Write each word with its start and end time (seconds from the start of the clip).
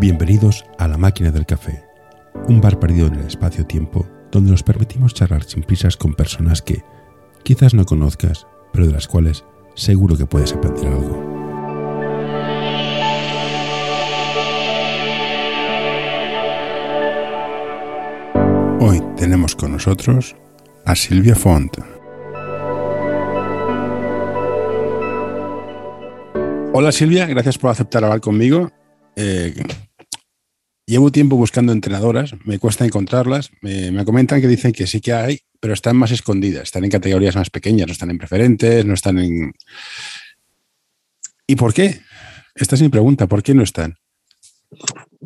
Bienvenidos 0.00 0.64
a 0.78 0.86
La 0.86 0.96
Máquina 0.96 1.32
del 1.32 1.44
Café, 1.44 1.82
un 2.46 2.60
bar 2.60 2.78
perdido 2.78 3.08
en 3.08 3.16
el 3.16 3.26
espacio-tiempo 3.26 4.06
donde 4.30 4.52
nos 4.52 4.62
permitimos 4.62 5.12
charlar 5.12 5.42
sin 5.42 5.64
prisas 5.64 5.96
con 5.96 6.14
personas 6.14 6.62
que 6.62 6.84
quizás 7.42 7.74
no 7.74 7.84
conozcas, 7.84 8.46
pero 8.72 8.86
de 8.86 8.92
las 8.92 9.08
cuales 9.08 9.44
seguro 9.74 10.16
que 10.16 10.24
puedes 10.24 10.52
aprender 10.52 10.86
algo. 10.86 11.18
Hoy 18.78 19.02
tenemos 19.16 19.56
con 19.56 19.72
nosotros 19.72 20.36
a 20.84 20.94
Silvia 20.94 21.34
Font. 21.34 21.76
Hola 26.72 26.92
Silvia, 26.92 27.26
gracias 27.26 27.58
por 27.58 27.70
aceptar 27.72 28.04
hablar 28.04 28.20
conmigo. 28.20 28.70
Eh, 29.16 29.52
llevo 30.88 31.12
tiempo 31.12 31.36
buscando 31.36 31.72
entrenadoras, 31.72 32.34
me 32.44 32.58
cuesta 32.58 32.84
encontrarlas. 32.84 33.50
Me, 33.60 34.04
comentan 34.04 34.40
que 34.40 34.48
dicen 34.48 34.72
que 34.72 34.86
sí 34.86 35.00
que 35.00 35.12
hay, 35.12 35.40
pero 35.60 35.74
están 35.74 35.96
más 35.96 36.10
escondidas, 36.10 36.64
están 36.64 36.84
en 36.84 36.90
categorías 36.90 37.36
más 37.36 37.50
pequeñas, 37.50 37.86
no 37.86 37.92
están 37.92 38.10
en 38.10 38.18
preferentes, 38.18 38.84
no 38.84 38.94
están 38.94 39.18
en... 39.18 39.52
¿Y 41.46 41.56
por 41.56 41.74
qué? 41.74 42.00
Esta 42.54 42.74
es 42.74 42.82
mi 42.82 42.88
pregunta, 42.88 43.26
¿por 43.26 43.42
qué 43.42 43.54
no 43.54 43.62
están? 43.62 43.98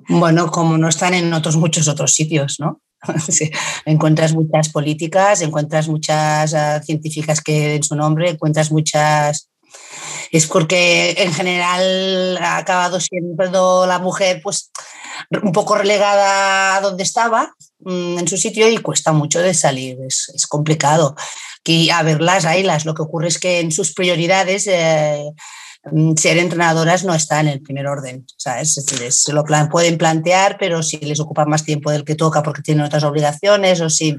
Bueno, 0.09 0.51
como 0.51 0.77
no 0.79 0.89
están 0.89 1.15
en 1.15 1.33
otros 1.33 1.57
muchos 1.57 1.89
otros 1.89 2.13
sitios, 2.13 2.59
¿no? 2.59 2.81
encuentras 3.85 4.33
muchas 4.33 4.69
políticas, 4.69 5.43
encuentras 5.43 5.89
muchas 5.89 6.55
ah, 6.55 6.81
científicas 6.83 7.41
que 7.41 7.77
en 7.77 7.83
su 7.83 7.97
nombre, 7.97 8.31
encuentras 8.31 8.71
muchas 8.71 9.52
es 10.33 10.47
porque 10.47 11.15
en 11.19 11.33
general 11.33 12.39
ha 12.39 12.57
acabado 12.57 12.99
siendo 12.99 13.87
la 13.87 13.99
mujer 13.99 14.41
pues 14.43 14.71
un 15.43 15.53
poco 15.53 15.77
relegada 15.77 16.77
a 16.77 16.81
donde 16.81 17.03
estaba 17.03 17.55
mm, 17.81 18.19
en 18.19 18.29
su 18.29 18.37
sitio 18.37 18.69
y 18.69 18.79
cuesta 18.79 19.13
mucho 19.13 19.41
de 19.41 19.55
salir, 19.55 19.99
es, 20.07 20.47
complicado. 20.49 21.15
Y 21.65 21.91
a 21.91 22.03
verlas, 22.03 22.45
las 22.45 22.85
lo 22.85 22.95
que 22.95 23.03
ocurre 23.03 23.29
es 23.29 23.39
que 23.39 23.61
en 23.61 23.71
sus 23.71 23.93
prioridades 23.93 24.67
eh, 24.67 25.23
mm, 25.91 26.17
ser 26.17 26.39
entrenadoras 26.39 27.05
no 27.05 27.15
está 27.15 27.41
en 27.41 27.49
el 27.49 27.61
primer 27.61 27.87
orden. 27.87 28.27
Es 28.59 28.75
decir, 28.75 29.13
se 29.13 29.33
lo 29.33 29.45
pueden 29.71 29.99
plantear, 29.99 30.57
pero 30.59 30.83
si 30.83 30.97
les 30.99 31.21
ocupa 31.21 31.45
más 31.45 31.65
tiempo 31.65 31.91
del 31.91 32.05
que 32.05 32.15
toca 32.15 32.43
porque 32.43 32.63
tienen 32.63 32.85
otras 32.85 33.05
obligaciones 33.05 33.81
o 33.81 33.91
si 33.91 34.17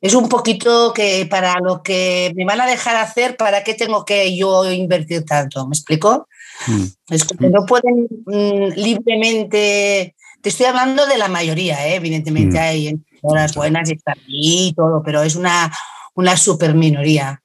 es 0.00 0.14
un 0.14 0.28
poquito 0.28 0.92
que 0.92 1.26
para 1.26 1.58
lo 1.60 1.82
que 1.82 2.32
me 2.36 2.44
van 2.44 2.60
a 2.60 2.66
dejar 2.66 2.96
hacer, 2.96 3.36
¿para 3.36 3.64
qué 3.64 3.74
tengo 3.74 4.04
que 4.04 4.36
yo 4.36 4.70
invertir 4.70 5.24
tanto? 5.24 5.66
¿Me 5.66 5.74
explico? 5.74 6.28
Mm. 6.66 6.84
Es 7.10 7.24
que 7.24 7.48
no 7.48 7.66
pueden 7.66 8.08
mm, 8.26 8.74
libremente. 8.76 10.14
Te 10.40 10.48
estoy 10.48 10.66
hablando 10.66 11.06
de 11.06 11.16
la 11.16 11.28
mayoría, 11.28 11.86
¿eh? 11.88 11.94
evidentemente 11.96 12.58
mm. 12.58 12.62
hay 12.62 13.00
horas 13.22 13.54
buenas 13.54 13.88
y 13.88 13.94
están 13.94 14.18
ahí 14.18 14.68
y 14.68 14.74
todo, 14.74 15.02
pero 15.02 15.22
es 15.22 15.36
una, 15.36 15.72
una 16.14 16.36
super 16.36 16.74
minoría. 16.74 17.40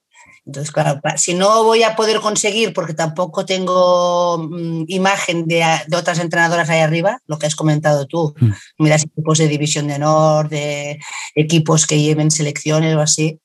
Entonces, 0.50 0.72
claro, 0.72 1.00
si 1.14 1.34
no 1.34 1.62
voy 1.62 1.84
a 1.84 1.94
poder 1.94 2.18
conseguir, 2.18 2.72
porque 2.72 2.92
tampoco 2.92 3.46
tengo 3.46 4.36
mm, 4.50 4.82
imagen 4.88 5.46
de, 5.46 5.64
otras 5.96 6.18
entrenadoras 6.18 6.68
ahí 6.68 6.80
arriba, 6.80 7.20
lo 7.28 7.38
que 7.38 7.46
has 7.46 7.54
comentado 7.54 8.08
tú, 8.08 8.34
mm. 8.40 8.50
miras 8.78 9.04
equipos 9.04 9.38
de 9.38 9.46
división 9.46 9.86
de 9.86 9.94
honor, 9.94 10.48
de 10.48 10.98
equipos 11.36 11.86
que 11.86 12.00
lleven 12.02 12.32
selecciones 12.32 12.96
o 12.96 13.00
así, 13.00 13.38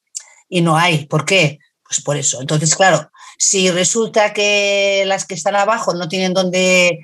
y 0.50 0.62
no 0.62 0.78
hay. 0.78 1.06
¿Por 1.06 1.26
qué? 1.26 1.60
Pues 1.88 2.02
por 2.02 2.18
eso. 2.18 2.42
Entonces, 2.42 2.76
claro, 2.76 3.12
si 3.38 3.70
resulta 3.70 4.34
que 4.34 5.04
las 5.06 5.26
que 5.28 5.36
están 5.36 5.56
abajo 5.56 5.94
no 5.94 6.08
tienen 6.08 6.34
dónde 6.34 7.02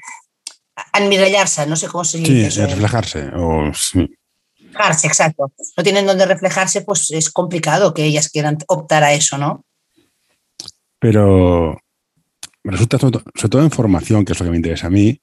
admirallarse, 0.94 1.67
no 1.67 1.75
sé 1.75 1.89
cómo 1.89 2.05
se 2.05 2.17
dice. 2.17 2.49
Sí, 2.49 2.66
reflejarse. 2.66 3.29
O, 3.35 3.72
Reflejarse, 4.57 5.06
exacto. 5.06 5.51
No 5.78 5.83
tienen 5.83 6.07
dónde 6.07 6.25
reflejarse, 6.25 6.81
pues 6.81 7.12
es 7.12 7.29
complicado 7.29 7.94
que 7.94 8.03
ellas 8.03 8.29
quieran 8.29 8.57
optar 8.68 9.03
a 9.03 9.13
eso, 9.13 9.38
¿no? 9.38 9.63
Pero 11.01 11.79
resulta, 12.63 13.00
sobre 13.00 13.50
todo 13.50 13.63
en 13.63 13.72
formación, 13.72 14.23
que 14.23 14.34
es 14.34 14.39
lo 14.39 14.45
que 14.45 14.51
me 14.51 14.57
interesa 14.57 14.85
a 14.85 14.91
mí, 14.91 15.19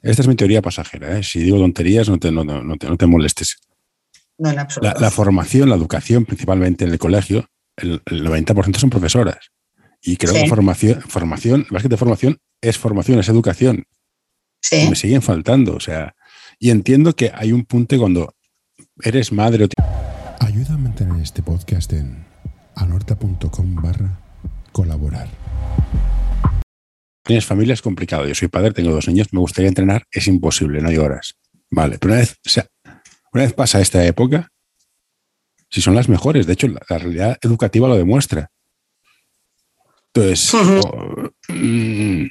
esta 0.00 0.22
es 0.22 0.28
mi 0.28 0.36
teoría 0.36 0.62
pasajera. 0.62 1.18
¿eh? 1.18 1.24
Si 1.24 1.40
digo 1.40 1.58
tonterías, 1.58 2.08
no 2.08 2.18
te, 2.18 2.30
no, 2.30 2.44
te, 2.96 3.06
molestes. 3.06 3.58
No, 4.38 4.50
en 4.50 4.60
absoluto. 4.60 5.00
La, 5.00 5.10
formación, 5.10 5.68
la 5.68 5.74
educación, 5.74 6.24
principalmente 6.24 6.84
en 6.84 6.92
el 6.92 7.00
colegio, 7.00 7.48
el, 7.76 8.00
90% 8.04 8.76
son 8.76 8.90
profesoras. 8.90 9.50
Y 10.00 10.16
creo 10.16 10.34
que 10.34 10.48
formación, 10.48 11.00
formación, 11.02 11.66
más 11.70 11.82
que 11.82 11.88
de 11.88 11.96
formación, 11.96 12.38
es 12.60 12.78
formación, 12.78 13.18
es 13.18 13.28
educación. 13.28 13.84
Sí. 14.60 14.86
me 14.88 14.94
siguen 14.94 15.22
faltando. 15.22 15.74
O 15.74 15.80
sea, 15.80 16.14
y 16.60 16.70
entiendo 16.70 17.16
que 17.16 17.32
hay 17.34 17.50
un 17.50 17.64
punto 17.64 17.98
cuando 17.98 18.36
eres 19.02 19.32
madre 19.32 19.64
o... 19.64 19.68
Ayuda 20.38 20.74
a 20.74 20.78
mantener 20.78 21.20
este 21.20 21.42
podcast 21.42 21.92
en 21.92 22.24
anorta.com 22.76 23.74
barra. 23.74 24.20
Tienes 27.22 27.46
familia, 27.46 27.74
es 27.74 27.82
complicado. 27.82 28.26
Yo 28.26 28.34
soy 28.34 28.48
padre, 28.48 28.72
tengo 28.72 28.90
dos 28.90 29.06
niños, 29.08 29.28
me 29.32 29.40
gustaría 29.40 29.68
entrenar, 29.68 30.04
es 30.10 30.26
imposible, 30.26 30.80
no 30.80 30.88
hay 30.88 30.98
horas. 30.98 31.34
Vale, 31.70 31.98
pero 31.98 32.12
una 32.12 32.20
vez, 32.20 32.36
sea, 32.42 32.66
una 33.32 33.44
vez 33.44 33.52
pasa 33.52 33.80
esta 33.80 34.04
época, 34.04 34.48
si 35.70 35.80
son 35.80 35.94
las 35.94 36.08
mejores, 36.08 36.46
de 36.46 36.52
hecho, 36.52 36.68
la, 36.68 36.98
realidad 36.98 37.38
educativa 37.40 37.88
lo 37.88 37.96
demuestra. 37.96 38.50
Entonces, 40.12 40.52
mm, 41.48 42.26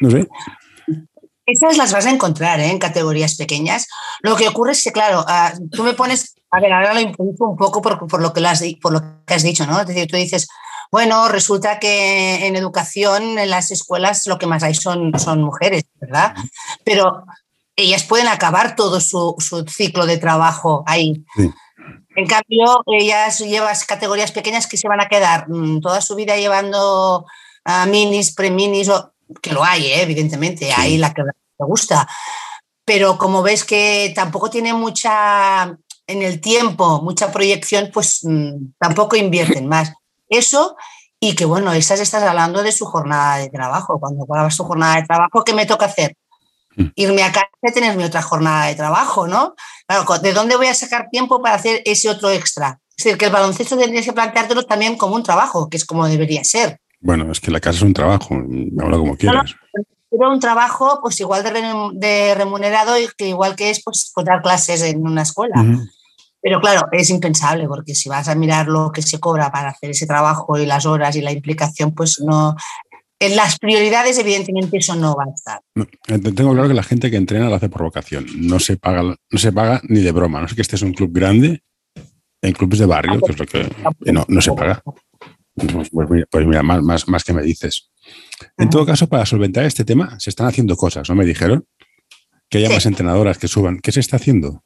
no 0.00 0.10
sé. 0.10 0.28
Esas 1.44 1.76
las 1.76 1.92
vas 1.92 2.06
a 2.06 2.10
encontrar 2.10 2.60
¿eh? 2.60 2.70
en 2.70 2.78
categorías 2.78 3.34
pequeñas. 3.34 3.88
Lo 4.22 4.36
que 4.36 4.48
ocurre 4.48 4.72
es 4.72 4.82
que, 4.82 4.92
claro, 4.92 5.24
ah, 5.26 5.52
tú 5.72 5.82
me 5.82 5.92
pones, 5.92 6.36
a 6.50 6.60
ver, 6.60 6.72
ahora 6.72 6.94
lo 6.94 7.00
impulso 7.00 7.44
un 7.44 7.56
poco 7.56 7.82
por, 7.82 8.06
por, 8.06 8.22
lo 8.22 8.32
que 8.32 8.46
has, 8.46 8.62
por 8.80 8.92
lo 8.92 9.24
que 9.26 9.34
has 9.34 9.42
dicho, 9.42 9.66
¿no? 9.66 9.80
Es 9.80 9.86
decir, 9.88 10.06
tú 10.06 10.16
dices, 10.16 10.48
bueno, 10.92 11.26
resulta 11.28 11.78
que 11.78 12.46
en 12.46 12.54
educación, 12.54 13.38
en 13.38 13.48
las 13.48 13.70
escuelas, 13.70 14.26
lo 14.26 14.38
que 14.38 14.46
más 14.46 14.62
hay 14.62 14.74
son, 14.74 15.18
son 15.18 15.42
mujeres, 15.42 15.84
¿verdad? 15.98 16.34
Pero 16.84 17.24
ellas 17.76 18.04
pueden 18.04 18.28
acabar 18.28 18.76
todo 18.76 19.00
su, 19.00 19.34
ciclo 19.68 20.04
de 20.04 20.18
trabajo 20.18 20.84
ahí. 20.86 21.24
En 22.14 22.26
cambio, 22.26 22.82
ellas 22.86 23.38
llevan 23.38 23.74
categorías 23.88 24.32
pequeñas 24.32 24.66
que 24.66 24.76
se 24.76 24.86
van 24.86 25.00
a 25.00 25.08
quedar 25.08 25.48
mm, 25.48 25.80
toda 25.80 26.02
su 26.02 26.14
vida 26.14 26.36
llevando 26.36 27.24
uh, 27.66 27.88
minis, 27.88 28.34
preminis, 28.34 28.90
que 29.40 29.54
lo 29.54 29.64
hay, 29.64 29.86
¿eh? 29.86 30.02
evidentemente, 30.02 30.74
hay 30.74 30.98
la 30.98 31.14
que 31.14 31.22
te 31.22 31.64
gusta. 31.64 32.06
Pero 32.84 33.16
como 33.16 33.42
ves 33.42 33.64
que 33.64 34.12
tampoco 34.14 34.50
tiene 34.50 34.74
mucha, 34.74 35.74
en 36.06 36.22
el 36.22 36.38
tiempo, 36.42 37.00
mucha 37.00 37.32
proyección, 37.32 37.88
pues 37.94 38.20
mm, 38.24 38.74
tampoco 38.78 39.16
invierten 39.16 39.66
más. 39.66 39.90
Eso 40.32 40.76
y 41.20 41.36
que, 41.36 41.44
bueno, 41.44 41.72
esas 41.72 42.00
estás 42.00 42.22
hablando 42.24 42.62
de 42.62 42.72
su 42.72 42.84
jornada 42.84 43.36
de 43.36 43.48
trabajo. 43.48 44.00
Cuando 44.00 44.24
acabas 44.24 44.56
su 44.56 44.64
jornada 44.64 44.96
de 44.96 45.06
trabajo, 45.06 45.44
¿qué 45.44 45.54
me 45.54 45.66
toca 45.66 45.86
hacer? 45.86 46.16
Mm. 46.74 46.86
Irme 46.96 47.22
a 47.22 47.30
casa 47.30 47.46
y 47.62 47.72
tener 47.72 47.96
mi 47.96 48.02
otra 48.02 48.22
jornada 48.22 48.66
de 48.66 48.74
trabajo, 48.74 49.28
¿no? 49.28 49.54
Claro, 49.86 50.18
¿de 50.18 50.32
dónde 50.32 50.56
voy 50.56 50.66
a 50.66 50.74
sacar 50.74 51.08
tiempo 51.10 51.40
para 51.40 51.54
hacer 51.54 51.82
ese 51.84 52.08
otro 52.08 52.30
extra? 52.30 52.80
Es 52.96 53.04
decir, 53.04 53.18
que 53.18 53.26
el 53.26 53.32
baloncesto 53.32 53.76
tendrías 53.76 54.04
que 54.04 54.12
planteártelo 54.12 54.64
también 54.64 54.96
como 54.96 55.14
un 55.14 55.22
trabajo, 55.22 55.68
que 55.68 55.76
es 55.76 55.84
como 55.84 56.08
debería 56.08 56.42
ser. 56.44 56.80
Bueno, 57.00 57.30
es 57.30 57.40
que 57.40 57.50
la 57.50 57.60
casa 57.60 57.76
es 57.78 57.82
un 57.82 57.94
trabajo, 57.94 58.34
habla 58.80 58.96
como 58.96 59.16
quieras. 59.16 59.54
pero 60.10 60.30
un 60.30 60.40
trabajo 60.40 60.98
pues 61.02 61.20
igual 61.20 61.44
de, 61.44 62.34
remunerado 62.34 62.98
y 62.98 63.06
que 63.16 63.28
igual 63.28 63.54
que 63.54 63.70
es 63.70 63.82
pues, 63.84 64.12
dar 64.24 64.42
clases 64.42 64.82
en 64.82 65.06
una 65.06 65.22
escuela. 65.22 65.64
Pero 66.42 66.60
claro, 66.60 66.88
es 66.90 67.08
impensable 67.10 67.68
porque 67.68 67.94
si 67.94 68.08
vas 68.08 68.28
a 68.28 68.34
mirar 68.34 68.66
lo 68.66 68.90
que 68.90 69.00
se 69.00 69.20
cobra 69.20 69.52
para 69.52 69.70
hacer 69.70 69.90
ese 69.90 70.06
trabajo 70.06 70.58
y 70.58 70.66
las 70.66 70.84
horas 70.86 71.14
y 71.14 71.20
la 71.20 71.30
implicación, 71.30 71.94
pues 71.94 72.20
no. 72.20 72.56
En 73.20 73.36
las 73.36 73.56
prioridades, 73.60 74.18
evidentemente, 74.18 74.78
eso 74.78 74.96
no 74.96 75.14
va 75.14 75.24
a 75.24 75.32
estar. 75.32 75.60
Eh, 75.76 76.18
tengo 76.18 76.52
claro 76.52 76.66
que 76.66 76.74
la 76.74 76.82
gente 76.82 77.08
que 77.08 77.16
entrena 77.16 77.48
lo 77.48 77.54
hace 77.54 77.68
por 77.68 77.84
vocación. 77.84 78.26
No 78.36 78.58
se 78.58 78.76
paga, 78.76 79.02
no 79.02 79.38
se 79.38 79.52
paga 79.52 79.80
ni 79.84 80.00
de 80.00 80.10
broma. 80.10 80.40
No 80.40 80.48
sé 80.48 80.56
que 80.56 80.62
este 80.62 80.74
es 80.74 80.82
un 80.82 80.92
club 80.92 81.12
grande, 81.12 81.62
en 82.42 82.52
clubes 82.52 82.80
de 82.80 82.86
barrio, 82.86 83.20
que 83.20 83.32
es 83.32 83.38
lo 83.38 83.46
que 83.46 84.12
no, 84.12 84.24
no 84.26 84.40
se 84.40 84.52
paga. 84.52 84.82
Pues, 85.54 85.90
pues, 85.90 86.24
pues 86.28 86.46
mira, 86.46 86.64
más, 86.64 86.82
más, 86.82 87.06
más 87.06 87.22
que 87.22 87.32
me 87.32 87.42
dices. 87.42 87.92
En 88.56 88.68
todo 88.68 88.84
caso, 88.84 89.08
para 89.08 89.24
solventar 89.24 89.64
este 89.64 89.84
tema, 89.84 90.18
se 90.18 90.30
están 90.30 90.48
haciendo 90.48 90.76
cosas, 90.76 91.08
¿no? 91.08 91.14
Me 91.14 91.24
dijeron 91.24 91.64
que 92.48 92.58
haya 92.58 92.70
más 92.70 92.86
entrenadoras 92.86 93.38
que 93.38 93.46
suban. 93.46 93.78
¿Qué 93.78 93.92
se 93.92 94.00
está 94.00 94.16
haciendo? 94.16 94.64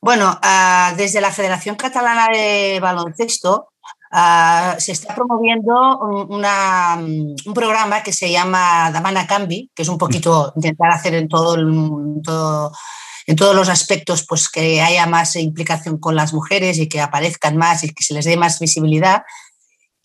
Bueno, 0.00 0.38
ah, 0.42 0.94
desde 0.96 1.20
la 1.20 1.32
Federación 1.32 1.76
Catalana 1.76 2.28
de 2.28 2.78
Baloncesto 2.80 3.68
ah, 4.12 4.76
se 4.78 4.92
está 4.92 5.14
promoviendo 5.14 5.98
un 5.98 7.54
programa 7.54 8.02
que 8.02 8.12
se 8.12 8.30
llama 8.30 8.90
Damana 8.92 9.26
Cambi, 9.26 9.70
que 9.74 9.82
es 9.82 9.88
un 9.88 9.98
poquito 9.98 10.52
intentar 10.56 10.90
hacer 10.90 11.14
en 11.14 11.28
todo, 11.28 11.56
en 11.56 13.36
todos 13.36 13.56
los 13.56 13.68
aspectos 13.68 14.26
pues 14.26 14.48
que 14.48 14.82
haya 14.82 15.06
más 15.06 15.36
implicación 15.36 15.98
con 15.98 16.16
las 16.16 16.32
mujeres 16.32 16.78
y 16.78 16.88
que 16.88 17.00
aparezcan 17.00 17.56
más 17.56 17.84
y 17.84 17.92
que 17.92 18.04
se 18.04 18.14
les 18.14 18.24
dé 18.24 18.36
más 18.36 18.58
visibilidad. 18.60 19.22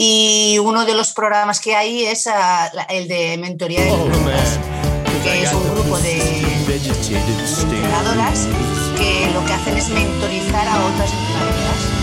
Y 0.01 0.57
uno 0.63 0.85
de 0.85 0.95
los 0.95 1.12
programas 1.12 1.59
que 1.59 1.75
hay 1.75 2.05
es 2.05 2.25
ah, 2.27 2.71
el 2.88 3.09
de 3.09 3.38
mentoría 3.38 3.81
de 3.81 3.89
que 5.23 5.44
es 5.44 5.53
un 5.53 5.75
grupo 5.75 5.97
de, 6.00 6.41
entrenadoras 7.62 8.47
que 9.00 9.31
lo 9.34 9.46
que 9.46 9.54
hacen 9.54 9.78
es 9.78 9.90
mentorizar 9.90 10.68
a 10.68 10.86
otras 10.86 11.12
entrenadoras. 11.13 12.00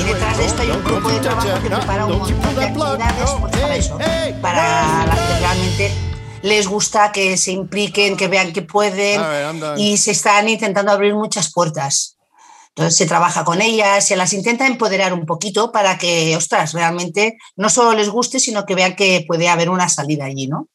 Y 0.00 0.04
detrás 0.04 0.38
de 0.38 0.44
esto 0.44 0.62
hay 0.62 0.70
un 0.70 0.84
grupo 0.84 1.08
de 1.08 1.20
trabajo 1.20 1.48
que 1.62 1.70
prepara 1.70 2.06
un 2.06 2.18
montón 2.18 2.54
de 2.54 2.64
actividades 2.64 3.30
pues, 3.40 3.52
para 3.56 3.76
eso, 3.76 3.98
para 4.42 5.06
las 5.06 5.18
que 5.18 5.38
realmente 5.38 5.92
les 6.42 6.68
gusta 6.68 7.12
que 7.12 7.36
se 7.36 7.52
impliquen, 7.52 8.16
que 8.16 8.28
vean 8.28 8.52
que 8.52 8.62
pueden 8.62 9.20
y 9.76 9.96
se 9.96 10.10
están 10.10 10.48
intentando 10.48 10.92
abrir 10.92 11.14
muchas 11.14 11.52
puertas. 11.52 12.16
Entonces 12.76 12.96
se 12.96 13.06
trabaja 13.06 13.44
con 13.44 13.60
ellas, 13.60 14.06
se 14.06 14.16
las 14.16 14.32
intenta 14.32 14.66
empoderar 14.66 15.12
un 15.12 15.26
poquito 15.26 15.72
para 15.72 15.98
que, 15.98 16.36
ostras, 16.36 16.72
realmente 16.72 17.36
no 17.56 17.68
solo 17.68 17.96
les 17.96 18.08
guste, 18.08 18.38
sino 18.38 18.64
que 18.64 18.76
vean 18.76 18.94
que 18.94 19.24
puede 19.26 19.48
haber 19.48 19.70
una 19.70 19.88
salida 19.88 20.24
allí, 20.26 20.46
¿no? 20.46 20.68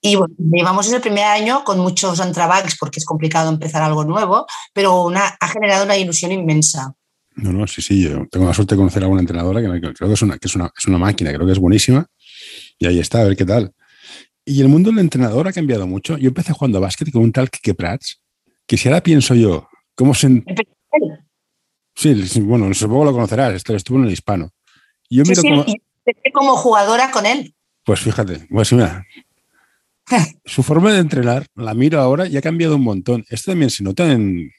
Y 0.00 0.16
bueno, 0.16 0.34
llevamos 0.38 0.90
el 0.92 1.00
primer 1.00 1.24
año 1.24 1.64
con 1.64 1.78
muchos 1.78 2.18
entrebanks 2.18 2.76
porque 2.78 2.98
es 2.98 3.04
complicado 3.04 3.50
empezar 3.50 3.82
algo 3.82 4.04
nuevo, 4.04 4.46
pero 4.72 5.04
una, 5.04 5.36
ha 5.38 5.48
generado 5.48 5.84
una 5.84 5.96
ilusión 5.96 6.32
inmensa. 6.32 6.94
No, 7.36 7.52
no, 7.52 7.66
sí, 7.66 7.80
sí, 7.80 8.02
yo 8.02 8.26
tengo 8.30 8.46
la 8.46 8.54
suerte 8.54 8.74
de 8.74 8.78
conocer 8.78 9.04
a 9.04 9.06
una 9.06 9.20
entrenadora 9.20 9.60
que 9.60 9.80
creo 9.80 10.08
que 10.08 10.14
es 10.14 10.22
una, 10.22 10.36
que 10.38 10.48
es 10.48 10.54
una, 10.56 10.70
es 10.76 10.86
una 10.86 10.98
máquina, 10.98 11.32
creo 11.32 11.46
que 11.46 11.52
es 11.52 11.58
buenísima. 11.58 12.06
Y 12.78 12.86
ahí 12.86 12.98
está, 12.98 13.20
a 13.20 13.24
ver 13.24 13.36
qué 13.36 13.44
tal. 13.44 13.72
Y 14.44 14.60
el 14.62 14.68
mundo 14.68 14.90
del 14.90 14.98
entrenador 14.98 15.46
ha 15.46 15.52
cambiado 15.52 15.86
mucho. 15.86 16.18
Yo 16.18 16.28
empecé 16.28 16.52
jugando 16.52 16.78
a 16.78 16.80
básquet 16.80 17.10
con 17.10 17.22
un 17.22 17.32
tal 17.32 17.50
Kike 17.50 17.74
Prats, 17.74 18.20
que 18.66 18.76
si 18.76 18.88
ahora 18.88 19.02
pienso 19.02 19.34
yo, 19.34 19.68
¿cómo 19.94 20.14
se... 20.14 20.42
Sí, 21.94 22.40
bueno, 22.40 22.72
supongo 22.74 23.04
lo 23.04 23.12
conocerás, 23.12 23.62
estuvo 23.68 23.98
en 23.98 24.04
el 24.04 24.12
hispano. 24.12 24.50
Yo 25.08 25.24
miro 25.24 25.42
como... 25.42 25.64
como 26.32 26.56
jugadora 26.56 27.10
con 27.10 27.26
él. 27.26 27.54
Pues 27.84 28.00
fíjate, 28.00 28.46
pues 28.50 28.72
mira, 28.72 29.04
su 30.44 30.62
forma 30.62 30.92
de 30.92 31.00
entrenar, 31.00 31.46
la 31.54 31.74
miro 31.74 32.00
ahora 32.00 32.26
y 32.26 32.36
ha 32.36 32.42
cambiado 32.42 32.76
un 32.76 32.82
montón. 32.82 33.24
Esto 33.28 33.52
también 33.52 33.70
se 33.70 33.82
nota 33.82 34.10
en. 34.10 34.52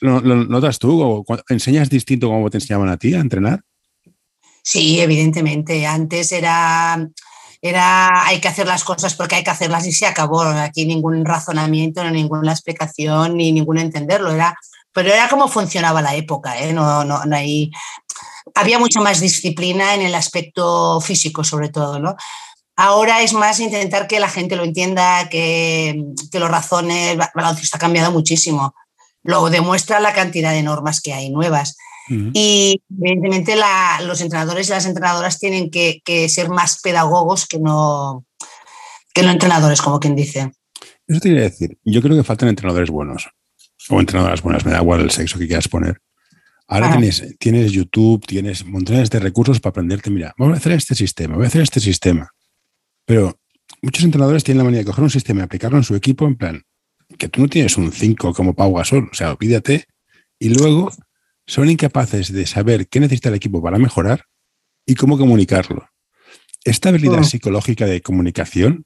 ¿Lo, 0.00 0.22
notas 0.22 0.78
tú? 0.78 1.24
¿Enseñas 1.48 1.90
distinto 1.90 2.28
como 2.28 2.50
te 2.50 2.58
enseñaban 2.58 2.88
a 2.88 2.96
ti 2.96 3.14
a 3.14 3.20
entrenar? 3.20 3.60
Sí, 4.62 5.00
evidentemente. 5.00 5.86
Antes 5.86 6.32
era 6.32 7.08
era 7.60 8.26
hay 8.26 8.40
que 8.40 8.48
hacer 8.48 8.66
las 8.66 8.84
cosas 8.84 9.14
porque 9.14 9.36
hay 9.36 9.44
que 9.44 9.50
hacerlas 9.50 9.86
y 9.86 9.92
se 9.92 10.06
acabó. 10.06 10.42
Aquí 10.42 10.86
ningún 10.86 11.24
razonamiento, 11.24 12.08
ninguna 12.10 12.52
explicación, 12.52 13.36
ni 13.36 13.52
ningún 13.52 13.78
entenderlo. 13.78 14.30
Era, 14.30 14.54
pero 14.94 15.12
era 15.12 15.28
como 15.28 15.48
funcionaba 15.48 16.00
la 16.00 16.14
época. 16.14 16.58
¿eh? 16.58 16.72
No, 16.72 17.04
no, 17.04 17.24
no 17.24 17.36
hay, 17.36 17.70
había 18.54 18.78
mucha 18.78 19.00
más 19.00 19.20
disciplina 19.20 19.94
en 19.94 20.02
el 20.02 20.14
aspecto 20.14 21.00
físico, 21.00 21.42
sobre 21.44 21.68
todo. 21.68 21.98
¿no? 21.98 22.16
Ahora 22.76 23.20
es 23.20 23.32
más 23.34 23.60
intentar 23.60 24.06
que 24.06 24.20
la 24.20 24.28
gente 24.30 24.56
lo 24.56 24.62
entienda, 24.62 25.28
que, 25.28 26.00
que 26.30 26.38
lo 26.38 26.48
razone. 26.48 27.12
El 27.12 27.20
baloncesto 27.34 27.76
ha 27.76 27.80
cambiado 27.80 28.12
muchísimo. 28.12 28.74
Lo 29.24 29.50
demuestra 29.50 29.98
la 30.00 30.12
cantidad 30.12 30.52
de 30.52 30.62
normas 30.62 31.00
que 31.00 31.12
hay 31.12 31.28
nuevas. 31.28 31.76
Y 32.06 32.82
evidentemente 33.00 33.56
los 34.02 34.20
entrenadores 34.20 34.68
y 34.68 34.72
las 34.72 34.84
entrenadoras 34.84 35.38
tienen 35.38 35.70
que, 35.70 36.28
ser 36.28 36.50
más 36.50 36.80
pedagogos 36.82 37.46
que 37.46 37.58
no, 37.58 38.26
que 39.14 39.22
no 39.22 39.30
entrenadores, 39.30 39.80
como 39.80 39.98
quien 39.98 40.14
dice. 40.14 40.52
Eso 41.06 41.20
te 41.20 41.30
quería 41.30 41.44
decir. 41.44 41.78
Yo 41.82 42.02
creo 42.02 42.14
que 42.14 42.22
faltan 42.22 42.50
entrenadores 42.50 42.90
buenos 42.90 43.30
o 43.88 44.00
entrenadoras 44.00 44.42
buenas, 44.42 44.64
me 44.64 44.72
da 44.72 44.80
igual 44.80 45.00
el 45.00 45.10
sexo 45.10 45.38
que 45.38 45.46
quieras 45.46 45.68
poner. 45.68 46.00
Ahora 46.66 46.92
tienes, 46.92 47.36
tienes 47.38 47.72
YouTube, 47.72 48.26
tienes 48.26 48.64
montones 48.64 49.10
de 49.10 49.20
recursos 49.20 49.60
para 49.60 49.70
aprenderte. 49.70 50.10
Mira, 50.10 50.34
voy 50.38 50.52
a 50.52 50.56
hacer 50.56 50.72
este 50.72 50.94
sistema, 50.94 51.36
voy 51.36 51.44
a 51.44 51.48
hacer 51.48 51.60
este 51.60 51.80
sistema. 51.80 52.30
Pero 53.04 53.38
muchos 53.82 54.02
entrenadores 54.02 54.44
tienen 54.44 54.58
la 54.58 54.64
manía 54.64 54.80
de 54.80 54.86
coger 54.86 55.04
un 55.04 55.10
sistema 55.10 55.40
y 55.40 55.44
aplicarlo 55.44 55.76
en 55.76 55.84
su 55.84 55.94
equipo 55.94 56.26
en 56.26 56.36
plan 56.36 56.64
que 57.18 57.28
tú 57.28 57.42
no 57.42 57.48
tienes 57.48 57.76
un 57.76 57.92
5 57.92 58.32
como 58.34 58.54
Pau 58.54 58.74
Gasol, 58.74 59.08
o 59.10 59.14
sea, 59.14 59.32
olvídate, 59.32 59.84
y 60.38 60.50
luego 60.50 60.90
son 61.46 61.70
incapaces 61.70 62.32
de 62.32 62.46
saber 62.46 62.88
qué 62.88 63.00
necesita 63.00 63.28
el 63.28 63.34
equipo 63.36 63.62
para 63.62 63.78
mejorar 63.78 64.24
y 64.86 64.94
cómo 64.94 65.18
comunicarlo. 65.18 65.88
Esta 66.64 66.88
habilidad 66.88 67.20
mm. 67.20 67.24
psicológica 67.24 67.86
de 67.86 68.00
comunicación 68.00 68.84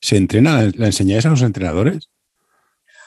se 0.00 0.16
entrena, 0.16 0.70
la 0.74 0.86
enseñáis 0.86 1.26
a 1.26 1.30
los 1.30 1.42
entrenadores, 1.42 2.09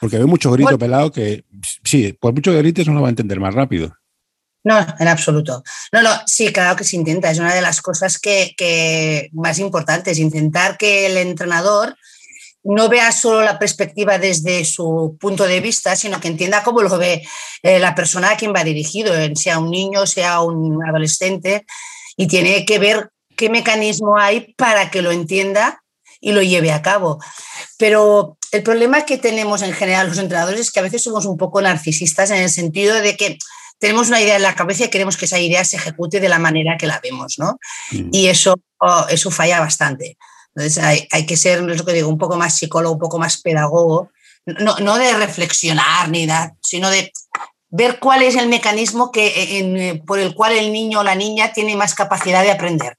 porque 0.00 0.18
veo 0.18 0.26
mucho 0.26 0.50
grito 0.50 0.78
pelado 0.78 1.10
que 1.10 1.44
sí, 1.84 2.12
por 2.12 2.34
mucho 2.34 2.52
que 2.52 2.58
grites 2.58 2.86
no 2.86 2.94
lo 2.94 3.02
va 3.02 3.08
a 3.08 3.10
entender 3.10 3.40
más 3.40 3.54
rápido. 3.54 3.94
No, 4.64 4.78
en 4.98 5.08
absoluto. 5.08 5.62
No, 5.92 6.02
no, 6.02 6.10
sí, 6.26 6.50
claro 6.50 6.74
que 6.74 6.84
se 6.84 6.96
intenta. 6.96 7.30
Es 7.30 7.38
una 7.38 7.54
de 7.54 7.60
las 7.60 7.82
cosas 7.82 8.18
que, 8.18 8.54
que 8.56 9.28
más 9.34 9.58
importantes, 9.58 10.18
intentar 10.18 10.78
que 10.78 11.06
el 11.06 11.18
entrenador 11.18 11.94
no 12.64 12.88
vea 12.88 13.12
solo 13.12 13.42
la 13.42 13.58
perspectiva 13.58 14.18
desde 14.18 14.64
su 14.64 15.18
punto 15.20 15.44
de 15.44 15.60
vista, 15.60 15.96
sino 15.96 16.18
que 16.18 16.28
entienda 16.28 16.62
cómo 16.62 16.80
lo 16.80 16.96
ve 16.96 17.22
eh, 17.62 17.78
la 17.78 17.94
persona 17.94 18.30
a 18.30 18.36
quien 18.38 18.54
va 18.54 18.64
dirigido, 18.64 19.12
sea 19.34 19.58
un 19.58 19.70
niño, 19.70 20.06
sea 20.06 20.40
un 20.40 20.82
adolescente, 20.82 21.66
y 22.16 22.26
tiene 22.26 22.64
que 22.64 22.78
ver 22.78 23.10
qué 23.36 23.50
mecanismo 23.50 24.16
hay 24.16 24.54
para 24.56 24.90
que 24.90 25.02
lo 25.02 25.12
entienda 25.12 25.83
y 26.24 26.32
lo 26.32 26.42
lleve 26.42 26.72
a 26.72 26.80
cabo. 26.80 27.22
Pero 27.78 28.38
el 28.50 28.62
problema 28.62 29.04
que 29.04 29.18
tenemos 29.18 29.60
en 29.60 29.74
general 29.74 30.08
los 30.08 30.18
entrenadores 30.18 30.60
es 30.60 30.70
que 30.70 30.80
a 30.80 30.82
veces 30.82 31.02
somos 31.02 31.26
un 31.26 31.36
poco 31.36 31.60
narcisistas 31.60 32.30
en 32.30 32.38
el 32.38 32.48
sentido 32.48 32.94
de 33.00 33.16
que 33.16 33.38
tenemos 33.78 34.08
una 34.08 34.22
idea 34.22 34.36
en 34.36 34.42
la 34.42 34.54
cabeza 34.54 34.84
y 34.84 34.88
queremos 34.88 35.18
que 35.18 35.26
esa 35.26 35.38
idea 35.38 35.62
se 35.64 35.76
ejecute 35.76 36.20
de 36.20 36.30
la 36.30 36.38
manera 36.38 36.78
que 36.78 36.86
la 36.86 36.98
vemos, 37.02 37.34
¿no? 37.38 37.58
Mm. 37.90 38.08
Y 38.10 38.28
eso, 38.28 38.54
oh, 38.78 39.04
eso 39.10 39.30
falla 39.30 39.60
bastante. 39.60 40.16
Entonces 40.54 40.82
hay, 41.10 41.26
que 41.26 41.36
ser, 41.36 41.58
es 41.68 41.78
lo 41.78 41.84
que 41.84 41.92
digo, 41.92 42.08
un 42.08 42.16
poco 42.16 42.36
más 42.36 42.56
psicólogo, 42.56 42.94
un 42.94 43.00
poco 43.00 43.18
más 43.18 43.42
pedagogo, 43.42 44.10
no, 44.46 44.76
no 44.78 44.96
de 44.96 45.12
reflexionar 45.14 46.08
ni 46.08 46.26
nada, 46.26 46.54
sino 46.62 46.88
de 46.88 47.12
ver 47.68 47.98
cuál 47.98 48.22
es 48.22 48.36
el 48.36 48.48
mecanismo 48.48 49.10
que, 49.10 50.00
por 50.06 50.20
el 50.20 50.34
cual 50.34 50.52
el 50.52 50.72
niño 50.72 51.00
o 51.00 51.02
la 51.04 51.16
niña 51.16 51.52
tiene 51.52 51.76
más 51.76 51.94
capacidad 51.94 52.42
de 52.42 52.52
aprender. 52.52 52.96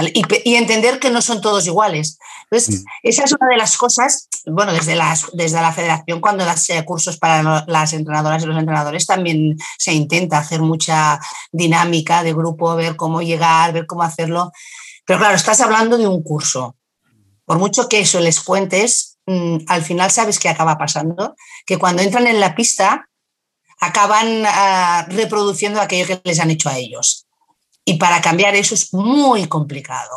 Y, 0.00 0.54
entender 0.54 1.00
que 1.00 1.10
no 1.10 1.20
son 1.20 1.40
todos 1.40 1.66
iguales. 1.66 2.18
Entonces, 2.50 2.80
mm. 2.80 2.84
esa 3.02 3.24
es 3.24 3.32
una 3.32 3.48
de 3.50 3.56
las 3.56 3.76
cosas, 3.76 4.28
bueno, 4.46 4.72
desde, 4.72 4.94
las, 4.94 5.26
desde 5.32 5.60
la 5.60 5.72
federación, 5.72 6.20
cuando 6.20 6.44
das 6.44 6.70
eh, 6.70 6.84
cursos 6.84 7.16
para 7.18 7.64
las 7.66 7.92
entrenadoras 7.92 8.42
y 8.42 8.46
los 8.46 8.58
entrenadores, 8.58 9.06
también 9.06 9.56
se 9.78 9.92
intenta 9.92 10.38
hacer 10.38 10.62
mucha 10.62 11.18
dinámica 11.50 12.22
de 12.22 12.32
grupo, 12.32 12.76
ver 12.76 12.96
cómo 12.96 13.22
llegar, 13.22 13.72
ver 13.72 13.86
cómo 13.86 14.02
hacerlo. 14.02 14.52
Pero 15.04 15.18
claro, 15.18 15.34
estás 15.34 15.60
hablando 15.60 15.98
de 15.98 16.06
un 16.06 16.22
curso. 16.22 16.76
Por 17.44 17.58
mucho 17.58 17.88
que 17.88 18.00
eso 18.00 18.20
les 18.20 18.40
cuentes, 18.40 19.18
mm, 19.26 19.58
al 19.66 19.82
final 19.82 20.10
sabes 20.10 20.38
qué 20.38 20.48
acaba 20.48 20.76
pasando, 20.76 21.34
que 21.66 21.78
cuando 21.78 22.02
entran 22.02 22.26
en 22.26 22.40
la 22.40 22.54
pista 22.54 23.08
acaban 23.80 24.42
ah, 24.46 25.06
reproduciendo 25.08 25.80
aquello 25.80 26.06
que 26.06 26.20
les 26.24 26.40
han 26.40 26.50
hecho 26.50 26.68
a 26.68 26.76
ellos. 26.78 27.27
Y 27.88 27.94
para 27.94 28.20
cambiar 28.20 28.54
eso 28.54 28.74
es 28.74 28.92
muy 28.92 29.46
complicado, 29.46 30.10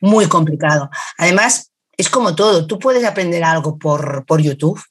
muy 0.00 0.26
complicado. 0.26 0.88
Además, 1.18 1.70
es 1.94 2.08
como 2.08 2.34
todo, 2.34 2.66
tú 2.66 2.78
puedes 2.78 3.04
aprender 3.04 3.44
algo 3.44 3.78
por, 3.78 4.24
por 4.24 4.40
YouTube, 4.40 4.82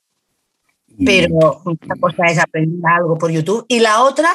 pero 1.03 1.63
una 1.65 1.95
cosa 1.99 2.25
es 2.27 2.37
aprender 2.37 2.79
algo 2.87 3.17
por 3.17 3.31
YouTube 3.31 3.65
y 3.67 3.79
la 3.79 4.03
otra 4.03 4.29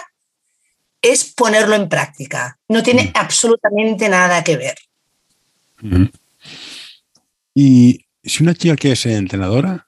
es 1.01 1.33
ponerlo 1.35 1.77
en 1.77 1.89
práctica. 1.89 2.59
No 2.67 2.83
tiene 2.83 3.13
absolutamente 3.15 4.09
nada 4.09 4.43
que 4.43 4.57
ver. 4.57 4.75
Y 7.55 8.05
si 8.25 8.43
una 8.43 8.55
chica 8.55 8.75
quiere 8.75 8.97
ser 8.97 9.13
entrenadora, 9.13 9.87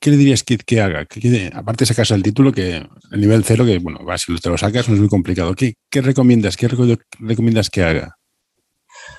¿qué 0.00 0.10
le 0.10 0.16
dirías 0.16 0.42
que, 0.42 0.58
que 0.58 0.80
haga? 0.80 1.04
Que, 1.06 1.50
aparte 1.54 1.82
de 1.82 1.88
sacarse 1.88 2.14
el 2.14 2.22
título, 2.22 2.52
que 2.52 2.86
el 3.10 3.20
nivel 3.20 3.44
cero, 3.44 3.64
que 3.64 3.78
bueno, 3.78 4.00
si 4.18 4.34
te 4.38 4.48
lo 4.48 4.58
sacas 4.58 4.88
no 4.88 4.94
es 4.94 5.00
muy 5.00 5.08
complicado. 5.08 5.54
¿Qué, 5.54 5.74
qué 5.90 6.00
recomiendas? 6.00 6.56
¿Qué 6.56 6.68
recomiendas 6.68 7.70
que 7.70 7.82
haga? 7.82 8.16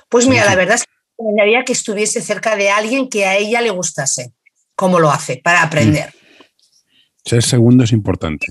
Pues 0.08 0.26
mira, 0.26 0.44
la 0.44 0.54
verdad 0.54 0.76
es 0.76 0.84
que 0.84 0.92
recomendaría 1.18 1.64
que 1.64 1.72
estuviese 1.72 2.20
cerca 2.20 2.56
de 2.56 2.70
alguien 2.70 3.08
que 3.08 3.26
a 3.26 3.36
ella 3.36 3.60
le 3.60 3.70
gustase, 3.70 4.32
como 4.74 5.00
lo 5.00 5.10
hace, 5.10 5.40
para 5.42 5.62
aprender. 5.62 6.08
Mm. 6.08 7.28
Ser 7.28 7.42
segundo 7.42 7.84
es 7.84 7.92
importante. 7.92 8.46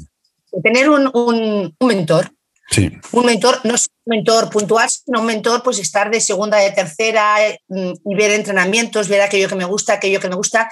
Tener 0.63 0.89
un, 0.89 1.09
un, 1.13 1.87
mentor. 1.87 2.31
Sí. 2.69 2.91
Un 3.11 3.25
mentor, 3.25 3.59
no 3.63 3.75
es 3.75 3.87
un 4.05 4.15
mentor 4.17 4.49
puntual, 4.49 4.89
sino 4.89 5.19
un 5.19 5.25
mentor, 5.25 5.61
pues 5.63 5.79
estar 5.79 6.09
de 6.09 6.21
segunda, 6.21 6.57
de 6.57 6.71
tercera 6.71 7.35
mm, 7.67 7.91
y 8.05 8.15
ver 8.15 8.31
entrenamientos, 8.31 9.07
ver 9.07 9.21
aquello 9.21 9.49
que 9.49 9.55
me 9.55 9.65
gusta, 9.65 9.93
aquello 9.93 10.19
que 10.19 10.29
me 10.29 10.35
gusta 10.35 10.69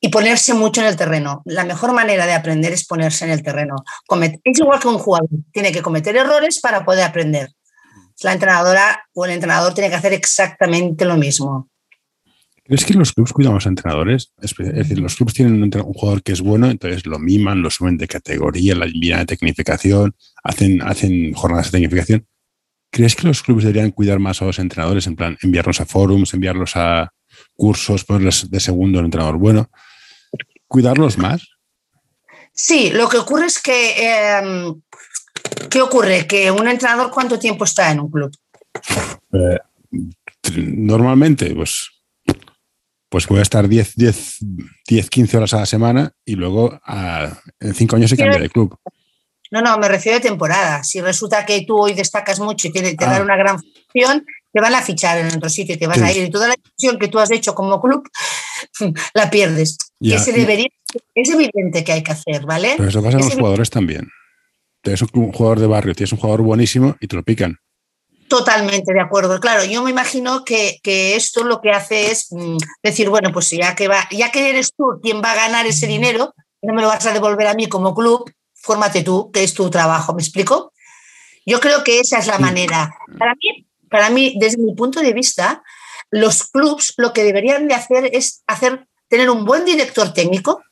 y 0.00 0.08
ponerse 0.08 0.54
mucho 0.54 0.80
en 0.80 0.86
el 0.86 0.96
terreno. 0.96 1.42
La 1.44 1.64
mejor 1.64 1.92
manera 1.92 2.26
de 2.26 2.32
aprender 2.32 2.72
es 2.72 2.86
ponerse 2.86 3.26
en 3.26 3.32
el 3.32 3.42
terreno. 3.42 3.76
Es 4.44 4.58
igual 4.58 4.80
que 4.80 4.88
un 4.88 4.98
jugador, 4.98 5.28
tiene 5.52 5.72
que 5.72 5.82
cometer 5.82 6.16
errores 6.16 6.60
para 6.60 6.84
poder 6.84 7.04
aprender. 7.04 7.50
La 8.22 8.32
entrenadora 8.32 9.04
o 9.14 9.24
el 9.24 9.32
entrenador 9.32 9.74
tiene 9.74 9.90
que 9.90 9.96
hacer 9.96 10.12
exactamente 10.12 11.04
lo 11.04 11.16
mismo. 11.16 11.68
¿Crees 12.64 12.84
que 12.84 12.94
los 12.94 13.12
clubes 13.12 13.32
cuidan 13.32 13.52
a 13.52 13.54
los 13.56 13.66
entrenadores? 13.66 14.32
Es 14.40 14.54
decir, 14.56 15.00
los 15.00 15.16
clubes 15.16 15.34
tienen 15.34 15.62
un, 15.62 15.70
jugador 15.70 16.22
que 16.22 16.32
es 16.32 16.40
bueno, 16.40 16.70
entonces 16.70 17.04
lo 17.04 17.18
miman, 17.18 17.62
lo 17.62 17.70
suben 17.70 17.96
de 17.96 18.06
categoría, 18.06 18.76
la 18.76 18.86
envían 18.86 19.20
a 19.20 19.26
tecnificación, 19.26 20.14
hacen, 20.44 20.80
hacen 20.82 21.32
jornadas 21.32 21.66
de 21.66 21.78
tecnificación. 21.78 22.26
¿Crees 22.92 23.16
que 23.16 23.26
los 23.26 23.42
clubes 23.42 23.64
deberían 23.64 23.90
cuidar 23.90 24.18
más 24.18 24.40
a 24.40 24.44
los 24.44 24.58
entrenadores, 24.58 25.06
en 25.06 25.16
plan 25.16 25.36
enviarlos 25.42 25.80
a 25.80 25.86
forums, 25.86 26.32
enviarlos 26.32 26.76
a 26.76 27.12
cursos, 27.54 28.04
ponerles 28.04 28.48
de 28.50 28.60
segundo 28.60 29.00
el 29.00 29.06
entrenador 29.06 29.38
bueno? 29.38 29.68
Cuidarlos 30.70 31.18
más. 31.18 31.48
Sí, 32.52 32.90
lo 32.90 33.08
que 33.08 33.18
ocurre 33.18 33.46
es 33.46 33.60
que, 33.60 34.38
em, 34.38 34.80
¿qué 35.68 35.82
ocurre? 35.82 36.26
Que 36.26 36.50
un 36.50 36.68
entrenador 36.68 37.10
cuánto 37.10 37.38
tiempo 37.38 37.64
está 37.64 37.90
en 37.90 38.00
un 38.00 38.10
club? 38.10 38.30
Eh, 39.32 39.58
normalmente, 40.56 41.52
pues, 41.54 41.90
pues 43.08 43.26
voy 43.26 43.40
a 43.40 43.42
estar 43.42 43.68
10, 43.68 43.96
10, 43.96 44.38
10, 44.86 45.10
15 45.10 45.36
horas 45.38 45.54
a 45.54 45.60
la 45.60 45.66
semana 45.66 46.12
y 46.24 46.36
luego 46.36 46.80
en 47.58 47.74
5 47.74 47.96
años 47.96 48.10
se 48.10 48.16
cambia 48.16 48.38
de 48.38 48.48
club. 48.48 48.76
No, 49.50 49.60
no, 49.62 49.76
me 49.78 49.88
refiero 49.88 50.18
a 50.18 50.20
temporada. 50.20 50.84
Si 50.84 51.00
resulta 51.00 51.44
que 51.44 51.64
tú 51.66 51.78
hoy 51.78 51.94
destacas 51.94 52.38
mucho 52.38 52.68
y 52.68 52.72
te, 52.72 52.94
te 52.94 53.04
ah. 53.04 53.10
dan 53.10 53.22
una 53.22 53.36
gran 53.36 53.58
función, 53.58 54.24
te 54.52 54.60
van 54.60 54.74
a 54.74 54.82
fichar 54.82 55.18
en 55.18 55.34
otro 55.34 55.50
sitio 55.50 55.74
y 55.74 55.78
te 55.78 55.88
vas 55.88 56.00
a 56.00 56.12
ir. 56.12 56.24
Y 56.24 56.30
toda 56.30 56.46
la 56.46 56.54
inversión 56.54 56.98
que 57.00 57.08
tú 57.08 57.18
has 57.18 57.32
hecho 57.32 57.56
como 57.56 57.80
club 57.80 58.08
la 59.14 59.30
pierdes. 59.30 59.76
debería, 59.98 60.68
es 61.14 61.30
evidente 61.30 61.84
que 61.84 61.92
hay 61.92 62.02
que 62.02 62.12
hacer, 62.12 62.44
¿vale? 62.44 62.74
Pero 62.76 62.88
eso 62.88 63.02
pasa 63.02 63.18
en 63.18 63.24
los 63.24 63.34
jugadores 63.34 63.70
también. 63.70 64.08
Tienes 64.82 65.02
un 65.02 65.32
jugador 65.32 65.60
de 65.60 65.66
barrio, 65.66 65.94
tienes 65.94 66.12
un 66.12 66.18
jugador 66.18 66.42
buenísimo 66.42 66.96
y 67.00 67.06
te 67.06 67.16
lo 67.16 67.22
pican. 67.22 67.58
Totalmente 68.28 68.94
de 68.94 69.00
acuerdo. 69.00 69.40
Claro, 69.40 69.64
yo 69.64 69.82
me 69.82 69.90
imagino 69.90 70.44
que, 70.44 70.78
esto 70.84 71.42
lo 71.42 71.60
que 71.60 71.70
hace 71.70 72.12
es 72.12 72.28
mm, 72.30 72.56
decir, 72.82 73.10
bueno, 73.10 73.32
pues 73.32 73.50
ya 73.50 73.74
que 73.74 73.88
va, 73.88 74.08
ya 74.10 74.30
que 74.30 74.50
eres 74.50 74.72
tú 74.74 75.00
quien 75.02 75.20
va 75.20 75.32
a 75.32 75.36
ganar 75.36 75.66
ese 75.66 75.86
dinero, 75.86 76.32
no 76.62 76.72
me 76.72 76.80
lo 76.80 76.88
vas 76.88 77.04
a 77.06 77.12
devolver 77.12 77.48
a 77.48 77.54
mí 77.54 77.68
como 77.68 77.94
club, 77.94 78.30
fórmate 78.54 79.02
tú, 79.02 79.30
que 79.32 79.42
es 79.42 79.52
tu 79.52 79.68
trabajo, 79.68 80.14
¿me 80.14 80.22
explico? 80.22 80.72
Yo 81.44 81.58
creo 81.58 81.82
que 81.82 81.98
esa 81.98 82.18
es 82.18 82.28
la 82.28 82.38
manera. 82.38 82.94
Para 83.18 83.34
mí, 83.34 83.66
para 83.90 84.10
mí, 84.10 84.36
desde 84.38 84.58
mi 84.58 84.74
punto 84.74 85.00
de 85.00 85.12
vista, 85.12 85.62
los 86.10 86.44
clubs 86.44 86.94
lo 86.96 87.12
que 87.12 87.24
deberían 87.24 87.68
de 87.68 87.74
hacer 87.74 88.10
es 88.12 88.42
hacer, 88.46 88.86
tener 89.08 89.30
un 89.30 89.44
buen 89.44 89.64
director 89.64 90.12
técnico 90.12 90.62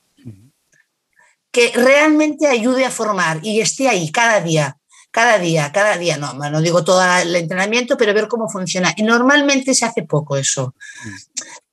que 1.51 1.71
realmente 1.73 2.47
ayude 2.47 2.85
a 2.85 2.91
formar 2.91 3.39
y 3.43 3.61
esté 3.61 3.89
ahí 3.89 4.11
cada 4.11 4.41
día 4.41 4.79
cada 5.11 5.39
día, 5.39 5.71
cada 5.71 5.97
día, 5.97 6.17
no, 6.17 6.33
no 6.33 6.61
digo 6.61 6.83
todo 6.83 7.01
el 7.21 7.35
entrenamiento, 7.35 7.97
pero 7.97 8.13
ver 8.13 8.27
cómo 8.27 8.47
funciona. 8.47 8.93
Y 8.95 9.03
normalmente 9.03 9.73
se 9.73 9.85
hace 9.85 10.03
poco 10.03 10.37
eso. 10.37 10.75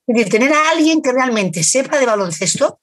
Es 0.07 0.17
decir, 0.17 0.31
tener 0.31 0.53
a 0.53 0.71
alguien 0.71 1.03
que 1.03 1.13
realmente 1.13 1.63
sepa 1.63 1.99
de 1.99 2.07
baloncesto 2.07 2.81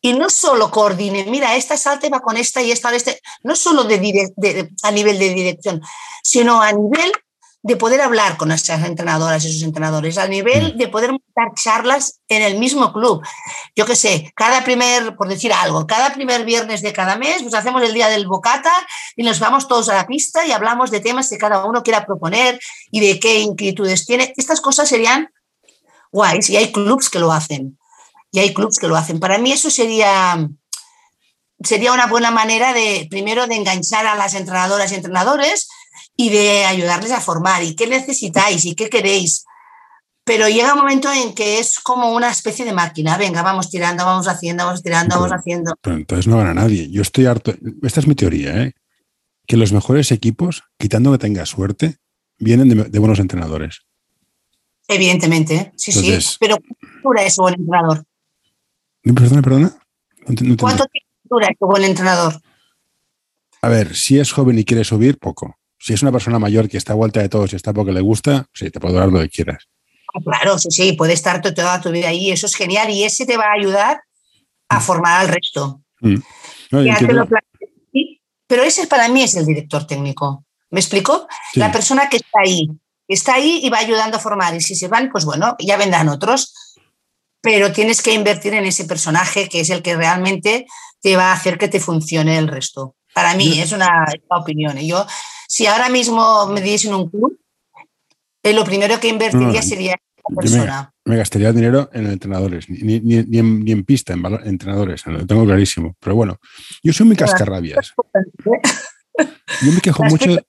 y 0.00 0.12
no 0.12 0.28
solo 0.30 0.70
coordine, 0.70 1.24
mira, 1.24 1.56
esta 1.56 1.76
salta 1.76 2.08
va 2.08 2.20
con 2.20 2.36
esta 2.36 2.62
y 2.62 2.70
esta, 2.70 2.94
este, 2.94 3.20
no 3.42 3.56
solo 3.56 3.84
de, 3.84 4.70
a 4.82 4.90
nivel 4.90 5.18
de 5.18 5.34
dirección, 5.34 5.80
sino 6.22 6.62
a 6.62 6.70
nivel 6.72 7.10
de 7.62 7.76
poder 7.76 8.00
hablar 8.00 8.36
con 8.36 8.48
nuestras 8.48 8.84
entrenadoras 8.84 9.44
y 9.44 9.52
sus 9.52 9.62
entrenadores, 9.62 10.16
al 10.16 10.30
nivel 10.30 10.74
mm. 10.74 10.78
de 10.78 10.88
poder 10.88 11.10
montar 11.10 11.52
charlas 11.54 12.20
en 12.28 12.42
el 12.42 12.58
mismo 12.58 12.92
club. 12.92 13.22
Yo 13.74 13.84
qué 13.84 13.96
sé, 13.96 14.32
cada 14.36 14.62
primer, 14.62 15.16
por 15.16 15.28
decir 15.28 15.52
algo, 15.52 15.86
cada 15.86 16.12
primer 16.14 16.44
viernes 16.44 16.82
de 16.82 16.92
cada 16.92 17.16
mes, 17.16 17.42
pues 17.42 17.54
hacemos 17.54 17.82
el 17.82 17.92
día 17.94 18.08
del 18.08 18.28
bocata 18.28 18.72
y 19.16 19.24
nos 19.24 19.40
vamos 19.40 19.66
todos 19.66 19.88
a 19.88 19.94
la 19.94 20.06
pista 20.06 20.46
y 20.46 20.52
hablamos 20.52 20.90
de 20.90 21.00
temas 21.00 21.28
que 21.28 21.38
cada 21.38 21.64
uno 21.64 21.82
quiera 21.82 22.06
proponer 22.06 22.60
y 22.90 23.00
de 23.00 23.18
qué 23.18 23.40
inquietudes 23.40 24.06
tiene. 24.06 24.32
Estas 24.36 24.60
cosas 24.60 24.88
serían 24.88 25.30
guays 26.12 26.48
y 26.50 26.56
hay 26.56 26.70
clubs 26.70 27.10
que 27.10 27.18
lo 27.18 27.32
hacen. 27.32 27.78
Y 28.30 28.40
hay 28.40 28.52
clubs 28.52 28.78
que 28.78 28.88
lo 28.88 28.96
hacen. 28.96 29.20
Para 29.20 29.38
mí 29.38 29.52
eso 29.52 29.70
sería 29.70 30.48
sería 31.60 31.92
una 31.92 32.06
buena 32.06 32.30
manera 32.30 32.72
de, 32.72 33.06
primero, 33.10 33.46
de 33.46 33.56
enganchar 33.56 34.06
a 34.06 34.14
las 34.14 34.34
entrenadoras 34.34 34.92
y 34.92 34.94
entrenadores 34.94 35.68
y 36.20 36.30
de 36.30 36.64
ayudarles 36.64 37.12
a 37.12 37.20
formar 37.20 37.62
y 37.62 37.76
qué 37.76 37.86
necesitáis 37.86 38.64
y 38.64 38.74
qué 38.74 38.90
queréis. 38.90 39.44
Pero 40.24 40.48
llega 40.48 40.74
un 40.74 40.80
momento 40.80 41.08
en 41.12 41.32
que 41.32 41.60
es 41.60 41.78
como 41.78 42.12
una 42.12 42.28
especie 42.28 42.64
de 42.64 42.72
máquina. 42.72 43.16
Venga, 43.16 43.42
vamos 43.42 43.70
tirando, 43.70 44.04
vamos 44.04 44.26
haciendo, 44.26 44.64
vamos 44.66 44.82
tirando, 44.82 45.14
vamos 45.14 45.30
haciendo. 45.30 45.74
Pero 45.80 45.96
entonces 45.96 46.26
no 46.26 46.36
gana 46.36 46.52
nadie. 46.52 46.90
Yo 46.90 47.02
estoy 47.02 47.26
harto. 47.26 47.54
Esta 47.82 48.00
es 48.00 48.08
mi 48.08 48.16
teoría, 48.16 48.62
¿eh? 48.62 48.74
que 49.46 49.56
los 49.56 49.72
mejores 49.72 50.10
equipos, 50.10 50.64
quitando 50.76 51.12
que 51.12 51.18
tenga 51.18 51.46
suerte, 51.46 51.98
vienen 52.38 52.68
de, 52.68 52.98
buenos 52.98 53.20
entrenadores. 53.20 53.86
Evidentemente, 54.88 55.54
¿eh? 55.54 55.72
sí, 55.76 55.92
sí. 55.92 56.18
Pero 56.40 56.56
¿cuánto 56.56 57.08
dura 57.08 57.22
ese 57.22 57.40
buen 57.40 57.54
entrenador? 57.54 58.04
Perdona, 59.02 59.42
perdona. 59.42 59.78
¿Cuánto 60.26 60.86
tiempo 60.86 61.08
dura 61.30 61.46
ese 61.46 61.64
buen 61.64 61.84
entrenador? 61.84 62.42
A 63.62 63.68
ver, 63.68 63.94
si 63.94 64.18
es 64.18 64.32
joven 64.32 64.58
y 64.58 64.64
quiere 64.64 64.82
subir, 64.82 65.16
poco. 65.18 65.56
Si 65.78 65.92
es 65.92 66.02
una 66.02 66.12
persona 66.12 66.38
mayor 66.38 66.68
que 66.68 66.76
está 66.76 66.92
a 66.92 66.96
vuelta 66.96 67.20
de 67.20 67.28
todos 67.28 67.52
y 67.52 67.56
está 67.56 67.72
porque 67.72 67.92
le 67.92 68.00
gusta, 68.00 68.46
sí, 68.52 68.70
te 68.70 68.80
puedo 68.80 68.94
dar 68.94 69.08
lo 69.08 69.20
que 69.20 69.28
quieras. 69.28 69.68
Ah, 70.14 70.20
claro, 70.24 70.58
sí, 70.58 70.70
sí, 70.70 70.92
puede 70.92 71.12
estar 71.12 71.40
toda 71.40 71.80
tu 71.80 71.90
vida 71.90 72.08
ahí, 72.08 72.30
eso 72.30 72.46
es 72.46 72.54
genial 72.54 72.90
y 72.90 73.04
ese 73.04 73.26
te 73.26 73.36
va 73.36 73.44
a 73.44 73.58
ayudar 73.58 74.00
a 74.68 74.78
mm. 74.78 74.82
formar 74.82 75.20
al 75.20 75.28
resto. 75.28 75.82
Mm. 76.00 76.16
pero 78.46 78.62
ese 78.62 78.86
para 78.86 79.08
mí 79.08 79.22
es 79.22 79.34
el 79.36 79.46
director 79.46 79.86
técnico. 79.86 80.44
¿Me 80.70 80.80
explico? 80.80 81.26
La 81.54 81.72
persona 81.72 82.08
que 82.08 82.18
está 82.18 82.40
ahí, 82.44 82.68
está 83.06 83.34
ahí 83.34 83.60
y 83.62 83.70
va 83.70 83.78
ayudando 83.78 84.18
a 84.18 84.20
formar. 84.20 84.54
Y 84.54 84.60
si 84.60 84.74
se 84.74 84.88
van, 84.88 85.10
pues 85.10 85.24
bueno, 85.24 85.56
ya 85.58 85.76
vendrán 85.76 86.08
otros. 86.08 86.52
Pero 87.40 87.72
tienes 87.72 88.02
que 88.02 88.12
invertir 88.12 88.52
en 88.54 88.66
ese 88.66 88.84
personaje 88.84 89.48
que 89.48 89.60
es 89.60 89.70
el 89.70 89.82
que 89.82 89.96
realmente 89.96 90.66
te 91.00 91.16
va 91.16 91.30
a 91.30 91.32
hacer 91.32 91.56
que 91.56 91.68
te 91.68 91.80
funcione 91.80 92.36
el 92.36 92.48
resto. 92.48 92.96
Para 93.14 93.34
mí, 93.34 93.58
es 93.60 93.72
una, 93.72 93.88
opinión. 94.28 94.76
Yo 94.78 95.06
si 95.48 95.66
ahora 95.66 95.88
mismo 95.88 96.46
me 96.48 96.60
diesen 96.60 96.94
un 96.94 97.08
club, 97.08 97.38
eh, 98.42 98.52
lo 98.52 98.64
primero 98.64 99.00
que 99.00 99.08
invertiría 99.08 99.62
sería 99.62 99.92
en 99.92 100.36
persona. 100.36 100.92
Me, 101.04 101.16
gastaría 101.16 101.52
dinero 101.52 101.88
en 101.92 102.06
entrenadores, 102.06 102.68
ni, 102.68 102.96
en, 103.38 103.84
pista, 103.84 104.12
en, 104.12 104.24
entrenadores, 104.44 105.06
lo 105.06 105.26
tengo 105.26 105.46
clarísimo. 105.46 105.96
Pero 106.00 106.16
bueno, 106.16 106.38
yo 106.82 106.92
soy 106.92 107.06
muy 107.06 107.16
cascarrabias. 107.16 107.94
Yo 109.62 109.72
me 109.72 109.80
quejo 109.80 110.04
mucho. 110.04 110.30
¿eh? 110.30 110.44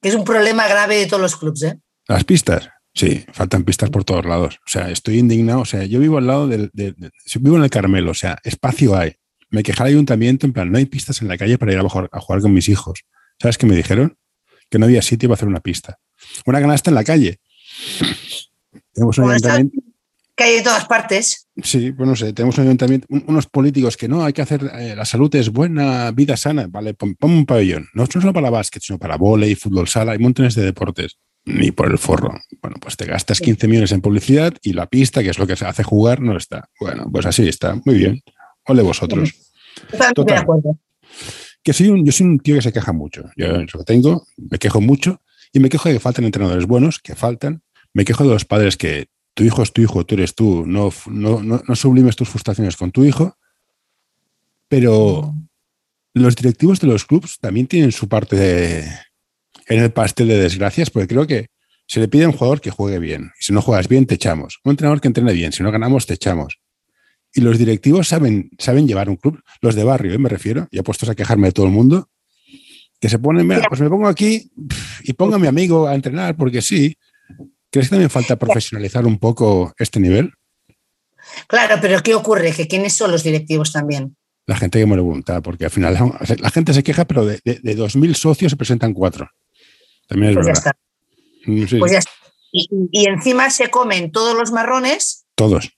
Que 0.00 0.08
es 0.08 0.14
un 0.14 0.22
problema 0.22 0.68
grave 0.68 0.96
de 0.96 1.06
todos 1.06 1.20
los 1.20 1.36
clubes. 1.36 1.62
¿eh? 1.64 1.80
Las 2.06 2.22
pistas. 2.22 2.68
Sí, 2.94 3.24
faltan 3.32 3.64
pistas 3.64 3.90
por 3.90 4.04
todos 4.04 4.24
lados. 4.24 4.60
O 4.64 4.70
sea, 4.70 4.90
estoy 4.90 5.18
indignado. 5.18 5.60
O 5.60 5.64
sea, 5.64 5.82
yo 5.84 5.98
vivo 5.98 6.18
al 6.18 6.28
lado 6.28 6.46
del. 6.46 6.70
vivo 7.40 7.56
en 7.56 7.64
el 7.64 7.70
Carmelo, 7.70 8.12
o 8.12 8.14
sea, 8.14 8.38
espacio 8.44 8.94
hay. 8.96 9.16
Me 9.50 9.64
quejará 9.64 9.88
el 9.88 9.96
ayuntamiento, 9.96 10.46
en 10.46 10.52
plan, 10.52 10.70
no 10.70 10.78
hay 10.78 10.86
pistas 10.86 11.20
en 11.20 11.26
la 11.26 11.36
calle 11.36 11.58
para 11.58 11.72
ir 11.72 11.78
a 11.80 11.88
jugar 12.20 12.40
con 12.40 12.52
mis 12.52 12.68
hijos. 12.68 13.04
¿Sabes 13.44 13.58
qué 13.58 13.66
me 13.66 13.76
dijeron? 13.76 14.16
Que 14.70 14.78
no 14.78 14.86
había 14.86 15.02
sitio 15.02 15.28
para 15.28 15.34
hacer 15.34 15.48
una 15.48 15.60
pista. 15.60 15.98
Una 16.46 16.62
canasta 16.62 16.88
en 16.88 16.94
la 16.94 17.04
calle. 17.04 17.40
Tenemos 18.94 19.18
un 19.18 19.30
ayuntamiento. 19.30 19.82
Que 20.34 20.44
hay 20.44 20.56
de 20.56 20.62
todas 20.62 20.86
partes. 20.86 21.46
Sí, 21.62 21.92
pues 21.92 22.08
no 22.08 22.16
sé, 22.16 22.32
tenemos 22.32 22.56
un 22.56 22.64
ayuntamiento, 22.64 23.06
unos 23.10 23.46
políticos 23.46 23.98
que 23.98 24.08
no, 24.08 24.24
hay 24.24 24.32
que 24.32 24.40
hacer, 24.40 24.64
eh, 24.78 24.96
la 24.96 25.04
salud 25.04 25.32
es 25.36 25.50
buena, 25.50 26.10
vida 26.12 26.38
sana, 26.38 26.68
vale, 26.70 26.94
pon, 26.94 27.18
un 27.20 27.44
pabellón. 27.44 27.86
No, 27.92 28.04
no 28.04 28.20
solo 28.22 28.32
para 28.32 28.48
básquet, 28.48 28.82
sino 28.82 28.98
para 28.98 29.18
volei, 29.18 29.54
fútbol 29.56 29.88
sala, 29.88 30.12
hay 30.12 30.18
montones 30.18 30.54
de 30.54 30.62
deportes. 30.62 31.18
Ni 31.44 31.70
por 31.70 31.90
el 31.90 31.98
forro. 31.98 32.40
Bueno, 32.62 32.78
pues 32.80 32.96
te 32.96 33.04
gastas 33.04 33.42
15 33.42 33.68
millones 33.68 33.92
en 33.92 34.00
publicidad 34.00 34.54
y 34.62 34.72
la 34.72 34.86
pista, 34.86 35.22
que 35.22 35.28
es 35.28 35.38
lo 35.38 35.46
que 35.46 35.56
se 35.56 35.66
hace 35.66 35.82
jugar, 35.82 36.20
no 36.20 36.34
está. 36.34 36.70
Bueno, 36.80 37.10
pues 37.12 37.26
así 37.26 37.46
está. 37.46 37.78
Muy 37.84 37.96
bien. 37.96 38.22
Ole 38.64 38.80
vosotros. 38.80 39.34
Acuerdo 39.92 40.78
que 41.64 41.72
soy 41.72 41.88
un, 41.88 42.04
yo 42.04 42.12
soy 42.12 42.26
un 42.26 42.38
tío 42.38 42.54
que 42.56 42.62
se 42.62 42.72
queja 42.72 42.92
mucho. 42.92 43.24
Yo 43.36 43.48
lo 43.48 43.84
tengo, 43.84 44.26
me 44.36 44.58
quejo 44.58 44.80
mucho 44.80 45.20
y 45.52 45.60
me 45.60 45.70
quejo 45.70 45.88
de 45.88 45.96
que 45.96 46.00
faltan 46.00 46.26
entrenadores 46.26 46.66
buenos, 46.66 47.00
que 47.00 47.14
faltan. 47.14 47.62
Me 47.94 48.04
quejo 48.04 48.24
de 48.24 48.30
los 48.30 48.44
padres 48.44 48.76
que 48.76 49.06
tu 49.32 49.44
hijo 49.44 49.62
es 49.62 49.72
tu 49.72 49.80
hijo, 49.80 50.04
tú 50.04 50.14
eres 50.14 50.34
tú, 50.34 50.64
no, 50.66 50.92
no, 51.06 51.40
no, 51.42 51.76
sublimes 51.76 52.16
tus 52.16 52.28
frustraciones 52.28 52.76
con 52.76 52.92
tu 52.92 53.04
hijo. 53.04 53.36
Pero 54.68 55.34
los 56.12 56.36
directivos 56.36 56.80
de 56.80 56.86
los 56.86 57.04
clubs 57.04 57.38
también 57.40 57.66
tienen 57.66 57.92
su 57.92 58.08
parte 58.08 58.80
en 59.66 59.82
el 59.82 59.90
pastel 59.90 60.28
de 60.28 60.38
desgracias, 60.38 60.90
porque 60.90 61.08
creo 61.08 61.26
que 61.26 61.46
se 61.86 62.00
le 62.00 62.08
pide 62.08 62.24
a 62.24 62.28
un 62.28 62.34
jugador 62.34 62.60
que 62.60 62.70
juegue 62.70 62.98
bien. 62.98 63.30
Y 63.40 63.44
si 63.44 63.52
no 63.52 63.62
juegas 63.62 63.88
bien, 63.88 64.06
te 64.06 64.16
echamos. 64.16 64.58
Un 64.64 64.70
entrenador 64.70 65.00
que 65.00 65.08
entrene 65.08 65.32
bien. 65.32 65.52
Si 65.52 65.62
no 65.62 65.72
ganamos, 65.72 66.06
te 66.06 66.14
echamos. 66.14 66.58
Y 67.34 67.40
los 67.40 67.58
directivos 67.58 68.08
saben, 68.08 68.50
saben 68.58 68.86
llevar 68.86 69.08
un 69.08 69.16
club, 69.16 69.42
los 69.60 69.74
de 69.74 69.82
barrio, 69.82 70.14
¿eh? 70.14 70.18
me 70.18 70.28
refiero, 70.28 70.68
ya 70.70 70.84
puestos 70.84 71.08
a 71.08 71.16
quejarme 71.16 71.48
de 71.48 71.52
todo 71.52 71.66
el 71.66 71.72
mundo, 71.72 72.08
que 73.00 73.08
se 73.08 73.18
ponen, 73.18 73.46
pues 73.68 73.80
me 73.80 73.90
pongo 73.90 74.06
aquí 74.06 74.50
y 75.02 75.12
pongo 75.12 75.34
a 75.34 75.38
mi 75.38 75.48
amigo 75.48 75.86
a 75.86 75.94
entrenar, 75.94 76.36
porque 76.36 76.62
sí. 76.62 76.96
¿Crees 77.70 77.88
que 77.88 77.90
también 77.90 78.08
falta 78.08 78.36
profesionalizar 78.36 79.04
un 79.04 79.18
poco 79.18 79.74
este 79.78 79.98
nivel? 79.98 80.32
Claro, 81.48 81.76
pero 81.82 82.00
¿qué 82.02 82.14
ocurre? 82.14 82.52
¿Que 82.52 82.68
¿Quiénes 82.68 82.92
son 82.94 83.10
los 83.10 83.24
directivos 83.24 83.72
también? 83.72 84.16
La 84.46 84.56
gente 84.56 84.78
que 84.78 84.86
me 84.86 84.92
pregunta, 84.92 85.40
porque 85.40 85.64
al 85.64 85.70
final 85.72 85.94
la 86.38 86.50
gente 86.50 86.72
se 86.72 86.84
queja, 86.84 87.04
pero 87.04 87.26
de, 87.26 87.40
de, 87.44 87.76
2.000 87.76 88.14
socios 88.14 88.50
se 88.50 88.56
presentan 88.56 88.94
cuatro. 88.94 89.28
También 90.06 90.30
es 90.30 90.36
pues 90.36 90.46
verdad. 90.46 90.72
Mm, 91.46 91.78
pues 91.78 91.92
ya 91.92 91.98
está. 91.98 92.10
y, 92.52 93.08
encima 93.08 93.50
se 93.50 93.70
comen 93.70 94.12
todos 94.12 94.38
los 94.38 94.52
marrones. 94.52 95.26
Todos 95.34 95.73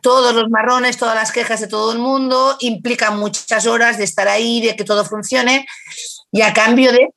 todos 0.00 0.34
los 0.34 0.50
marrones, 0.50 0.96
todas 0.96 1.14
las 1.14 1.32
quejas 1.32 1.60
de 1.60 1.68
todo 1.68 1.92
el 1.92 1.98
mundo, 1.98 2.56
implican 2.60 3.18
muchas 3.18 3.66
horas 3.66 3.98
de 3.98 4.04
estar 4.04 4.28
ahí, 4.28 4.60
de 4.60 4.76
que 4.76 4.84
todo 4.84 5.04
funcione, 5.04 5.66
y 6.30 6.42
a 6.42 6.52
cambio 6.52 6.92
de... 6.92 7.08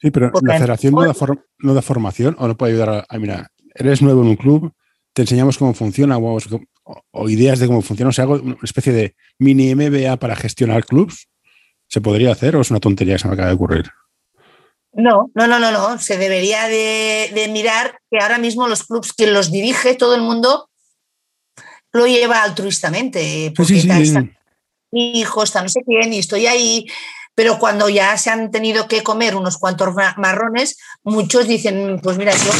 Sí, 0.00 0.10
pero 0.10 0.30
la 0.42 0.54
federación 0.58 0.94
no 0.94 1.74
da, 1.74 1.82
formación 1.82 2.36
o 2.38 2.46
no 2.46 2.56
puede 2.56 2.72
ayudar 2.72 3.06
a, 3.08 3.18
mira, 3.18 3.50
eres 3.74 4.02
nuevo 4.02 4.22
en 4.22 4.28
un 4.28 4.36
club, 4.36 4.72
te 5.12 5.22
enseñamos 5.22 5.56
cómo 5.56 5.72
funciona, 5.72 6.18
o, 6.18 7.28
ideas 7.28 7.58
de 7.58 7.66
cómo 7.66 7.82
funciona? 7.82 8.10
O 8.10 8.12
sea, 8.12 8.24
hago 8.24 8.34
una 8.34 8.56
especie 8.62 8.92
de 8.92 9.16
mini 9.38 9.74
MBA 9.74 10.16
para 10.18 10.36
gestionar 10.36 10.84
clubs. 10.84 11.28
¿Se 11.88 12.00
podría 12.00 12.32
hacer 12.32 12.56
o 12.56 12.60
es 12.60 12.70
una 12.70 12.80
tontería 12.80 13.14
que 13.14 13.20
se 13.20 13.28
me 13.28 13.34
acaba 13.34 13.48
de 13.48 13.54
ocurrir? 13.54 13.90
No, 14.92 15.30
no, 15.34 15.46
no, 15.46 15.58
no, 15.58 15.70
no. 15.70 15.98
Se 15.98 16.16
debería 16.16 16.68
de, 16.68 17.48
mirar 17.52 17.98
que 18.10 18.18
ahora 18.18 18.38
mismo 18.38 18.66
los 18.66 18.84
clubs, 18.84 19.12
quien 19.12 19.34
los 19.34 19.52
dirige, 19.52 19.94
todo 19.94 20.14
el 20.14 20.22
mundo 20.22 20.68
lo 21.96 22.06
lleva 22.06 22.42
altruistamente. 22.42 23.52
Porque 23.56 23.78
Está, 23.78 23.98
mi 24.92 25.20
hijo, 25.20 25.42
está 25.42 25.62
no 25.62 25.68
sé 25.68 25.80
quién, 25.84 26.12
y 26.12 26.18
estoy 26.18 26.46
ahí. 26.46 26.86
Pero 27.34 27.58
cuando 27.58 27.90
ya 27.90 28.16
se 28.16 28.30
han 28.30 28.50
tenido 28.50 28.88
que 28.88 29.02
comer 29.02 29.36
unos 29.36 29.58
cuantos 29.58 29.94
marrones, 30.16 30.78
muchos 31.04 31.46
dicen, 31.46 32.00
pues 32.02 32.16
mira, 32.16 32.32
yo 32.32 32.50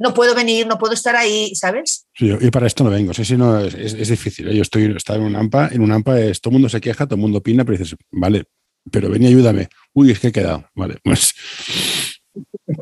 no 0.00 0.12
puedo 0.12 0.34
venir, 0.34 0.66
no 0.66 0.76
puedo 0.76 0.92
estar 0.92 1.14
ahí, 1.14 1.54
¿sabes? 1.54 2.08
Sí, 2.14 2.34
y 2.40 2.50
para 2.50 2.66
esto 2.66 2.82
no 2.82 2.90
vengo, 2.90 3.14
sí, 3.14 3.24
sí, 3.24 3.36
no, 3.36 3.60
es, 3.60 4.08
difícil. 4.08 4.48
¿eh? 4.48 4.56
Yo 4.56 4.62
estoy 4.62 4.84
en 4.84 5.22
un 5.22 5.36
AMPA, 5.36 5.68
en 5.68 5.82
un 5.82 5.92
AMPA 5.92 6.18
es, 6.18 6.40
todo 6.40 6.50
el 6.50 6.54
mundo 6.54 6.68
se 6.68 6.80
queja, 6.80 7.06
todo 7.06 7.14
el 7.14 7.20
mundo 7.20 7.38
opina, 7.38 7.64
pero 7.64 7.78
dices, 7.78 7.96
vale, 8.10 8.44
pero 8.90 9.08
ven 9.08 9.22
y 9.22 9.28
ayúdame. 9.28 9.68
Uy, 9.92 10.10
es 10.10 10.18
que 10.18 10.28
he 10.28 10.32
quedado, 10.32 10.68
vale, 10.74 10.96
pues... 11.04 11.32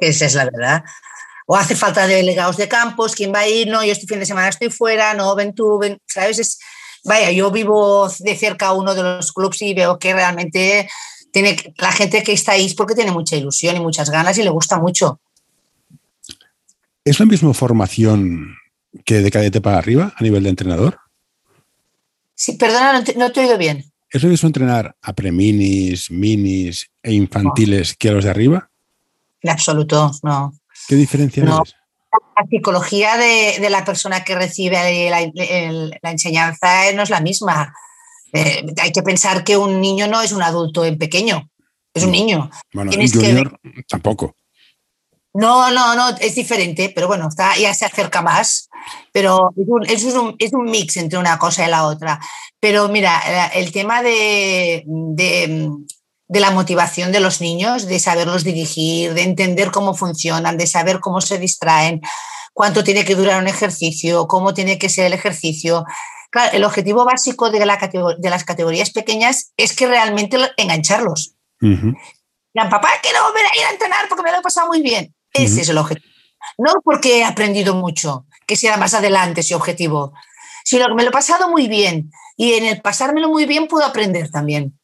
Esa 0.00 0.24
es 0.24 0.34
la 0.34 0.46
verdad. 0.46 0.82
O 1.46 1.56
hace 1.56 1.74
falta 1.74 2.06
delegados 2.06 2.56
de 2.56 2.68
campos, 2.68 3.14
¿quién 3.14 3.32
va 3.32 3.40
a 3.40 3.48
ir? 3.48 3.68
No, 3.68 3.84
yo 3.84 3.92
este 3.92 4.06
fin 4.06 4.18
de 4.18 4.26
semana 4.26 4.48
estoy 4.48 4.70
fuera, 4.70 5.14
no, 5.14 5.34
ven 5.34 5.54
tú, 5.54 5.78
ven, 5.78 5.98
¿sabes? 6.06 6.38
Es, 6.38 6.58
vaya, 7.04 7.30
yo 7.30 7.50
vivo 7.50 8.08
de 8.20 8.36
cerca 8.36 8.72
uno 8.72 8.94
de 8.94 9.02
los 9.02 9.32
clubs 9.32 9.62
y 9.62 9.74
veo 9.74 9.98
que 9.98 10.14
realmente 10.14 10.88
tiene 11.32 11.56
la 11.78 11.92
gente 11.92 12.22
que 12.22 12.32
está 12.32 12.52
ahí 12.52 12.66
es 12.66 12.74
porque 12.74 12.94
tiene 12.94 13.10
mucha 13.10 13.36
ilusión 13.36 13.76
y 13.76 13.80
muchas 13.80 14.10
ganas 14.10 14.38
y 14.38 14.42
le 14.42 14.50
gusta 14.50 14.78
mucho. 14.78 15.20
¿Es 17.04 17.18
la 17.18 17.26
misma 17.26 17.52
formación 17.54 18.56
que 19.04 19.22
de 19.22 19.30
cadete 19.30 19.60
para 19.60 19.78
arriba 19.78 20.12
a 20.16 20.22
nivel 20.22 20.44
de 20.44 20.50
entrenador? 20.50 20.98
Sí, 22.34 22.52
perdona, 22.52 23.02
no 23.16 23.32
te, 23.32 23.40
he 23.40 23.44
oído 23.44 23.58
bien. 23.58 23.84
¿Es 24.10 24.22
lo 24.22 24.28
mismo 24.28 24.46
entrenar 24.46 24.94
a 25.00 25.12
preminis, 25.14 26.10
minis 26.10 26.90
e 27.02 27.12
infantiles 27.12 27.96
que 27.96 28.10
a 28.10 28.12
los 28.12 28.24
de 28.24 28.30
arriba? 28.30 28.70
En 29.40 29.50
absoluto, 29.50 30.12
no. 30.22 30.52
¿Qué 30.92 30.96
diferencia 30.96 31.42
no. 31.42 31.62
La 32.36 32.46
psicología 32.46 33.16
de, 33.16 33.70
la 33.70 33.82
persona 33.82 34.24
que 34.24 34.34
recibe 34.34 35.08
la, 35.08 36.10
enseñanza 36.10 36.92
no 36.92 37.02
es 37.02 37.08
la 37.08 37.22
misma. 37.22 37.74
Eh, 38.34 38.62
hay 38.78 38.92
que 38.92 39.02
pensar 39.02 39.42
que 39.42 39.56
un 39.56 39.80
niño 39.80 40.06
no 40.06 40.20
es 40.20 40.32
un 40.32 40.42
adulto 40.42 40.84
en 40.84 40.98
pequeño, 40.98 41.48
es 41.94 42.04
un 42.04 42.10
niño. 42.10 42.50
Bueno, 42.74 42.92
junior 42.92 43.58
tampoco. 43.88 44.36
No, 45.32 45.70
no, 45.70 45.96
no, 45.96 46.10
es 46.20 46.34
diferente, 46.34 46.92
pero 46.94 47.08
bueno, 47.08 47.28
está, 47.28 47.56
ya 47.56 47.72
se 47.72 47.86
acerca 47.86 48.20
más. 48.20 48.68
Pero 49.12 49.54
es 49.86 50.04
un, 50.04 50.36
es 50.38 50.52
un, 50.52 50.64
mix 50.64 50.98
entre 50.98 51.18
una 51.18 51.38
cosa 51.38 51.66
y 51.66 51.70
la 51.70 51.86
otra. 51.86 52.20
Pero 52.60 52.90
mira, 52.90 53.46
el 53.54 53.72
tema 53.72 54.02
de, 54.02 54.84
de, 54.86 55.70
la 56.40 56.50
motivación 56.50 57.12
de 57.12 57.20
los 57.20 57.40
niños, 57.40 57.86
de 57.86 57.98
saberlos 57.98 58.44
dirigir, 58.44 59.14
de 59.14 59.22
entender 59.22 59.70
cómo 59.70 59.94
funcionan, 59.94 60.56
de 60.56 60.66
saber 60.66 61.00
cómo 61.00 61.20
se 61.20 61.38
distraen, 61.38 62.00
cuánto 62.52 62.84
tiene 62.84 63.04
que 63.04 63.14
durar 63.14 63.40
un 63.40 63.48
ejercicio, 63.48 64.26
cómo 64.26 64.54
tiene 64.54 64.78
que 64.78 64.88
ser 64.88 65.06
el 65.06 65.12
ejercicio. 65.12 65.84
Claro, 66.30 66.52
el 66.52 66.64
objetivo 66.64 67.04
básico 67.04 67.50
de, 67.50 67.64
la 67.66 67.78
de 68.18 68.30
las 68.30 68.44
categorías 68.44 68.90
pequeñas 68.90 69.52
es 69.56 69.74
que 69.74 69.86
realmente 69.86 70.38
engancharlos. 70.56 71.34
Uh 71.60 71.92
papá, 72.54 72.88
quiero 73.02 73.22
volver 73.24 73.44
a 73.46 73.58
ir 73.58 73.64
a 73.64 73.70
entrenar 73.70 74.08
porque 74.08 74.22
me 74.22 74.30
lo 74.30 74.38
he 74.38 74.42
pasado 74.42 74.68
muy 74.68 74.82
bien. 74.82 75.14
Ese 75.32 75.62
es 75.62 75.68
el 75.68 75.78
objetivo. 75.78 76.12
No 76.58 76.72
porque 76.84 77.18
he 77.18 77.24
aprendido 77.24 77.74
mucho, 77.74 78.26
que 78.46 78.56
sea 78.56 78.76
más 78.76 78.94
adelante 78.94 79.40
ese 79.40 79.54
objetivo, 79.54 80.12
sino 80.64 80.86
que 80.86 80.94
me 80.94 81.02
lo 81.02 81.08
he 81.08 81.12
pasado 81.12 81.48
muy 81.48 81.68
bien 81.68 82.10
y 82.36 82.54
en 82.54 82.66
el 82.66 82.80
pasármelo 82.80 83.28
muy 83.28 83.46
bien 83.46 83.68
puedo 83.68 83.86
aprender 83.86 84.30
también. 84.30 84.78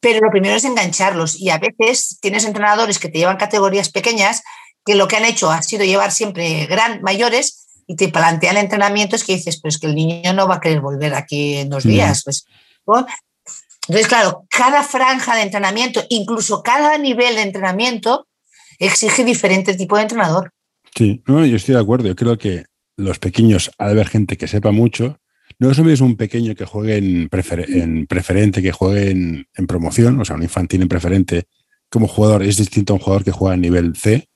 Pero 0.00 0.20
lo 0.20 0.30
primero 0.30 0.54
es 0.54 0.64
engancharlos 0.64 1.40
y 1.40 1.50
a 1.50 1.58
veces 1.58 2.18
tienes 2.20 2.44
entrenadores 2.44 2.98
que 2.98 3.08
te 3.08 3.18
llevan 3.18 3.36
categorías 3.36 3.90
pequeñas 3.90 4.42
que 4.84 4.94
lo 4.94 5.08
que 5.08 5.16
han 5.16 5.24
hecho 5.24 5.50
ha 5.50 5.62
sido 5.62 5.84
llevar 5.84 6.12
siempre 6.12 6.66
gran 6.66 7.02
mayores 7.02 7.66
y 7.86 7.96
te 7.96 8.08
plantean 8.08 8.58
entrenamientos 8.58 9.24
que 9.24 9.34
dices, 9.34 9.60
pero 9.60 9.70
es 9.70 9.78
que 9.78 9.86
el 9.86 9.94
niño 9.94 10.32
no 10.34 10.46
va 10.46 10.56
a 10.56 10.60
querer 10.60 10.80
volver 10.80 11.14
aquí 11.14 11.56
en 11.56 11.70
dos 11.70 11.84
días. 11.84 12.22
Pues, 12.24 12.46
Entonces, 12.86 14.06
claro, 14.06 14.46
cada 14.50 14.82
franja 14.82 15.34
de 15.34 15.42
entrenamiento, 15.42 16.04
incluso 16.10 16.62
cada 16.62 16.96
nivel 16.98 17.36
de 17.36 17.42
entrenamiento, 17.42 18.28
exige 18.78 19.24
diferente 19.24 19.74
tipo 19.74 19.96
de 19.96 20.02
entrenador. 20.02 20.52
Sí, 20.94 21.22
no, 21.26 21.44
yo 21.44 21.56
estoy 21.56 21.74
de 21.74 21.80
acuerdo. 21.80 22.08
Yo 22.08 22.16
creo 22.16 22.38
que 22.38 22.64
los 22.96 23.18
pequeños, 23.18 23.70
al 23.78 23.90
haber 23.90 24.08
gente 24.08 24.36
que 24.36 24.48
sepa 24.48 24.70
mucho, 24.70 25.18
no 25.58 25.70
es 25.70 25.78
lo 25.78 25.84
mismo 25.84 26.06
un 26.06 26.16
pequeño 26.16 26.54
que 26.54 26.64
juegue 26.64 26.98
en, 26.98 27.28
preferente, 27.28 28.62
que 28.62 28.72
juegue 28.72 29.10
en, 29.10 29.66
promoción, 29.66 30.20
o 30.20 30.24
sea, 30.24 30.36
un 30.36 30.42
infantil 30.42 30.82
en 30.82 30.88
preferente 30.88 31.44
como 31.90 32.06
jugador 32.06 32.42
es 32.42 32.56
distinto 32.56 32.92
a 32.92 32.96
un 32.96 33.02
jugador 33.02 33.24
que 33.24 33.32
juega 33.32 33.54
a 33.54 33.56
nivel 33.56 33.96
C. 33.96 34.28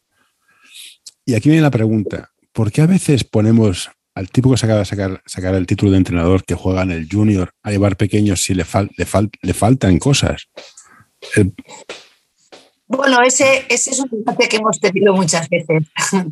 Y 1.25 1.35
aquí 1.35 1.49
viene 1.49 1.63
la 1.63 1.71
pregunta, 1.71 2.31
¿por 2.53 2.73
qué 2.73 2.83
a 2.83 2.87
veces 2.87 3.25
ponemos 3.25 3.91
al 4.15 4.31
tipo 4.31 4.51
que 4.51 4.57
se 4.57 4.67
acaba 4.67 4.81
de 4.81 4.85
sacar, 4.85 5.23
sacar 5.27 5.55
el 5.55 5.67
título 5.67 5.93
de 5.93 5.99
entrenador 5.99 6.45
que 6.45 6.55
juega 6.55 6.83
en 6.83 6.91
el 6.91 7.09
junior 7.11 7.53
a 7.63 7.71
llevar 7.71 7.97
pequeños 7.97 8.43
si 8.43 8.55
le, 8.55 8.65
le, 8.97 9.07
le 9.43 9.55
faltan 9.55 9.99
cosas? 9.99 10.49
Bueno, 12.87 13.23
ese, 13.23 13.65
ese 13.69 13.91
es 13.91 14.01
un 14.01 14.11
debate 14.11 14.49
que 14.49 14.57
hemos 14.57 14.81
tenido 14.81 15.15
muchas 15.15 15.49
veces, 15.49 15.85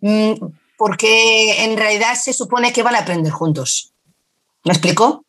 mm, 0.00 0.32
porque 0.78 1.64
en 1.64 1.76
realidad 1.76 2.14
se 2.14 2.32
supone 2.32 2.72
que 2.72 2.82
van 2.82 2.94
a 2.94 3.00
aprender 3.00 3.32
juntos. 3.32 3.92
¿Me 4.66 4.72
explico? 4.72 5.24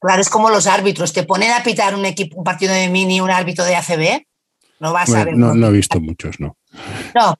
Claro, 0.00 0.20
es 0.20 0.30
como 0.30 0.50
los 0.50 0.66
árbitros, 0.66 1.12
te 1.12 1.22
ponen 1.22 1.52
a 1.52 1.62
pitar 1.62 1.94
un, 1.94 2.04
equipo, 2.06 2.38
un 2.38 2.44
partido 2.44 2.72
de 2.72 2.88
mini, 2.88 3.20
un 3.20 3.30
árbitro 3.30 3.64
de 3.64 3.76
ACB, 3.76 4.22
no 4.80 4.92
vas 4.92 5.12
a 5.14 5.24
ver. 5.24 5.36
No, 5.36 5.54
no, 5.54 5.68
he 5.68 5.72
visto 5.72 6.00
muchos, 6.00 6.40
no. 6.40 6.56
No, 7.14 7.34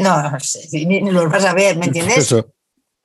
no, 0.00 0.32
ni 0.72 1.00
los 1.10 1.30
vas 1.30 1.44
a 1.44 1.54
ver, 1.54 1.76
¿me 1.76 1.86
entiendes? 1.90 2.34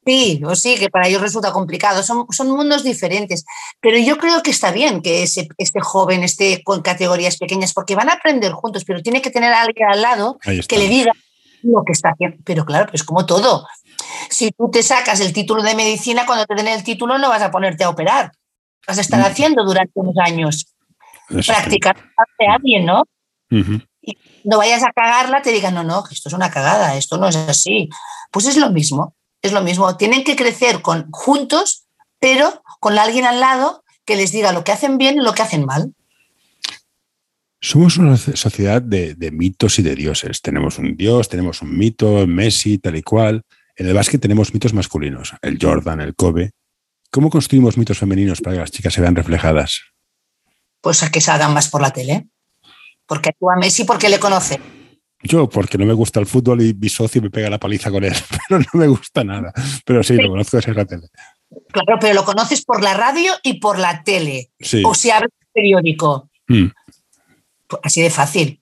Sí, 0.05 0.41
o 0.45 0.55
sí, 0.55 0.75
que 0.77 0.89
para 0.89 1.07
ellos 1.07 1.21
resulta 1.21 1.51
complicado. 1.51 2.03
Son, 2.03 2.27
son 2.29 2.51
mundos 2.51 2.83
diferentes. 2.83 3.43
Pero 3.81 3.97
yo 3.97 4.17
creo 4.17 4.43
que 4.43 4.51
está 4.51 4.71
bien 4.71 5.01
que 5.01 5.23
ese, 5.23 5.47
este 5.57 5.81
joven 5.81 6.23
esté 6.23 6.61
con 6.63 6.83
categorías 6.83 7.37
pequeñas, 7.37 7.73
porque 7.73 7.95
van 7.95 8.09
a 8.09 8.13
aprender 8.13 8.51
juntos, 8.51 8.83
pero 8.85 9.01
tiene 9.01 9.23
que 9.23 9.31
tener 9.31 9.51
a 9.51 9.61
alguien 9.61 9.87
al 9.89 10.01
lado 10.03 10.37
que 10.67 10.77
le 10.77 10.87
diga 10.87 11.11
lo 11.71 11.83
que 11.83 11.91
está 11.91 12.09
haciendo. 12.09 12.37
Pero 12.43 12.65
claro, 12.65 12.87
pues 12.89 13.03
como 13.03 13.25
todo. 13.25 13.67
Si 14.29 14.51
tú 14.51 14.69
te 14.71 14.83
sacas 14.83 15.19
el 15.19 15.33
título 15.33 15.63
de 15.63 15.75
medicina, 15.75 16.25
cuando 16.25 16.45
te 16.45 16.55
den 16.55 16.67
el 16.67 16.83
título 16.83 17.17
no 17.17 17.29
vas 17.29 17.41
a 17.41 17.51
ponerte 17.51 17.83
a 17.83 17.89
operar. 17.89 18.31
Vas 18.87 18.97
a 18.97 19.01
estar 19.01 19.19
mm. 19.19 19.25
haciendo 19.25 19.63
durante 19.63 19.91
unos 19.95 20.15
años. 20.23 20.67
Practicar 21.27 21.97
a 21.97 22.53
alguien, 22.53 22.85
¿no? 22.85 23.03
Y 24.01 24.17
no 24.43 24.57
vayas 24.57 24.83
a 24.83 24.91
cagarla, 24.91 25.41
te 25.41 25.51
digan, 25.51 25.73
no, 25.73 25.83
no, 25.83 26.03
esto 26.11 26.29
es 26.29 26.33
una 26.33 26.51
cagada, 26.51 26.95
esto 26.95 27.17
no 27.17 27.27
es 27.27 27.35
así. 27.35 27.89
Pues 28.31 28.45
es 28.45 28.57
lo 28.57 28.69
mismo 28.69 29.15
es 29.45 29.53
lo 29.53 29.61
mismo. 29.61 29.95
Tienen 29.95 30.23
que 30.23 30.35
crecer 30.35 30.81
con, 30.81 31.09
juntos, 31.11 31.85
pero 32.19 32.63
con 32.79 32.97
alguien 32.97 33.25
al 33.25 33.39
lado 33.39 33.83
que 34.03 34.15
les 34.15 34.31
diga 34.31 34.51
lo 34.51 34.63
que 34.63 34.71
hacen 34.71 34.97
bien 34.97 35.15
y 35.15 35.23
lo 35.23 35.33
que 35.33 35.43
hacen 35.43 35.65
mal. 35.65 35.93
Somos 37.65 37.97
una 37.97 38.15
sociedad 38.15 38.79
de, 38.79 39.15
mitos 39.31 39.79
y 39.79 39.81
de 39.81 39.95
dioses. 39.95 40.39
Tenemos 40.39 40.77
un 40.77 40.95
dios, 40.95 41.29
tenemos 41.29 41.63
un 41.63 41.75
mito, 41.75 42.27
Messi, 42.27 42.77
tal 42.77 42.95
y 42.95 43.01
cual. 43.01 43.41
En 43.75 43.87
el 43.87 43.95
básquet 43.95 44.21
tenemos 44.21 44.53
mitos 44.53 44.71
masculinos, 44.75 45.33
el 45.41 45.57
Jordan, 45.59 45.99
el 45.99 46.13
Kobe. 46.13 46.51
¿Cómo 47.09 47.31
construimos 47.31 47.75
mitos 47.75 47.97
femeninos 47.97 48.39
para 48.39 48.57
que 48.57 48.59
las 48.59 48.69
chicas 48.69 48.93
se 48.93 49.01
vean 49.01 49.15
reflejadas? 49.15 49.81
Pues 50.79 51.01
a 51.01 51.09
que 51.09 51.19
salgan 51.19 51.55
más 51.55 51.67
por 51.69 51.81
la 51.81 51.91
tele. 51.91 52.27
Porque 53.07 53.31
tú 53.39 53.49
a 53.49 53.55
Messi 53.55 53.83
porque 53.83 54.09
le 54.09 54.19
conoce. 54.19 54.59
Yo, 55.23 55.49
porque 55.49 55.79
no 55.79 55.87
me 55.87 55.93
gusta 55.93 56.19
el 56.19 56.27
fútbol 56.27 56.61
y 56.61 56.75
mi 56.75 56.89
socio 56.89 57.19
me 57.19 57.31
pega 57.31 57.49
la 57.49 57.57
paliza 57.57 57.89
con 57.89 58.03
él, 58.03 58.13
pero 58.47 58.61
no 58.61 58.79
me 58.79 58.87
gusta 58.87 59.23
nada. 59.23 59.51
Pero 59.83 60.03
sí, 60.03 60.13
lo 60.17 60.29
conozco 60.29 60.57
desde 60.57 60.75
la 60.75 60.85
tele. 60.85 61.07
Claro, 61.71 61.97
pero 61.99 62.13
lo 62.13 62.25
conoces 62.25 62.63
por 62.63 62.83
la 62.83 62.93
radio 62.93 63.33
y 63.41 63.59
por 63.59 63.79
la 63.79 64.03
tele. 64.03 64.51
O 64.83 64.93
si 64.93 65.09
el 65.09 65.27
periódico. 65.51 66.29
Mm. 66.47 66.67
Así 67.83 68.01
de 68.01 68.09
fácil. 68.09 68.61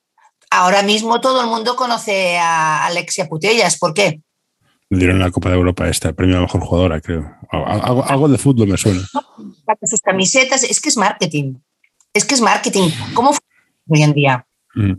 Ahora 0.50 0.84
mismo 0.84 1.20
todo 1.20 1.42
el 1.42 1.48
mundo 1.48 1.76
conoce 1.76 2.38
a 2.38 2.86
Alexia 2.86 3.28
Putellas. 3.28 3.80
¿Por 3.80 3.94
qué? 3.94 4.22
Le 4.90 5.00
dieron 5.00 5.20
la 5.20 5.32
Copa 5.32 5.50
de 5.50 5.56
Europa 5.56 5.88
esta, 5.88 6.10
el 6.10 6.16
premio 6.16 6.38
a 6.38 6.42
mejor 6.42 6.62
jugadora, 6.62 7.02
creo. 7.02 7.26
Algo, 7.50 8.28
de 8.28 8.38
fútbol 8.38 8.68
me 8.68 8.78
suena. 8.78 9.02
Sus 9.82 10.02
camisetas, 10.02 10.64
es 10.64 10.80
que 10.80 10.90
es 10.90 10.98
marketing. 10.98 11.56
Es 12.14 12.26
que 12.26 12.36
es 12.36 12.42
marketing. 12.42 12.90
¿Cómo 13.16 13.32
hoy 13.88 14.04
en 14.04 14.14
día? 14.14 14.46
Mm. 14.76 14.94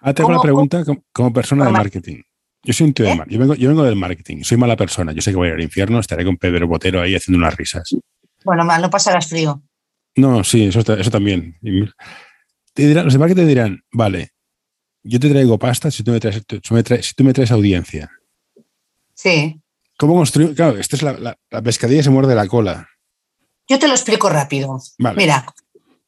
Ah, 0.00 0.14
tengo 0.14 0.30
una 0.30 0.40
pregunta 0.40 0.84
como, 1.12 1.32
persona 1.32 1.66
de 1.66 1.72
marketing. 1.72 2.22
Yo 2.62 2.72
soy 2.72 2.86
un 2.86 2.94
tío 2.94 3.06
de 3.06 3.12
¿Eh? 3.12 3.16
marketing. 3.16 3.38
Yo 3.58 3.68
vengo, 3.68 3.82
del 3.82 3.96
marketing. 3.96 4.42
Soy 4.42 4.56
mala 4.56 4.76
persona. 4.76 5.12
Yo 5.12 5.20
sé 5.20 5.32
que 5.32 5.36
voy 5.36 5.48
a 5.48 5.50
ir 5.50 5.54
al 5.56 5.62
infierno. 5.62 5.98
Estaré 5.98 6.24
con 6.24 6.36
Pedro 6.36 6.68
Botero 6.68 7.00
ahí 7.00 7.16
haciendo 7.16 7.38
unas 7.38 7.56
risas. 7.56 7.90
Bueno, 8.44 8.64
mal, 8.64 8.80
no 8.80 8.90
pasarás 8.90 9.28
frío. 9.28 9.60
No, 10.14 10.44
sí, 10.44 10.66
eso, 10.66 10.80
eso 10.80 11.10
también. 11.10 11.58
Los 12.94 13.12
de 13.12 13.18
marketing 13.18 13.46
dirán, 13.46 13.84
vale, 13.92 14.32
yo 15.02 15.18
te 15.20 15.30
traigo 15.30 15.58
pasta 15.58 15.90
si 15.90 16.02
tú 16.02 16.12
me 16.12 16.20
traes, 16.20 16.42
si 17.06 17.14
tú 17.14 17.24
me 17.24 17.32
traes 17.32 17.50
audiencia. 17.50 18.10
Sí. 19.14 19.60
¿Cómo 19.96 20.14
construir? 20.14 20.54
Claro, 20.54 20.78
esta 20.78 20.96
es 20.96 21.02
la, 21.02 21.36
pescadilla 21.62 22.02
se 22.02 22.10
muerde 22.10 22.34
la 22.34 22.48
cola. 22.48 22.88
Yo 23.68 23.78
te 23.78 23.86
lo 23.86 23.94
explico 23.94 24.28
rápido. 24.28 24.80
Mira, 24.98 25.46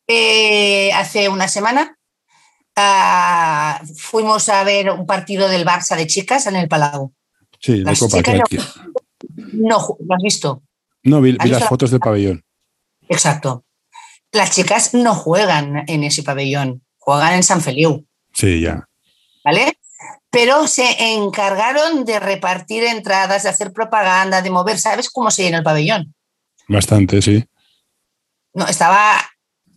eh, 0.07 0.93
hace 0.93 1.29
una 1.29 1.47
semana 1.47 1.99
ah, 2.75 3.83
fuimos 3.97 4.49
a 4.49 4.65
ver 4.65 4.91
un 4.91 5.07
partido 5.07 5.49
del 5.49 5.67
Barça 5.67 5.97
de 5.97 6.07
chicas 6.07 6.47
en 6.47 6.57
el 6.57 6.69
Palau. 6.69 7.13
Sí, 7.61 7.85
de 7.85 7.97
Copa 7.97 8.23
no, 9.53 9.97
¿lo 10.01 10.15
has 10.15 10.23
visto? 10.23 10.63
No, 11.05 11.21
vi, 11.21 11.33
las 11.33 11.69
fotos 11.69 11.91
del 11.91 12.01
pabellón. 12.01 12.45
Exacto. 13.09 13.65
Las 14.33 14.51
chicas 14.53 14.95
no 14.95 15.14
juegan 15.14 15.85
en 15.87 16.05
ese 16.05 16.23
pabellón, 16.23 16.83
juegan 16.99 17.35
en 17.35 17.42
San 17.42 17.61
Feliu. 17.61 18.07
Sí, 18.33 18.61
ya. 18.61 18.88
¿Vale? 19.45 19.79
Pero 20.31 20.66
se 20.66 21.12
encargaron 21.12 22.05
de 22.05 22.18
repartir 22.18 22.85
entradas, 22.85 23.42
de 23.42 23.51
hacer 23.51 23.73
propaganda, 23.73 24.40
de 24.40 24.51
mover. 24.51 24.79
¿Sabes 24.79 25.11
cómo 25.11 25.31
se 25.31 25.42
llena 25.42 25.59
el 25.59 25.64
pabellón? 25.64 26.14
Bastante, 26.68 27.21
sí. 27.21 27.45
No, 28.55 28.66
estaba 28.66 29.21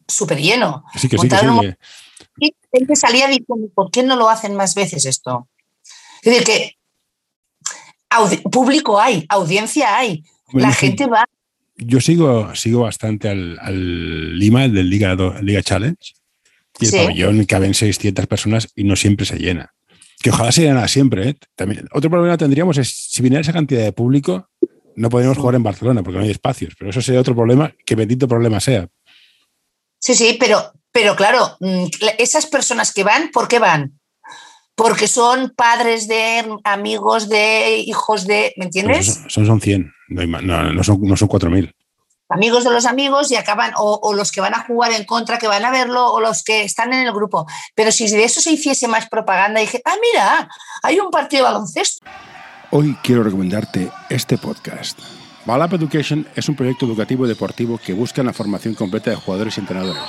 súper 0.07 0.39
lleno. 0.39 0.85
Sí, 0.95 1.09
que 1.09 1.17
sí, 1.17 1.27
que 1.27 1.37
sí. 1.37 1.75
Y 2.39 2.55
gente 2.71 2.95
salía 2.95 3.27
diciendo, 3.27 3.67
¿por 3.73 3.91
qué 3.91 4.03
no 4.03 4.15
lo 4.15 4.29
hacen 4.29 4.55
más 4.55 4.75
veces 4.75 5.05
esto? 5.05 5.49
Es 6.21 6.33
decir, 6.33 6.43
que 6.43 6.77
público 8.49 8.99
hay, 8.99 9.25
audiencia 9.29 9.97
hay, 9.97 10.23
la 10.53 10.71
gente 10.71 11.05
va. 11.07 11.25
Yo 11.77 11.99
sigo, 11.99 12.55
sigo 12.55 12.81
bastante 12.81 13.29
al, 13.29 14.39
Lima, 14.39 14.65
el 14.65 14.73
del 14.73 14.89
Liga, 14.89 15.15
Liga 15.41 15.61
Challenge, 15.61 16.13
y 16.79 16.85
el 16.85 16.91
pabellón 16.91 17.45
caben 17.45 17.73
600 17.73 18.27
personas 18.27 18.69
y 18.75 18.83
no 18.83 18.95
siempre 18.95 19.25
se 19.25 19.37
llena. 19.37 19.73
Que 20.21 20.29
ojalá 20.29 20.51
se 20.51 20.63
llena 20.63 20.87
siempre. 20.87 21.29
¿eh? 21.29 21.37
También, 21.55 21.87
otro 21.91 22.09
problema 22.09 22.37
tendríamos 22.37 22.77
es 22.77 22.89
si 22.89 23.21
viniera 23.21 23.41
esa 23.41 23.53
cantidad 23.53 23.83
de 23.83 23.91
público, 23.91 24.49
no 24.95 25.09
podríamos 25.09 25.37
jugar 25.37 25.55
en 25.55 25.63
Barcelona 25.63 26.03
porque 26.03 26.17
no 26.17 26.23
hay 26.23 26.31
espacios. 26.31 26.73
Pero 26.77 26.91
eso 26.91 27.01
sería 27.01 27.21
otro 27.21 27.35
problema, 27.35 27.73
que 27.85 27.95
bendito 27.95 28.27
problema 28.27 28.59
sea. 28.59 28.87
Sí, 29.99 30.15
sí, 30.15 30.37
pero, 30.39 30.71
pero 30.91 31.15
claro, 31.15 31.57
mm, 31.59 31.85
esas 32.17 32.45
personas 32.45 32.93
que 32.93 33.03
van, 33.03 33.31
¿por 33.31 33.47
qué 33.47 33.59
van? 33.59 33.99
Porque 34.75 35.07
son 35.07 35.53
padres 35.55 36.07
de 36.07 36.45
amigos 36.63 37.29
de 37.29 37.77
hijos 37.79 38.27
de, 38.27 38.53
¿me 38.57 38.65
entiendes? 38.65 39.21
son, 39.27 39.45
son 39.45 39.61
100, 39.61 39.91
no, 40.09 40.83
son, 40.83 41.01
no 41.01 41.17
son 41.17 41.29
4.000. 41.29 41.73
Amigos 42.27 42.63
de 42.63 42.71
los 42.71 42.85
amigos 42.85 43.31
y 43.31 43.35
acaban, 43.35 43.73
o, 43.77 44.13
los 44.13 44.31
que 44.31 44.41
van 44.41 44.55
a 44.55 44.65
jugar 44.65 44.91
en 44.91 45.05
contra, 45.05 45.37
que 45.37 45.47
van 45.47 45.63
a 45.63 45.69
verlo, 45.69 46.11
o 46.11 46.19
los 46.19 46.43
que 46.43 46.63
están 46.63 46.91
en 46.91 47.05
el 47.05 47.13
grupo. 47.13 47.45
Pero 47.75 47.91
si 47.91 48.09
de 48.09 48.23
eso 48.23 48.41
se 48.41 48.51
hiciese 48.51 48.87
más 48.87 49.07
propaganda, 49.09 49.61
dije, 49.61 49.81
ah, 49.85 49.93
mira, 50.01 50.49
hay 50.81 50.99
un 50.99 51.11
partido 51.11 51.45
de 51.45 51.51
baloncesto. 51.51 52.05
Hoy 52.71 52.97
quiero 53.03 53.23
recomendarte 53.23 53.91
este 54.09 54.39
podcast. 54.39 54.99
Balap 55.45 55.73
Education 55.73 56.27
es 56.35 56.49
un 56.49 56.55
proyecto 56.55 56.87
educativo 56.87 57.25
y 57.25 57.29
deportivo 57.29 57.77
que 57.77 57.93
busca 57.93 58.23
la 58.23 58.33
formación 58.33 58.73
completa 58.73 59.11
de 59.11 59.17
jugadores 59.17 59.57
y 59.57 59.61
entrenadores. 59.61 60.01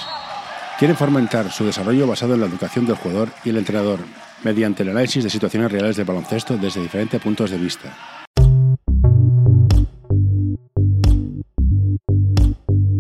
Quieren 0.79 0.97
fomentar 0.97 1.53
su 1.53 1.67
desarrollo 1.67 2.07
basado 2.07 2.35
en 2.35 2.41
la 2.41 2.47
educación 2.47 2.87
del 2.87 2.97
jugador 2.97 3.29
y 3.45 3.51
el 3.51 3.59
entrenador, 3.59 4.01
mediante 4.45 4.83
el 4.83 4.91
análisis 4.91 5.25
de 5.25 5.31
situaciones 5.31 5.71
reales 5.71 5.97
de 5.97 6.05
baloncesto 6.05 6.57
desde 6.57 6.83
diferentes 6.83 7.21
puntos 7.21 7.51
de 7.51 7.59
vista. 7.59 7.95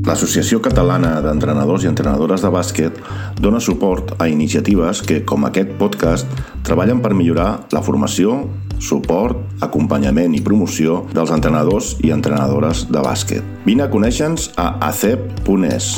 L'Associació 0.06 0.60
Catalana 0.62 1.16
d'Entrenadors 1.18 1.82
i 1.82 1.88
Entrenadores 1.90 2.44
de 2.44 2.50
Bàsquet 2.54 3.00
dona 3.42 3.58
suport 3.58 4.14
a 4.22 4.28
iniciatives 4.30 5.02
que, 5.02 5.24
com 5.26 5.48
aquest 5.48 5.74
podcast, 5.80 6.30
treballen 6.62 7.02
per 7.02 7.10
millorar 7.18 7.66
la 7.74 7.82
formació, 7.82 8.38
suport, 8.78 9.42
acompanyament 9.66 10.38
i 10.38 10.44
promoció 10.46 11.02
dels 11.10 11.34
entrenadors 11.34 11.96
i 12.06 12.14
entrenadores 12.14 12.86
de 12.86 13.02
bàsquet. 13.02 13.54
Vine 13.66 13.88
a 13.88 13.90
conèixer-nos 13.90 14.52
a 14.54 14.76
acep.es. 14.92 15.94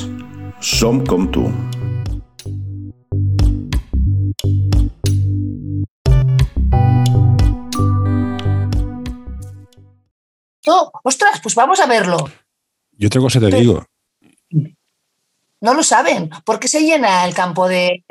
Som 0.58 1.04
com 1.04 1.28
tu. 1.28 1.50
Ostras, 11.04 11.40
pues 11.42 11.54
vamos 11.54 11.80
a 11.80 11.86
verlo. 11.86 12.30
Y 12.98 13.06
otra 13.06 13.20
cosa 13.20 13.40
te 13.40 13.46
digo. 13.46 13.84
No 15.60 15.74
lo 15.74 15.82
saben. 15.82 16.30
¿Por 16.44 16.60
qué 16.60 16.68
se 16.68 16.82
llena 16.82 17.24
el 17.24 17.34
campo 17.34 17.68
de, 17.68 18.04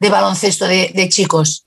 baloncesto 0.00 0.66
de, 0.66 1.08
chicos? 1.08 1.66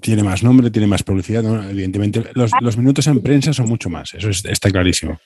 Tiene 0.00 0.22
más 0.22 0.42
nombre, 0.42 0.70
tiene 0.70 0.86
más 0.86 1.02
publicidad, 1.02 1.44
evidentemente. 1.70 2.24
Los, 2.34 2.76
minutos 2.76 3.06
en 3.06 3.22
prensa 3.22 3.52
son 3.52 3.68
mucho 3.68 3.90
más, 3.90 4.14
eso 4.14 4.30
está 4.30 4.70
clarísimo. 4.70 5.18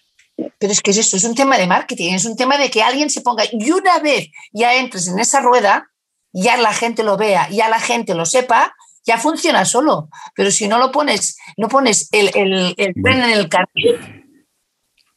Pero 0.59 0.73
es 0.73 0.81
que 0.81 0.91
es 0.91 0.99
esto, 0.99 1.17
es 1.17 1.25
un 1.25 1.35
tema 1.35 1.57
de 1.57 1.67
marketing, 1.67 2.12
es 2.12 2.25
un 2.25 2.37
tema 2.37 2.59
de 2.59 2.71
que 2.71 2.83
alguien 2.83 3.11
se 3.11 3.23
ponga 3.23 3.45
y 3.51 3.71
una 3.71 3.99
vez 4.01 4.29
ya 4.53 4.75
entres 4.75 5.09
en 5.09 5.19
esa 5.19 5.41
rueda, 5.41 5.91
ya 6.33 6.57
la 6.57 6.73
gente 6.73 7.03
lo 7.03 7.17
vea, 7.17 7.49
ya 7.51 7.69
la 7.69 7.81
gente 7.81 8.15
lo 8.15 8.27
sepa, 8.27 8.75
ya 9.07 9.19
funciona 9.19 9.64
solo. 9.64 10.11
Pero 10.35 10.51
si 10.51 10.69
no 10.69 10.79
lo 10.79 10.90
pones, 10.90 11.38
no 11.57 11.69
pones 11.69 12.09
el, 12.12 12.31
el, 12.35 12.75
tren 12.77 13.23
en 13.23 13.31
el 13.31 13.49
carril, 13.49 14.25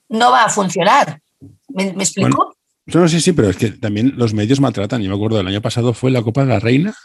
no 0.10 0.32
va 0.32 0.46
a 0.46 0.50
funcionar. 0.50 1.22
¿Me, 1.70 1.86
explico? 1.86 2.56
no, 2.86 3.08
sí, 3.08 3.20
sí, 3.20 3.34
pero 3.34 3.50
es 3.50 3.58
que 3.58 3.72
también 3.72 4.14
los 4.16 4.34
medios 4.34 4.60
maltratan. 4.60 5.02
Yo 5.02 5.10
me 5.10 5.16
acuerdo, 5.16 5.40
el 5.40 5.48
año 5.48 5.62
pasado 5.62 5.94
fue 5.94 6.12
la 6.12 6.22
Copa 6.22 6.42
de 6.42 6.48
la 6.48 6.60
Reina. 6.60 6.96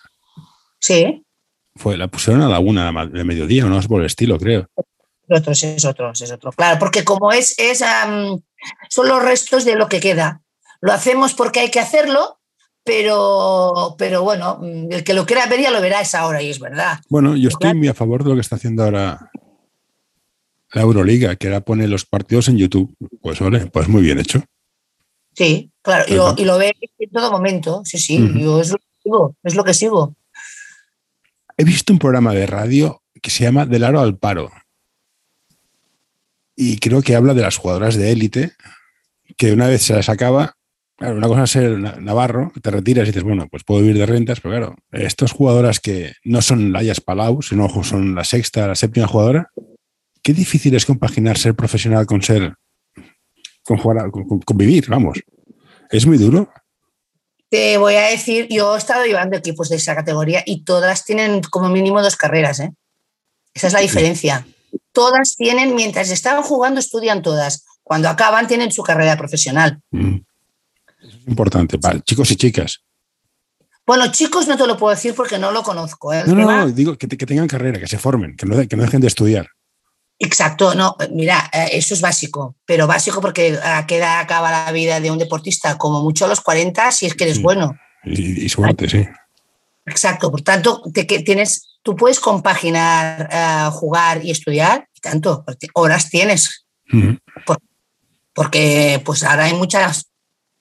Sí. 0.79 1.25
Fue, 1.77 1.97
la 1.97 2.09
pusieron 2.09 2.42
a 2.42 2.49
la 2.49 2.61
una 2.61 2.92
de 3.07 3.25
mediodía, 3.25 3.64
no 3.64 3.79
es 3.79 3.88
por 3.88 4.01
el 4.01 4.07
estilo, 4.07 4.38
creo. 4.38 4.68
Otros 5.29 5.62
es 5.64 5.85
otro, 5.85 6.12
es 6.12 6.31
otro. 6.31 6.53
Claro, 6.53 6.79
porque 6.79 7.03
como 7.03 7.33
es, 7.33 7.59
es 7.59 7.83
son 8.90 9.09
los 9.09 9.23
restos 9.23 9.64
de 9.64 9.75
lo 9.75 9.88
que 9.88 10.01
queda. 10.01 10.42
Lo 10.81 10.92
hacemos 10.92 11.35
porque 11.35 11.61
hay 11.61 11.70
que 11.70 11.81
hacerlo, 11.81 12.40
pero, 12.85 13.94
pero 13.99 14.23
bueno, 14.23 14.61
el 14.90 15.03
que 15.03 15.14
lo 15.14 15.25
quiera 15.25 15.47
ver 15.47 15.61
ya 15.61 15.70
lo 15.70 15.81
verá 15.81 15.99
a 15.99 16.03
esa 16.03 16.27
hora 16.27 16.42
y 16.42 16.51
es 16.51 16.61
verdad. 16.61 17.01
Bueno, 17.09 17.35
yo 17.35 17.49
estoy 17.49 17.75
muy 17.75 17.88
a 17.88 17.94
favor 17.94 18.23
de 18.23 18.31
lo 18.31 18.35
que 18.37 18.42
está 18.42 18.57
haciendo 18.57 18.85
ahora 18.85 19.31
la 20.73 20.83
Euroliga, 20.83 21.37
que 21.37 21.47
ahora 21.47 21.61
pone 21.61 21.88
los 21.88 22.05
partidos 22.05 22.49
en 22.49 22.59
YouTube. 22.59 22.94
Pues 23.23 23.40
vale, 23.40 23.66
pues 23.66 23.88
muy 23.88 24.03
bien 24.03 24.18
hecho. 24.18 24.44
Sí, 25.33 25.70
claro, 25.83 26.05
y 26.37 26.44
lo, 26.44 26.59
ve 26.59 26.75
en 26.99 27.11
todo 27.11 27.31
momento. 27.31 27.83
Sí, 27.85 27.99
sí, 27.99 28.18
yo 28.38 28.61
es 28.61 28.70
lo 28.70 28.79
que 28.79 28.85
sigo, 29.03 29.37
es 29.42 29.55
lo 29.55 29.64
que 29.64 29.75
sigo. 29.75 30.14
He 31.57 31.64
visto 31.64 31.92
un 31.92 31.99
programa 31.99 32.35
de 32.35 32.47
radio 32.47 33.03
que 33.23 33.31
se 33.31 33.44
llama 33.44 33.64
Del 33.64 33.85
Aro 33.85 34.01
al 34.01 34.18
Paro. 34.18 34.51
Y 36.57 36.79
creo 36.79 37.03
que 37.03 37.16
habla 37.16 37.35
de 37.35 37.42
las 37.42 37.57
jugadoras 37.57 37.97
de 37.97 38.12
élite, 38.12 38.53
que 39.37 39.53
una 39.53 39.66
vez 39.66 39.83
se 39.83 39.94
las 39.94 40.09
acaba, 40.09 40.57
Claro, 41.05 41.19
una 41.19 41.29
cosa 41.29 41.45
es 41.45 41.51
ser 41.51 41.79
navarro, 42.01 42.51
te 42.62 42.71
retiras 42.71 43.05
y 43.05 43.09
dices, 43.09 43.25
bueno, 43.25 43.47
pues 43.51 43.62
puedo 43.62 43.83
vivir 43.83 43.99
de 43.99 44.07
rentas, 44.07 44.40
pero 44.40 44.55
claro, 44.55 44.77
estas 44.90 45.33
jugadoras 45.33 45.79
que 45.79 46.14
no 46.25 46.40
son 46.40 46.73
Layas 46.73 47.03
Palau, 47.03 47.43
sino 47.43 47.69
son 47.85 48.14
la 48.14 48.25
sexta, 48.25 48.67
la 48.67 48.75
séptima 48.75 49.07
jugadora, 49.07 49.51
qué 50.23 50.33
difícil 50.33 50.75
es 50.75 50.87
compaginar 50.87 51.37
ser 51.37 51.55
profesional 51.55 52.07
con 52.07 52.23
ser, 52.23 52.55
con 53.64 53.77
jugar, 53.77 54.11
con, 54.11 54.57
vivir, 54.57 54.87
vamos. 54.88 55.21
Es 55.90 56.07
muy 56.07 56.17
duro. 56.17 56.51
Te 57.51 57.77
voy 57.77 57.97
a 57.97 58.05
decir, 58.05 58.49
yo 58.49 58.75
he 58.75 58.79
estado 58.79 59.05
llevando 59.05 59.37
equipos 59.37 59.69
de 59.69 59.77
esa 59.77 59.95
categoría 59.95 60.43
y 60.47 60.64
todas 60.64 61.05
tienen 61.05 61.43
como 61.43 61.69
mínimo 61.69 62.01
dos 62.01 62.17
carreras, 62.17 62.61
¿eh? 62.61 62.73
Esa 63.53 63.67
es 63.67 63.73
la 63.75 63.81
diferencia. 63.81 64.47
Todas 64.93 65.37
tienen, 65.37 65.75
mientras 65.75 66.11
están 66.11 66.43
jugando, 66.43 66.81
estudian 66.81 67.21
todas. 67.21 67.67
Cuando 67.83 68.09
acaban, 68.09 68.47
tienen 68.47 68.73
su 68.73 68.83
carrera 68.83 69.19
profesional. 69.19 69.81
Mm 69.90 70.21
importante, 71.27 71.79
para 71.79 72.01
chicos 72.01 72.31
y 72.31 72.37
chicas. 72.37 72.85
Bueno, 73.87 74.11
chicos 74.11 74.49
no 74.49 74.57
te 74.57 74.67
lo 74.67 74.79
puedo 74.79 74.95
decir 74.95 75.14
porque 75.14 75.38
no 75.38 75.51
lo 75.51 75.62
conozco. 75.62 76.12
¿eh? 76.12 76.25
No, 76.27 76.35
no, 76.35 76.71
digo 76.71 76.97
que, 76.97 77.07
tengan 77.07 77.47
carrera, 77.47 77.79
que 77.79 77.87
se 77.87 77.99
formen, 77.99 78.37
que 78.37 78.47
no, 78.47 78.67
que 78.67 78.77
no 78.77 78.83
dejen 78.83 79.01
de 79.01 79.09
estudiar. 79.09 79.49
Exacto, 80.19 80.75
no, 80.75 80.97
mira, 81.11 81.51
eh, 81.53 81.71
eso 81.73 81.93
es 81.93 82.01
básico, 82.01 82.57
pero 82.64 82.87
básico 82.87 83.21
porque 83.21 83.59
a 83.62 83.85
qué 83.87 83.97
edad 83.99 84.21
acaba 84.21 84.51
la 84.51 84.73
vida 84.73 85.01
de 85.01 85.11
un 85.11 85.19
deportista, 85.19 85.77
como 85.77 86.03
mucho 86.03 86.25
a 86.25 86.29
los 86.29 86.40
40, 86.40 86.93
si 86.93 87.07
es 87.07 87.14
que 87.14 87.25
eres 87.25 87.43
bueno. 87.43 87.77
Y, 88.05 88.49
suerte, 88.49 88.88
sí. 88.88 89.07
Exacto, 89.87 90.31
por 90.31 90.43
tanto, 90.43 90.83
te, 90.93 91.07
que 91.07 91.21
tienes, 91.21 91.79
tú 91.83 91.97
puedes 91.97 92.21
compaginar 92.21 93.29
eh, 93.31 93.71
jugar 93.73 94.25
y 94.25 94.31
estudiar, 94.31 94.88
y 94.95 95.01
tanto, 95.01 95.45
horas 95.75 96.09
tienes. 96.09 96.64
porque 98.33 99.03
pues 99.05 99.25
ahora 99.25 99.45
hay 99.45 99.55
muchas 99.55 100.11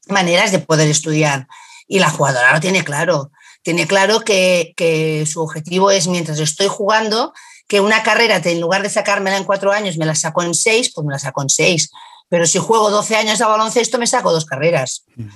maneras 0.08 0.52
de 0.52 0.60
poder 0.60 0.88
estudiar. 0.90 1.48
Y 1.88 2.00
la 2.00 2.10
jugadora 2.10 2.54
lo 2.54 2.60
tiene 2.60 2.84
claro. 2.84 3.32
Tiene 3.62 3.88
claro 3.88 4.22
que, 4.22 5.26
su 5.30 5.42
objetivo 5.42 5.92
es, 5.92 6.08
mientras 6.08 6.40
estoy 6.40 6.68
jugando, 6.68 7.34
que 7.68 7.82
una 7.82 8.04
carrera, 8.04 8.42
en 8.44 8.60
lugar 8.60 8.84
de 8.84 8.90
sacármela 8.90 9.38
en 9.38 9.46
cuatro 9.46 9.72
años, 9.72 9.98
me 9.98 10.06
la 10.06 10.16
saco 10.16 10.44
en 10.44 10.54
seis, 10.54 10.92
pues 10.94 11.06
me 11.06 11.14
la 11.14 11.20
saco 11.20 11.42
en 11.42 11.50
seis. 11.50 11.90
Pero 12.30 12.46
si 12.46 12.60
juego 12.60 12.90
12 12.90 13.16
años 13.16 13.42
a 13.42 13.48
baloncesto, 13.48 13.98
me 13.98 14.08
saco 14.08 14.34
dos 14.34 14.46
carreras. 14.46 15.06
Mm. 15.16 15.30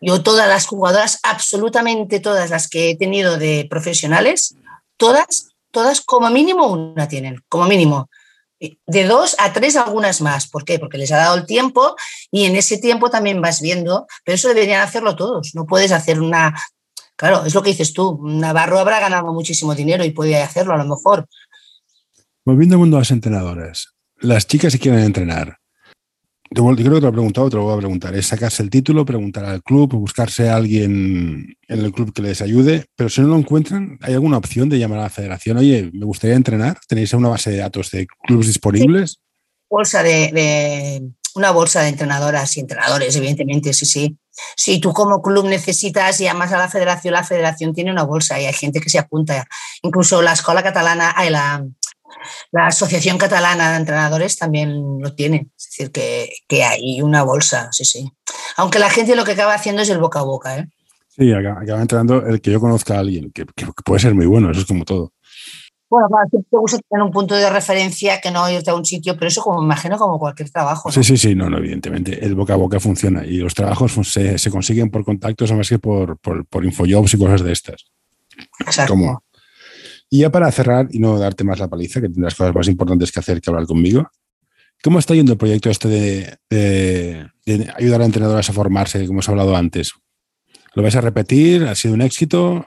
Yo 0.00 0.22
todas 0.22 0.48
las 0.48 0.66
jugadoras, 0.66 1.20
absolutamente 1.22 2.20
todas 2.20 2.50
las 2.50 2.68
que 2.68 2.90
he 2.90 2.96
tenido 2.96 3.36
de 3.36 3.66
profesionales, 3.68 4.54
todas, 4.96 5.48
todas 5.70 6.00
como 6.00 6.30
mínimo 6.30 6.66
una 6.66 7.06
tienen, 7.06 7.42
como 7.48 7.66
mínimo. 7.66 8.08
De 8.86 9.04
dos 9.04 9.36
a 9.38 9.52
tres, 9.54 9.76
algunas 9.76 10.20
más. 10.20 10.48
¿Por 10.48 10.64
qué? 10.64 10.78
Porque 10.78 10.98
les 10.98 11.10
ha 11.12 11.16
dado 11.16 11.36
el 11.36 11.46
tiempo 11.46 11.96
y 12.30 12.44
en 12.44 12.56
ese 12.56 12.76
tiempo 12.76 13.08
también 13.08 13.40
vas 13.40 13.62
viendo, 13.62 14.06
pero 14.24 14.34
eso 14.34 14.48
deberían 14.48 14.82
hacerlo 14.82 15.16
todos. 15.16 15.54
No 15.54 15.64
puedes 15.64 15.92
hacer 15.92 16.20
una. 16.20 16.54
Claro, 17.16 17.44
es 17.44 17.54
lo 17.54 17.62
que 17.62 17.70
dices 17.70 17.94
tú. 17.94 18.20
Navarro 18.22 18.78
habrá 18.78 19.00
ganado 19.00 19.32
muchísimo 19.32 19.74
dinero 19.74 20.04
y 20.04 20.10
puede 20.10 20.36
hacerlo 20.42 20.74
a 20.74 20.78
lo 20.78 20.84
mejor. 20.84 21.26
Volviendo 22.44 22.74
al 22.74 22.80
mundo 22.80 22.96
de 22.96 23.02
las 23.02 23.10
entrenadoras, 23.10 23.94
las 24.18 24.46
chicas 24.46 24.72
que 24.72 24.78
quieren 24.78 25.00
entrenar, 25.00 25.59
yo 26.52 26.64
creo 26.64 26.76
que 26.76 26.82
te 26.82 27.00
lo 27.00 27.08
he 27.08 27.12
preguntado, 27.12 27.48
te 27.48 27.56
lo 27.56 27.62
voy 27.62 27.74
a 27.74 27.78
preguntar. 27.78 28.14
Es 28.16 28.26
sacarse 28.26 28.62
el 28.62 28.70
título, 28.70 29.04
preguntar 29.04 29.44
al 29.44 29.62
club, 29.62 29.94
buscarse 29.94 30.48
a 30.48 30.56
alguien 30.56 31.56
en 31.68 31.78
el 31.78 31.92
club 31.92 32.12
que 32.12 32.22
les 32.22 32.42
ayude, 32.42 32.86
pero 32.96 33.08
si 33.08 33.20
no 33.20 33.28
lo 33.28 33.36
encuentran, 33.36 33.98
¿hay 34.02 34.14
alguna 34.14 34.38
opción 34.38 34.68
de 34.68 34.78
llamar 34.78 34.98
a 34.98 35.02
la 35.02 35.10
federación? 35.10 35.58
Oye, 35.58 35.90
me 35.92 36.04
gustaría 36.04 36.34
entrenar. 36.34 36.78
¿Tenéis 36.88 37.12
una 37.12 37.28
base 37.28 37.52
de 37.52 37.58
datos 37.58 37.92
de 37.92 38.08
clubes 38.26 38.48
disponibles? 38.48 39.20
Bolsa 39.68 40.02
de, 40.02 41.08
una 41.36 41.52
bolsa 41.52 41.82
de 41.82 41.90
entrenadoras 41.90 42.56
y 42.56 42.60
entrenadores, 42.60 43.14
evidentemente, 43.14 43.72
sí, 43.72 43.86
sí. 43.86 44.16
Si 44.56 44.80
tú 44.80 44.92
como 44.92 45.22
club 45.22 45.46
necesitas 45.46 46.18
llamas 46.18 46.52
a 46.52 46.58
la 46.58 46.68
federación, 46.68 47.14
la 47.14 47.22
federación 47.22 47.72
tiene 47.72 47.92
una 47.92 48.02
bolsa 48.02 48.40
y 48.40 48.46
hay 48.46 48.54
gente 48.54 48.80
que 48.80 48.90
se 48.90 48.98
apunta. 48.98 49.46
Incluso 49.82 50.20
la 50.22 50.32
escuela 50.32 50.64
catalana, 50.64 51.12
hay 51.14 51.30
la, 51.30 51.64
la 52.52 52.66
Asociación 52.66 53.18
Catalana 53.18 53.72
de 53.72 53.78
Entrenadores 53.78 54.36
también 54.36 55.00
lo 55.00 55.14
tiene, 55.14 55.48
es 55.56 55.64
decir, 55.70 55.90
que, 55.90 56.62
hay 56.62 57.00
una 57.02 57.22
bolsa, 57.22 57.68
sí, 57.72 57.84
sí. 57.84 58.12
Aunque 58.56 58.78
la 58.78 58.90
gente 58.90 59.16
lo 59.16 59.24
que 59.24 59.32
acaba 59.32 59.54
haciendo 59.54 59.82
es 59.82 59.90
el 59.90 59.98
boca 59.98 60.20
a 60.20 60.24
boca. 60.24 60.58
¿eh? 60.58 60.68
Sí, 61.08 61.32
acaba, 61.32 61.80
entrenando 61.80 62.26
el 62.26 62.40
que 62.40 62.50
yo 62.50 62.60
conozca 62.60 62.96
a 62.96 63.00
alguien, 63.00 63.30
que, 63.32 63.46
puede 63.84 64.00
ser 64.00 64.14
muy 64.14 64.26
bueno, 64.26 64.50
eso 64.50 64.60
es 64.60 64.66
como 64.66 64.84
todo. 64.84 65.12
Bueno, 65.88 66.06
te 66.30 66.56
gusta 66.56 66.78
tener 66.88 67.02
un 67.02 67.10
punto 67.10 67.34
de 67.34 67.50
referencia 67.50 68.20
que 68.20 68.30
no 68.30 68.48
irte 68.48 68.70
a 68.70 68.76
un 68.76 68.84
sitio, 68.84 69.14
pero 69.14 69.26
eso 69.26 69.42
como 69.42 69.60
imagino 69.60 69.98
como 69.98 70.20
cualquier 70.20 70.48
trabajo. 70.48 70.92
Sí, 70.92 71.02
sí, 71.02 71.16
sí, 71.16 71.34
no, 71.34 71.50
no, 71.50 71.58
evidentemente. 71.58 72.24
El 72.24 72.36
boca 72.36 72.54
a 72.54 72.56
boca 72.56 72.78
funciona 72.78 73.26
y 73.26 73.38
los 73.38 73.54
trabajos 73.54 73.92
pues, 73.92 74.12
se, 74.12 74.50
consiguen 74.52 74.88
por 74.90 75.04
contactos 75.04 75.52
más 75.52 75.68
que 75.68 75.80
por, 75.80 76.16
por, 76.18 76.46
por 76.46 76.64
infojobs 76.64 77.14
y 77.14 77.18
cosas 77.18 77.42
de 77.42 77.52
estas. 77.52 77.86
Exacto. 78.60 79.20
Y 80.12 80.18
ya 80.18 80.30
para 80.30 80.50
cerrar 80.50 80.88
y 80.90 80.98
no 80.98 81.18
darte 81.18 81.44
más 81.44 81.60
la 81.60 81.68
paliza, 81.68 82.00
que 82.00 82.08
tendrás 82.08 82.34
cosas 82.34 82.52
más 82.52 82.66
importantes 82.66 83.12
que 83.12 83.20
hacer 83.20 83.40
que 83.40 83.48
hablar 83.48 83.66
conmigo, 83.66 84.10
¿cómo 84.82 84.98
está 84.98 85.14
yendo 85.14 85.32
el 85.32 85.38
proyecto 85.38 85.70
este 85.70 85.88
de, 86.50 87.30
ayudar 87.76 88.02
a 88.02 88.04
entrenadoras 88.04 88.50
a 88.50 88.52
formarse, 88.52 88.98
como 89.06 89.12
hemos 89.12 89.28
hablado 89.28 89.54
antes? 89.54 89.92
¿Lo 90.74 90.82
vais 90.82 90.96
a 90.96 91.00
repetir? 91.00 91.64
¿Ha 91.64 91.76
sido 91.76 91.94
un 91.94 92.02
éxito? 92.02 92.66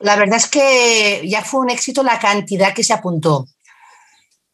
La 0.00 0.16
verdad 0.16 0.36
es 0.36 0.48
que 0.48 1.22
ya 1.24 1.42
fue 1.42 1.60
un 1.60 1.70
éxito 1.70 2.02
la 2.02 2.18
cantidad 2.18 2.74
que 2.74 2.82
se 2.82 2.92
apuntó. 2.92 3.46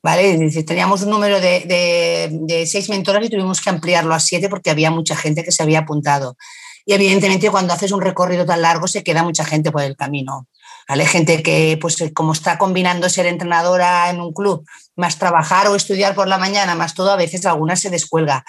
¿Vale? 0.02 0.50
Teníamos 0.64 1.02
un 1.02 1.10
número 1.10 1.40
de, 1.40 2.30
de, 2.46 2.66
seis 2.66 2.88
mentoras 2.88 3.24
y 3.24 3.30
tuvimos 3.30 3.60
que 3.60 3.70
ampliarlo 3.70 4.14
a 4.14 4.20
siete 4.20 4.48
porque 4.48 4.70
había 4.70 4.90
mucha 4.90 5.16
gente 5.16 5.42
que 5.42 5.52
se 5.52 5.62
había 5.62 5.80
apuntado. 5.80 6.36
Y 6.84 6.92
evidentemente 6.92 7.50
cuando 7.50 7.72
haces 7.72 7.92
un 7.92 8.00
recorrido 8.00 8.46
tan 8.46 8.62
largo 8.62 8.86
se 8.86 9.02
queda 9.02 9.22
mucha 9.22 9.44
gente 9.44 9.72
por 9.72 9.82
el 9.82 9.96
camino. 9.96 10.46
¿Vale? 10.88 11.06
Gente 11.06 11.42
que, 11.42 11.78
pues, 11.80 12.02
como 12.14 12.32
está 12.32 12.56
combinando 12.56 13.08
ser 13.10 13.26
entrenadora 13.26 14.08
en 14.08 14.20
un 14.20 14.32
club, 14.32 14.66
más 14.96 15.18
trabajar 15.18 15.68
o 15.68 15.76
estudiar 15.76 16.14
por 16.14 16.26
la 16.26 16.38
mañana, 16.38 16.74
más 16.74 16.94
todo, 16.94 17.12
a 17.12 17.16
veces 17.16 17.44
alguna 17.44 17.76
se 17.76 17.90
descuelga. 17.90 18.44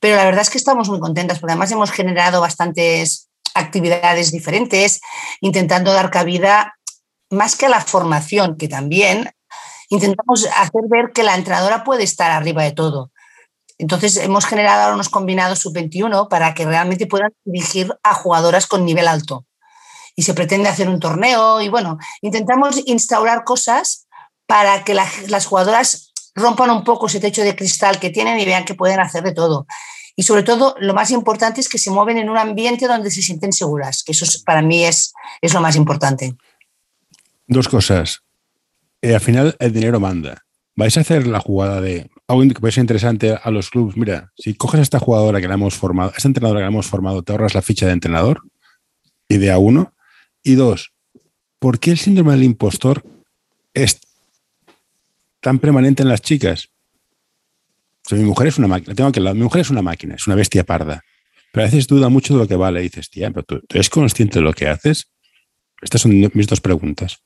Pero 0.00 0.16
la 0.16 0.24
verdad 0.24 0.42
es 0.42 0.50
que 0.50 0.58
estamos 0.58 0.88
muy 0.88 0.98
contentas, 0.98 1.38
porque 1.38 1.52
además 1.52 1.70
hemos 1.70 1.92
generado 1.92 2.40
bastantes 2.40 3.28
actividades 3.54 4.32
diferentes, 4.32 5.00
intentando 5.40 5.92
dar 5.92 6.10
cabida 6.10 6.74
más 7.30 7.56
que 7.56 7.66
a 7.66 7.68
la 7.68 7.80
formación, 7.80 8.56
que 8.56 8.68
también 8.68 9.30
intentamos 9.88 10.48
hacer 10.56 10.82
ver 10.88 11.12
que 11.14 11.22
la 11.22 11.36
entrenadora 11.36 11.84
puede 11.84 12.02
estar 12.02 12.32
arriba 12.32 12.64
de 12.64 12.72
todo. 12.72 13.12
Entonces 13.78 14.16
hemos 14.16 14.46
generado 14.46 14.94
unos 14.94 15.08
combinados 15.08 15.60
sub-21 15.60 16.28
para 16.28 16.54
que 16.54 16.64
realmente 16.64 17.06
puedan 17.06 17.30
dirigir 17.44 17.92
a 18.02 18.14
jugadoras 18.14 18.66
con 18.66 18.84
nivel 18.84 19.08
alto 19.08 19.46
y 20.16 20.22
se 20.22 20.34
pretende 20.34 20.68
hacer 20.68 20.88
un 20.88 21.00
torneo 21.00 21.60
y 21.60 21.68
bueno, 21.68 21.98
intentamos 22.22 22.80
instaurar 22.86 23.44
cosas 23.44 24.06
para 24.46 24.84
que 24.84 24.94
las 24.94 25.46
jugadoras 25.46 26.12
rompan 26.34 26.70
un 26.70 26.84
poco 26.84 27.06
ese 27.06 27.20
techo 27.20 27.42
de 27.42 27.56
cristal 27.56 27.98
que 27.98 28.10
tienen 28.10 28.38
y 28.38 28.44
vean 28.44 28.64
que 28.64 28.74
pueden 28.74 29.00
hacer 29.00 29.22
de 29.22 29.32
todo. 29.32 29.66
Y 30.16 30.22
sobre 30.22 30.44
todo, 30.44 30.76
lo 30.78 30.94
más 30.94 31.10
importante 31.10 31.60
es 31.60 31.68
que 31.68 31.78
se 31.78 31.90
mueven 31.90 32.18
en 32.18 32.30
un 32.30 32.38
ambiente 32.38 32.86
donde 32.86 33.10
se 33.10 33.22
sienten 33.22 33.52
seguras, 33.52 34.04
que 34.04 34.12
eso 34.12 34.26
para 34.44 34.62
mí 34.62 34.84
es, 34.84 35.12
es 35.40 35.54
lo 35.54 35.60
más 35.60 35.74
importante. 35.74 36.36
Dos 37.46 37.68
cosas. 37.68 38.20
Eh, 39.02 39.14
al 39.14 39.20
final, 39.20 39.56
el 39.58 39.72
dinero 39.72 39.98
manda. 39.98 40.44
¿Vais 40.76 40.96
a 40.96 41.00
hacer 41.00 41.26
la 41.26 41.40
jugada 41.40 41.80
de 41.80 42.10
algo 42.26 42.42
que 42.48 42.60
puede 42.60 42.72
ser 42.72 42.82
interesante 42.82 43.36
a 43.40 43.50
los 43.50 43.70
clubes? 43.70 43.96
Mira, 43.96 44.32
si 44.36 44.54
coges 44.54 44.80
a 44.80 44.82
esta 44.82 44.98
jugadora 44.98 45.40
que 45.40 45.48
la 45.48 45.54
hemos 45.54 45.74
formado, 45.74 46.12
esta 46.16 46.28
entrenadora 46.28 46.60
que 46.60 46.64
la 46.64 46.68
hemos 46.68 46.86
formado, 46.86 47.22
te 47.22 47.32
ahorras 47.32 47.54
la 47.54 47.62
ficha 47.62 47.86
de 47.86 47.92
entrenador, 47.92 48.42
idea 49.28 49.58
uno. 49.58 49.93
Y 50.44 50.54
dos, 50.54 50.92
¿por 51.58 51.80
qué 51.80 51.90
el 51.90 51.98
síndrome 51.98 52.32
del 52.32 52.44
impostor 52.44 53.02
es 53.72 53.98
tan 55.40 55.58
permanente 55.58 56.02
en 56.02 56.08
las 56.08 56.20
chicas? 56.20 56.68
mi 58.10 58.22
mujer 58.22 58.48
es 58.48 58.58
una 58.58 58.68
máquina, 58.68 58.94
tengo 58.94 59.10
que 59.10 59.20
mi 59.20 59.42
mujer 59.42 59.62
es 59.62 59.70
una 59.70 59.80
máquina, 59.80 60.14
es 60.14 60.26
una 60.26 60.36
bestia 60.36 60.62
parda. 60.62 61.02
Pero 61.52 61.64
a 61.64 61.66
veces 61.66 61.86
duda 61.86 62.10
mucho 62.10 62.34
de 62.34 62.40
lo 62.40 62.46
que 62.46 62.56
vale. 62.56 62.80
Y 62.80 62.84
dices, 62.84 63.08
tía, 63.08 63.30
pero 63.30 63.44
tú, 63.44 63.60
eres 63.70 63.88
consciente 63.88 64.40
de 64.40 64.44
lo 64.44 64.52
que 64.52 64.68
haces. 64.68 65.10
Estas 65.80 66.02
son 66.02 66.12
mis 66.34 66.46
dos 66.46 66.60
preguntas. 66.60 67.22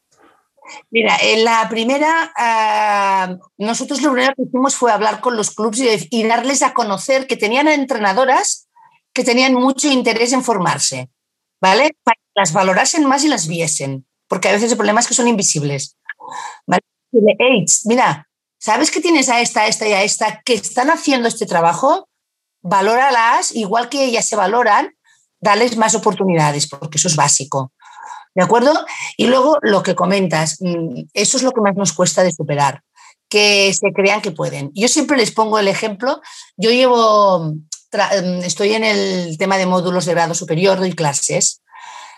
Mira, 0.90 1.16
la 1.38 1.66
primera, 1.68 2.31
ah, 2.37 3.37
nosotros 3.57 4.02
lo 4.02 4.12
primero 4.12 4.35
que 4.37 4.42
hicimos 4.42 4.76
fue 4.76 4.92
hablar 4.92 5.20
con 5.20 5.37
los 5.37 5.50
clubes 5.50 5.81
y, 5.81 6.09
y, 6.20 6.22
darles 6.24 6.62
a 6.62 6.74
conocer 6.74 7.26
que 7.26 7.37
tenían 7.37 7.68
entrenadoras 7.68 8.68
que 9.14 9.24
tenían 9.24 9.54
mucho 9.54 9.90
interés 9.90 10.33
en 10.33 10.44
formarse, 10.44 11.11
¿vale? 11.61 11.97
Para 12.03 12.18
las 12.35 12.53
valorasen 12.53 13.05
más 13.05 13.25
y 13.25 13.29
las 13.29 13.47
viesen, 13.49 14.07
porque 14.29 14.49
a 14.49 14.53
veces 14.53 14.71
el 14.71 14.77
problema 14.77 15.01
es 15.01 15.09
que 15.09 15.14
son 15.14 15.29
invisibles. 15.29 15.97
¿Vale? 16.66 16.83
mira, 17.85 18.29
¿sabes 18.59 18.90
que 18.90 19.01
tienes 19.01 19.29
a 19.29 19.40
esta, 19.40 19.62
a 19.62 19.66
esta 19.66 19.88
y 19.88 19.92
a 19.92 20.03
esta 20.03 20.42
que 20.44 20.55
están 20.55 20.90
haciendo 20.90 21.29
este 21.29 21.47
trabajo? 21.47 22.09
Valóralas, 22.61 23.55
igual 23.55 23.88
que 23.88 24.05
ellas 24.05 24.29
se 24.29 24.37
valoran, 24.37 24.94
dales 25.40 25.77
más 25.77 25.94
oportunidades, 25.94 26.68
porque 26.68 26.99
eso 26.99 27.09
es 27.09 27.16
básico. 27.16 27.73
¿De 28.35 28.44
acuerdo? 28.44 28.73
Y 29.16 29.27
luego 29.27 29.59
lo 29.62 29.83
que 29.83 29.94
comentas, 29.94 30.59
mm, 30.61 31.07
eso 31.12 31.37
es 31.37 31.42
lo 31.42 31.53
que 31.53 31.61
más 31.61 31.77
nos 31.77 31.92
cuesta 31.92 32.23
de 32.23 32.33
superar, 32.33 32.83
que 33.29 33.73
se 33.75 33.92
crean 33.92 34.21
que 34.21 34.31
pueden. 34.31 34.71
Yo 34.75 34.88
siempre 34.88 35.16
les 35.16 35.33
pongo 35.33 35.59
el 35.59 35.68
ejemplo, 35.68 36.21
yo 36.57 36.71
llevo, 36.71 37.55
estoy 38.44 38.74
en 38.74 38.85
el 38.85 39.38
tema 39.38 39.59
de 39.59 39.66
módulos 39.66 40.05
de 40.05 40.14
grado 40.14 40.35
superior, 40.35 40.79
doy 40.79 40.92
clases, 40.92 41.62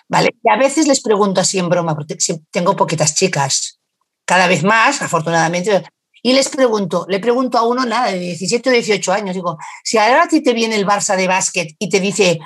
¿vale? 0.09 0.31
Y 0.43 0.51
a 0.51 0.57
veces 0.57 0.87
les 0.87 1.01
pregunto 1.01 1.41
así 1.41 1.59
en 1.59 1.69
broma, 1.69 1.95
porque 1.95 2.17
tengo 2.51 2.77
poquitas 2.77 3.15
chicas, 3.15 3.81
cada 4.25 4.47
vez 4.47 4.63
más, 4.63 5.03
afortunadamente, 5.03 5.83
y 6.23 6.33
les 6.33 6.49
pregunto, 6.49 7.07
le 7.09 7.19
pregunto 7.19 7.57
a 7.57 7.67
uno, 7.67 7.85
nada, 7.87 8.13
de 8.13 8.19
17 8.19 8.69
o 8.69 8.73
18 8.73 9.13
años, 9.13 9.35
digo, 9.35 9.59
si 9.85 9.97
ahora 9.99 10.25
a 10.25 10.29
ti 10.29 10.43
te 10.43 10.53
viene 10.53 10.77
el 10.77 10.87
Barça 10.87 11.17
de 11.17 11.27
básquet 11.27 11.75
y 11.79 11.89
te 11.89 12.01
dice, 12.01 12.39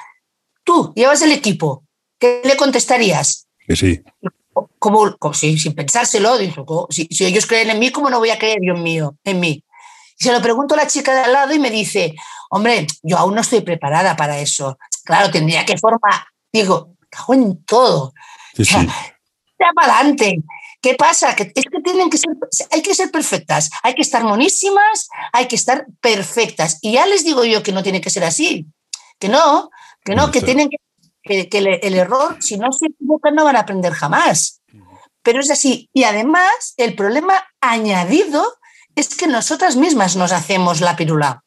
tú 0.63 0.93
llevas 0.95 1.23
el 1.23 1.33
equipo, 1.33 1.85
¿qué 2.19 2.41
le 2.45 2.57
contestarías? 2.57 3.49
Que 3.67 3.77
sí. 3.77 4.03
Como, 4.79 5.17
sin 5.33 5.75
pensárselo, 5.75 6.39
digo, 6.39 6.87
si, 6.91 7.09
si, 7.11 7.25
ellos 7.25 7.47
creen 7.47 7.71
en 7.71 7.79
mí, 7.79 7.91
¿cómo 7.91 8.11
no 8.11 8.19
voy 8.19 8.31
a 8.31 8.39
creer 8.39 8.59
yo 8.63 8.75
en, 8.75 8.83
mío, 8.83 9.17
en 9.25 9.41
mí? 9.41 9.65
Y 10.19 10.25
se 10.25 10.33
lo 10.33 10.41
pregunto 10.41 10.75
a 10.75 10.79
la 10.79 10.87
chica 10.87 11.15
de 11.15 11.23
al 11.23 11.33
lado 11.33 11.55
y 11.55 11.59
me 11.59 11.71
dice, 11.71 12.15
hombre, 12.51 12.87
yo 13.03 13.19
aún 13.19 13.35
no 13.35 13.41
estoy 13.41 13.63
preparada 13.63 14.17
para 14.17 14.39
eso. 14.39 14.79
Claro, 15.05 15.31
tendría 15.31 15.65
que 15.65 15.77
formar, 15.77 16.27
digo, 16.53 16.95
cago 17.11 17.35
en 17.35 17.65
todo. 17.65 18.13
Sí, 18.55 18.65
sí. 18.65 18.87
para 19.75 19.99
adelante. 19.99 20.43
¿Qué 20.85 20.95
pasa? 20.95 21.35
Que 21.35 21.51
es 21.55 21.65
que 21.65 21.81
tienen 21.83 22.11
que 22.11 22.19
ser, 22.19 22.31
hay 22.71 22.83
que 22.83 22.95
ser 22.95 23.11
perfectas, 23.11 23.71
hay 23.83 23.95
que 23.95 24.03
estar 24.03 24.23
monísimas, 24.23 25.09
hay 25.33 25.49
que 25.49 25.57
estar 25.57 25.87
perfectas. 26.03 26.79
Y 26.83 26.93
ya 26.93 27.07
les 27.07 27.25
digo 27.25 27.43
yo 27.45 27.63
que 27.63 27.73
no 27.73 27.83
tiene 27.83 28.03
que 28.03 28.11
ser 28.11 28.23
así, 28.23 28.67
que 29.19 29.31
no, 29.31 29.71
que 30.05 30.15
no, 30.15 30.31
que 30.31 30.43
tienen 30.43 30.69
que, 30.69 31.49
que, 31.49 31.59
el, 31.59 31.95
error, 31.95 32.37
si 32.41 32.59
no 32.59 32.71
se 32.71 32.89
equivocan, 32.89 33.35
no 33.35 33.45
van 33.45 33.57
a 33.57 33.61
aprender 33.61 33.95
jamás. 33.95 34.61
Pero 35.23 35.41
es 35.41 35.51
así. 35.51 35.89
Y 35.95 36.05
además, 36.05 36.75
el 36.77 36.95
problema 36.95 37.43
añadido 37.63 38.45
es 38.97 39.15
que 39.15 39.27
nosotras 39.27 39.77
mismas 39.77 40.17
nos 40.17 40.33
hacemos 40.33 40.81
la 40.81 40.97
pirula. 40.97 41.45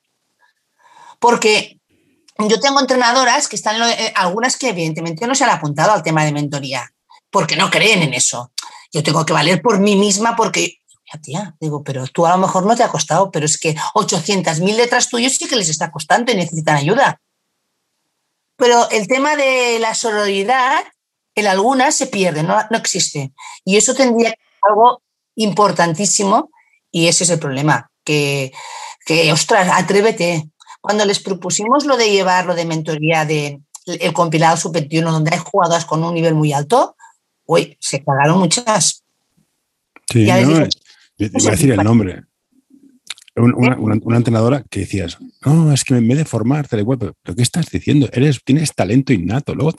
Porque 1.19 1.79
yo 2.37 2.59
tengo 2.59 2.79
entrenadoras 2.79 3.47
que 3.47 3.55
están, 3.55 3.81
eh, 3.89 4.13
algunas 4.15 4.57
que 4.57 4.69
evidentemente 4.69 5.25
no 5.25 5.35
se 5.35 5.43
han 5.43 5.49
apuntado 5.51 5.91
al 5.91 6.03
tema 6.03 6.23
de 6.23 6.31
mentoría, 6.31 6.91
porque 7.31 7.55
no 7.55 7.69
creen 7.69 8.03
en 8.03 8.13
eso. 8.13 8.51
Yo 8.91 9.03
tengo 9.03 9.25
que 9.25 9.33
valer 9.33 9.61
por 9.61 9.79
mí 9.79 9.95
misma 9.95 10.35
porque, 10.35 10.77
tía, 11.21 11.55
digo, 11.59 11.83
pero 11.83 12.05
tú 12.07 12.25
a 12.25 12.31
lo 12.31 12.37
mejor 12.37 12.65
no 12.65 12.75
te 12.75 12.83
ha 12.83 12.89
costado, 12.89 13.31
pero 13.31 13.45
es 13.45 13.57
que 13.57 13.75
800.000 13.95 14.75
letras 14.75 15.09
tuyos 15.09 15.33
sí 15.35 15.47
que 15.47 15.55
les 15.55 15.69
está 15.69 15.91
costando 15.91 16.31
y 16.31 16.35
necesitan 16.35 16.77
ayuda. 16.77 17.19
Pero 18.55 18.89
el 18.89 19.07
tema 19.07 19.35
de 19.35 19.79
la 19.79 19.95
sororidad, 19.95 20.83
en 21.35 21.47
algunas 21.47 21.95
se 21.95 22.07
pierde, 22.07 22.43
no, 22.43 22.57
no 22.69 22.77
existe. 22.77 23.31
Y 23.63 23.77
eso 23.77 23.93
tendría 23.93 24.31
que 24.31 24.37
ser 24.37 24.59
algo 24.69 25.01
importantísimo 25.35 26.49
y 26.97 27.07
ese 27.07 27.25
es 27.25 27.29
el 27.29 27.37
problema 27.37 27.91
que, 28.03 28.51
que, 29.05 29.31
ostras, 29.31 29.69
atrévete. 29.71 30.49
Cuando 30.81 31.05
les 31.05 31.19
propusimos 31.19 31.85
lo 31.85 31.95
de 31.95 32.09
llevar 32.09 32.47
lo 32.47 32.55
de 32.55 32.65
mentoría 32.65 33.23
de 33.23 33.61
el 33.85 34.13
compilado 34.13 34.57
sub-21, 34.57 35.03
donde 35.03 35.29
hay 35.31 35.39
jugadoras 35.39 35.85
con 35.85 36.03
un 36.03 36.15
nivel 36.15 36.33
muy 36.33 36.53
alto, 36.53 36.95
uy, 37.45 37.77
se 37.79 38.03
cagaron 38.03 38.39
muchas. 38.39 39.03
Sí, 40.11 40.25
no, 40.25 40.67
iba 41.19 41.47
a 41.47 41.51
decir 41.51 41.71
el 41.71 41.83
nombre. 41.83 42.23
Una, 43.35 43.77
una, 43.77 44.17
entrenadora 44.17 44.63
que 44.67 44.79
decías, 44.79 45.19
no, 45.45 45.71
es 45.71 45.83
que 45.83 45.93
en 45.93 46.07
vez 46.07 46.17
de 46.17 46.25
formarte, 46.25 46.69
pero, 46.83 46.97
pero 46.97 47.35
¿qué 47.35 47.43
estás 47.43 47.69
diciendo? 47.69 48.09
Eres, 48.11 48.41
tienes 48.43 48.73
talento 48.73 49.13
innato. 49.13 49.53
Luego, 49.53 49.73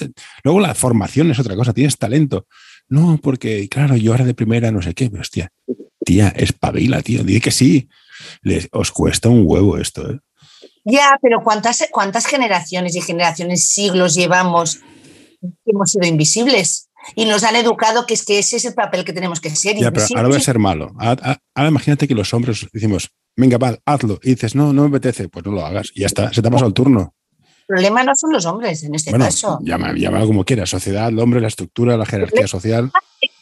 luego 0.45 0.61
la 0.61 0.77
formación 0.77 1.33
es 1.33 1.41
otra 1.41 1.57
cosa, 1.57 1.75
tienes 1.75 1.99
talento. 1.99 2.47
No, 2.89 3.19
porque, 3.21 3.69
claro, 3.69 3.97
yo 3.97 4.13
ahora 4.13 4.25
de 4.25 4.35
primera 4.35 4.71
no 4.71 4.81
sé 4.81 4.95
qué, 4.95 5.11
pero 5.11 5.23
hostia, 5.23 5.51
tía, 6.09 6.29
espabila, 6.35 7.03
tío, 7.03 7.23
di 7.23 7.39
que 7.39 7.51
sí. 7.51 7.89
Les, 8.41 8.69
os 8.73 8.91
cuesta 8.91 9.29
un 9.29 9.43
huevo 9.45 9.77
esto, 9.77 10.11
¿eh? 10.11 10.19
Ya, 10.85 11.19
pero 11.21 11.43
¿cuántas, 11.45 11.85
¿cuántas 11.93 12.25
generaciones 12.25 12.97
y 12.97 13.03
generaciones, 13.03 13.69
siglos 13.69 14.15
llevamos 14.15 14.77
que 15.41 15.71
hemos 15.73 15.91
sido 15.91 16.07
invisibles? 16.07 16.89
Y 17.15 17.27
nos 17.27 17.45
han 17.45 17.57
educado 17.57 18.07
que 18.07 18.15
es 18.15 18.25
que 18.25 18.39
ese 18.39 18.57
es 18.57 18.65
el 18.65 18.73
papel 18.73 19.05
que 19.05 19.13
tenemos 19.13 19.41
que 19.41 19.51
ser. 19.51 19.77
Ya, 19.77 19.91
pero 19.91 20.07
ahora 20.17 20.29
voy 20.29 20.39
a 20.39 20.41
ser 20.41 20.59
malo. 20.59 20.93
Ahora, 20.99 21.41
imagínate 21.69 22.09
que 22.09 22.15
los 22.15 22.33
hombres 22.33 22.67
decimos, 22.73 23.11
venga, 23.37 23.59
va, 23.59 23.79
hazlo. 23.85 24.19
Y 24.23 24.31
dices, 24.31 24.55
no, 24.55 24.73
no 24.73 24.83
me 24.83 24.97
apetece. 24.97 25.29
Pues 25.29 25.45
no 25.45 25.53
lo 25.53 25.65
hagas. 25.65 25.91
Y 25.95 26.01
ya 26.01 26.07
está, 26.07 26.33
se 26.33 26.41
te 26.41 26.49
ha 26.49 26.51
pasado 26.51 26.69
el 26.69 26.75
turno. 26.75 27.15
El 27.61 27.67
problema 27.67 28.03
no 28.03 28.13
son 28.17 28.33
los 28.33 28.47
hombres 28.47 28.83
en 28.83 28.95
este 28.95 29.13
caso. 29.13 29.59
Llámalo 29.63 30.27
como 30.27 30.45
quieras, 30.45 30.71
sociedad, 30.71 31.09
el 31.09 31.19
hombre, 31.19 31.41
la 31.41 31.49
estructura, 31.49 31.99
la 31.99 32.07
jerarquía 32.07 32.49
social. 32.49 32.91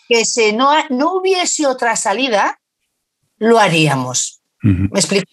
Que 0.08 0.24
si 0.24 0.52
no, 0.52 0.70
no 0.90 1.14
hubiese 1.14 1.66
otra 1.66 1.96
salida, 1.96 2.60
lo 3.38 3.58
haríamos. 3.58 4.40
¿Me 4.62 4.98
explico? 4.98 5.30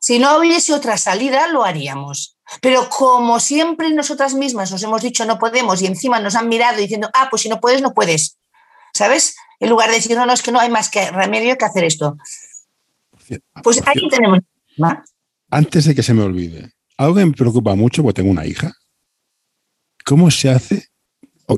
Si 0.00 0.18
no 0.18 0.38
hubiese 0.38 0.72
otra 0.72 0.96
salida, 0.96 1.48
lo 1.48 1.64
haríamos. 1.64 2.36
Pero 2.62 2.88
como 2.88 3.38
siempre 3.38 3.90
nosotras 3.90 4.34
mismas 4.34 4.72
nos 4.72 4.82
hemos 4.82 5.02
dicho 5.02 5.24
no 5.24 5.38
podemos 5.38 5.82
y 5.82 5.86
encima 5.86 6.18
nos 6.20 6.34
han 6.34 6.48
mirado 6.48 6.78
diciendo, 6.78 7.10
ah, 7.14 7.28
pues 7.30 7.42
si 7.42 7.48
no 7.48 7.60
puedes, 7.60 7.82
no 7.82 7.92
puedes. 7.92 8.38
¿Sabes? 8.92 9.36
En 9.60 9.70
lugar 9.70 9.90
de 9.90 9.96
decir, 9.96 10.16
no, 10.16 10.26
no, 10.26 10.32
es 10.32 10.42
que 10.42 10.50
no 10.50 10.58
hay 10.58 10.70
más 10.70 10.88
que 10.88 11.10
remedio 11.10 11.56
que 11.56 11.64
hacer 11.64 11.84
esto. 11.84 12.16
Pues 13.62 13.80
ahí 13.86 14.08
tenemos. 14.08 14.40
Antes 15.50 15.84
de 15.84 15.94
que 15.94 16.02
se 16.02 16.14
me 16.14 16.22
olvide, 16.22 16.72
algo 16.96 17.16
que 17.16 17.26
me 17.26 17.32
preocupa 17.32 17.74
mucho, 17.74 18.02
porque 18.02 18.22
tengo 18.22 18.32
una 18.32 18.46
hija. 18.46 18.72
¿Cómo 20.04 20.30
se 20.30 20.50
hace 20.50 20.89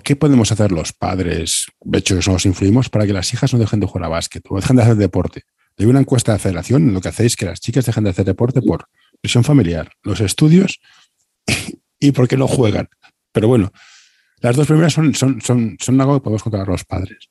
qué 0.00 0.16
podemos 0.16 0.52
hacer 0.52 0.72
los 0.72 0.92
padres, 0.92 1.66
de 1.80 1.98
hecho 1.98 2.14
nos 2.14 2.46
influimos, 2.46 2.88
para 2.88 3.06
que 3.06 3.12
las 3.12 3.32
hijas 3.32 3.52
no 3.52 3.58
dejen 3.58 3.80
de 3.80 3.86
jugar 3.86 4.04
a 4.04 4.08
básquet 4.08 4.44
o 4.48 4.56
dejen 4.56 4.76
de 4.76 4.82
hacer 4.82 4.96
deporte? 4.96 5.42
Hay 5.78 5.86
una 5.86 6.00
encuesta 6.00 6.32
de 6.32 6.38
federación, 6.38 6.92
lo 6.92 7.00
que 7.00 7.08
hacéis 7.08 7.36
que 7.36 7.46
las 7.46 7.60
chicas 7.60 7.86
dejen 7.86 8.04
de 8.04 8.10
hacer 8.10 8.24
deporte 8.24 8.60
por 8.62 8.88
presión 9.20 9.44
familiar, 9.44 9.92
los 10.02 10.20
estudios 10.20 10.80
y 11.98 12.12
porque 12.12 12.36
no 12.36 12.46
juegan. 12.48 12.88
Pero 13.32 13.48
bueno, 13.48 13.72
las 14.38 14.56
dos 14.56 14.66
primeras 14.66 14.92
son, 14.92 15.14
son 15.14 16.00
algo 16.00 16.14
que 16.14 16.24
podemos 16.24 16.42
controlar 16.42 16.68
los 16.68 16.84
padres. 16.84 17.30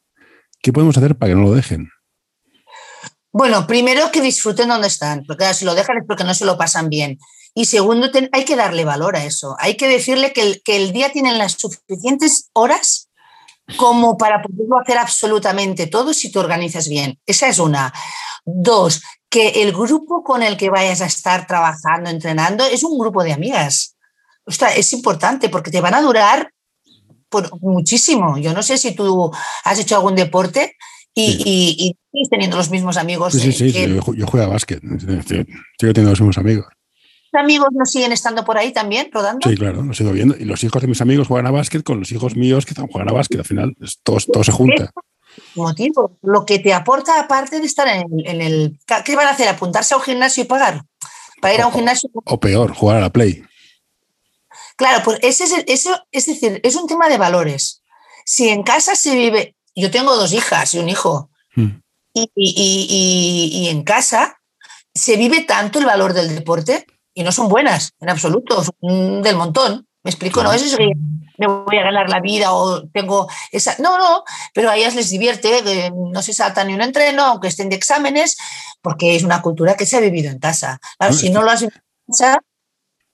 ¿Qué 0.61 0.71
podemos 0.71 0.97
hacer 0.97 1.17
para 1.17 1.31
que 1.31 1.35
no 1.35 1.43
lo 1.43 1.53
dejen? 1.53 1.89
Bueno, 3.33 3.65
primero 3.65 4.11
que 4.11 4.21
disfruten 4.21 4.67
donde 4.67 4.87
están, 4.87 5.23
porque 5.25 5.53
si 5.53 5.63
lo 5.63 5.73
dejan 5.73 5.97
es 5.97 6.03
porque 6.05 6.23
no 6.23 6.33
se 6.33 6.45
lo 6.45 6.57
pasan 6.57 6.89
bien. 6.89 7.17
Y 7.53 7.65
segundo, 7.65 8.09
hay 8.31 8.45
que 8.45 8.55
darle 8.55 8.85
valor 8.85 9.15
a 9.15 9.25
eso. 9.25 9.55
Hay 9.59 9.75
que 9.75 9.87
decirle 9.87 10.31
que 10.31 10.41
el, 10.41 10.61
que 10.63 10.77
el 10.77 10.93
día 10.93 11.11
tienen 11.11 11.37
las 11.37 11.53
suficientes 11.53 12.49
horas 12.53 13.09
como 13.77 14.17
para 14.17 14.41
poderlo 14.41 14.79
hacer 14.79 14.97
absolutamente 14.97 15.87
todo 15.87 16.13
si 16.13 16.31
te 16.31 16.39
organizas 16.39 16.87
bien. 16.87 17.19
Esa 17.25 17.47
es 17.49 17.59
una. 17.59 17.93
Dos, 18.45 19.01
que 19.29 19.61
el 19.61 19.73
grupo 19.73 20.23
con 20.23 20.43
el 20.43 20.57
que 20.57 20.69
vayas 20.69 21.01
a 21.01 21.05
estar 21.05 21.45
trabajando, 21.45 22.09
entrenando, 22.09 22.65
es 22.65 22.83
un 22.83 22.97
grupo 22.97 23.23
de 23.23 23.33
amigas. 23.33 23.95
Ostras, 24.45 24.77
es 24.77 24.91
importante 24.93 25.49
porque 25.49 25.71
te 25.71 25.81
van 25.81 25.93
a 25.93 26.01
durar 26.01 26.51
por 27.29 27.61
muchísimo. 27.61 28.37
Yo 28.37 28.53
no 28.53 28.63
sé 28.63 28.77
si 28.77 28.95
tú 28.95 29.31
has 29.63 29.79
hecho 29.79 29.95
algún 29.95 30.15
deporte 30.15 30.75
y, 31.13 31.95
y, 32.13 32.29
teniendo 32.29 32.57
los 32.57 32.69
mismos 32.69 32.95
amigos. 32.97 33.33
Sí, 33.33 33.51
sí, 33.51 33.71
sí, 33.71 33.87
yo, 34.15 34.27
juego 34.27 34.45
a 34.45 34.49
básquet, 34.49 34.81
sigo 34.81 35.93
teniendo 35.93 36.11
los 36.11 36.21
mismos 36.21 36.37
amigos 36.37 36.65
amigos 37.39 37.69
no 37.71 37.85
siguen 37.85 38.11
estando 38.11 38.43
por 38.43 38.57
ahí 38.57 38.73
también, 38.73 39.09
rodando? 39.11 39.49
Sí, 39.49 39.55
claro, 39.55 39.81
lo 39.81 39.93
sigo 39.93 40.11
viendo. 40.11 40.35
Y 40.37 40.45
los 40.45 40.63
hijos 40.63 40.81
de 40.81 40.87
mis 40.87 41.01
amigos 41.01 41.27
juegan 41.27 41.47
a 41.47 41.51
básquet 41.51 41.83
con 41.83 41.99
los 41.99 42.11
hijos 42.11 42.35
míos 42.35 42.65
que 42.65 42.75
juegan 42.75 43.09
a 43.09 43.13
básquet. 43.13 43.39
Al 43.39 43.45
final, 43.45 43.75
todo, 44.03 44.17
todo 44.31 44.43
se 44.43 44.51
junta. 44.51 44.91
Motivo. 45.55 46.17
Lo 46.21 46.45
que 46.45 46.59
te 46.59 46.73
aporta, 46.73 47.19
aparte 47.19 47.59
de 47.59 47.65
estar 47.65 47.87
en 47.87 48.41
el, 48.41 48.79
¿Qué 49.05 49.15
van 49.15 49.27
a 49.27 49.31
hacer? 49.31 49.47
¿Apuntarse 49.47 49.93
a 49.93 49.97
un 49.97 50.03
gimnasio 50.03 50.43
y 50.43 50.47
pagar? 50.47 50.83
¿Para 51.41 51.53
ir 51.53 51.61
a 51.61 51.67
un 51.67 51.73
gimnasio? 51.73 52.09
O 52.13 52.39
peor, 52.39 52.73
jugar 52.73 52.97
a 52.97 53.01
la 53.01 53.11
Play. 53.11 53.43
Claro, 54.75 55.03
pues 55.03 55.19
ese 55.21 55.43
es, 55.45 55.63
eso, 55.67 55.95
es 56.11 56.25
decir, 56.25 56.59
es 56.63 56.75
un 56.75 56.87
tema 56.87 57.07
de 57.07 57.17
valores. 57.17 57.81
Si 58.25 58.49
en 58.49 58.63
casa 58.63 58.95
se 58.95 59.15
vive. 59.15 59.55
Yo 59.75 59.89
tengo 59.89 60.15
dos 60.15 60.33
hijas 60.33 60.73
y 60.73 60.79
un 60.79 60.89
hijo. 60.89 61.29
Hmm. 61.53 61.81
y, 62.13 63.61
y 63.65 63.69
en 63.69 63.83
casa 63.83 64.37
se 64.93 65.17
vive 65.17 65.41
tanto 65.41 65.79
el 65.79 65.85
valor 65.85 66.13
del 66.13 66.33
deporte 66.33 66.85
y 67.13 67.23
no 67.23 67.31
son 67.31 67.49
buenas 67.49 67.93
en 67.99 68.09
absoluto, 68.09 68.63
son 68.63 69.21
del 69.21 69.35
montón. 69.35 69.87
¿Me 70.03 70.09
explico? 70.09 70.41
No 70.41 70.51
es 70.51 70.63
eso 70.63 70.77
que 70.77 70.93
me 71.37 71.47
voy 71.47 71.77
a 71.77 71.83
ganar 71.83 72.09
la 72.09 72.19
vida 72.19 72.53
o 72.53 72.87
tengo 72.89 73.29
esa. 73.51 73.75
No, 73.79 73.99
no, 73.99 74.23
pero 74.53 74.69
a 74.69 74.75
ellas 74.75 74.95
les 74.95 75.11
divierte, 75.11 75.91
no 75.91 76.21
se 76.23 76.33
saltan 76.33 76.67
ni 76.67 76.73
un 76.73 76.81
entreno, 76.81 77.23
aunque 77.23 77.49
estén 77.49 77.69
de 77.69 77.75
exámenes, 77.75 78.35
porque 78.81 79.15
es 79.15 79.23
una 79.23 79.41
cultura 79.41 79.75
que 79.75 79.85
se 79.85 79.97
ha 79.97 79.99
vivido 79.99 80.31
en 80.31 80.39
casa. 80.39 80.79
Claro, 80.97 81.13
si 81.13 81.29
no 81.29 81.43
lo 81.43 81.51
has 81.51 81.61
vivido 81.61 81.77
en 81.77 82.13
casa. 82.13 82.39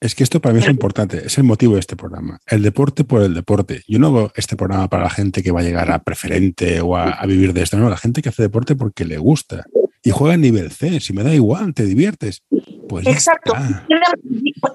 Es 0.00 0.14
que 0.14 0.22
esto 0.22 0.40
para 0.40 0.54
mí 0.54 0.60
es 0.60 0.68
importante, 0.68 1.26
es 1.26 1.36
el 1.38 1.44
motivo 1.44 1.74
de 1.74 1.80
este 1.80 1.96
programa. 1.96 2.38
El 2.46 2.62
deporte 2.62 3.04
por 3.04 3.20
el 3.20 3.34
deporte. 3.34 3.82
Yo 3.88 3.98
no 3.98 4.06
hago 4.06 4.32
este 4.36 4.56
programa 4.56 4.88
para 4.88 5.02
la 5.02 5.10
gente 5.10 5.42
que 5.42 5.50
va 5.50 5.60
a 5.60 5.64
llegar 5.64 5.90
a 5.90 5.98
preferente 5.98 6.80
o 6.80 6.96
a, 6.96 7.10
a 7.10 7.26
vivir 7.26 7.52
de 7.52 7.62
esto, 7.62 7.76
no, 7.76 7.90
la 7.90 7.96
gente 7.96 8.22
que 8.22 8.28
hace 8.28 8.42
deporte 8.42 8.76
porque 8.76 9.04
le 9.04 9.18
gusta 9.18 9.64
y 10.02 10.10
juega 10.10 10.34
en 10.34 10.40
nivel 10.40 10.70
C. 10.70 11.00
Si 11.00 11.12
me 11.12 11.22
da 11.22 11.34
igual, 11.34 11.74
te 11.74 11.84
diviertes. 11.84 12.42
Pues 12.88 13.06
Exacto. 13.06 13.52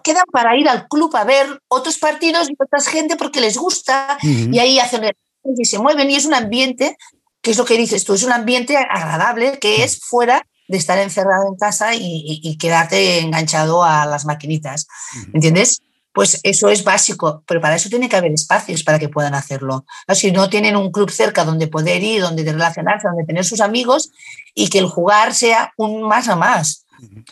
Quedan, 0.03 0.23
para 0.31 0.55
ir 0.55 0.69
al 0.69 0.87
club 0.87 1.15
a 1.15 1.23
ver 1.23 1.59
otros 1.67 1.97
partidos 1.97 2.49
y 2.49 2.55
otras 2.59 2.87
gente 2.87 3.15
porque 3.15 3.41
les 3.41 3.57
gusta 3.57 4.17
y 4.21 4.59
ahí 4.59 4.79
hacen 4.79 5.03
y 5.43 5.65
se 5.65 5.79
mueven 5.79 6.09
y 6.09 6.15
es 6.15 6.25
un 6.25 6.33
ambiente, 6.33 6.95
que 7.41 7.51
es 7.51 7.57
lo 7.57 7.65
que 7.65 7.77
dices 7.77 8.05
tú, 8.05 8.13
es 8.13 8.23
un 8.23 8.31
ambiente 8.31 8.77
agradable 8.77 9.59
que 9.59 9.83
es 9.83 9.99
fuera 9.99 10.45
de 10.67 10.77
estar 10.77 10.97
encerrado 10.97 11.47
en 11.47 11.55
casa 11.55 11.93
y, 11.93 12.57
quedarte 12.57 13.19
enganchado 13.19 13.83
a 13.83 14.05
las 14.05 14.25
maquinitas. 14.25 14.87
¿Entiendes? 15.33 15.81
Pues 16.13 16.39
eso 16.43 16.69
es 16.69 16.83
básico, 16.83 17.43
pero 17.47 17.59
para 17.59 17.75
eso 17.75 17.89
tiene 17.89 18.07
que 18.07 18.15
haber 18.15 18.31
espacios 18.31 18.83
para 18.83 18.99
que 18.99 19.09
puedan 19.09 19.33
hacerlo. 19.33 19.85
Si 20.13 20.31
no 20.31 20.49
tienen 20.49 20.75
un 20.75 20.91
club 20.91 21.09
cerca 21.09 21.43
donde 21.43 21.67
poder 21.67 22.03
ir, 22.03 22.21
donde 22.21 22.43
relacionarse, 22.43 23.07
donde 23.07 23.25
tener 23.25 23.43
sus 23.43 23.61
amigos 23.61 24.11
y 24.53 24.69
que 24.69 24.77
el 24.77 24.85
jugar 24.85 25.33
sea 25.33 25.73
un 25.75 26.03
más 26.03 26.27
a 26.27 26.35
más. 26.35 26.82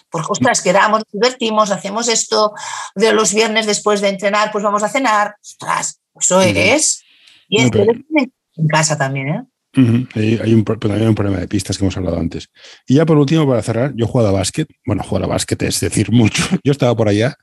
Porque, 0.10 0.28
ostras, 0.30 0.62
quedamos, 0.62 1.04
divertimos, 1.12 1.72
hacemos 1.72 2.08
esto 2.08 2.54
de 2.96 3.14
los 3.14 3.34
viernes 3.34 3.66
después 3.66 4.02
de 4.02 4.10
entrenar, 4.10 4.52
pues 4.52 4.64
vamos 4.64 4.84
a 4.84 4.90
cenar. 4.90 5.36
Ostras, 5.42 6.02
eso 6.20 6.42
es. 6.42 7.04
Y 7.48 7.62
es 7.62 7.72
en 7.74 8.68
casa 8.68 8.98
también, 8.98 9.30
¿eh? 9.30 9.44
hay, 9.74 10.54
un, 10.54 10.66
también 10.66 11.08
un 11.08 11.16
problema 11.16 11.40
de 11.40 11.48
pistas 11.48 11.78
que 11.78 11.84
hemos 11.84 11.96
hablado 11.98 12.20
antes. 12.20 12.50
Y 12.88 12.96
ya 12.96 13.06
por 13.06 13.18
último, 13.18 13.48
para 13.48 13.62
cerrar, 13.62 13.94
yo 13.96 14.06
he 14.06 14.08
jugado 14.08 14.30
a 14.30 14.34
básquet. 14.34 14.68
Bueno, 14.86 15.04
jugar 15.04 15.24
a 15.24 15.28
básquet 15.28 15.62
es 15.64 15.80
decir 15.80 16.12
mucho. 16.12 16.44
Yo 16.64 16.72
estaba 16.72 16.96
por 16.96 17.08
allá 17.08 17.36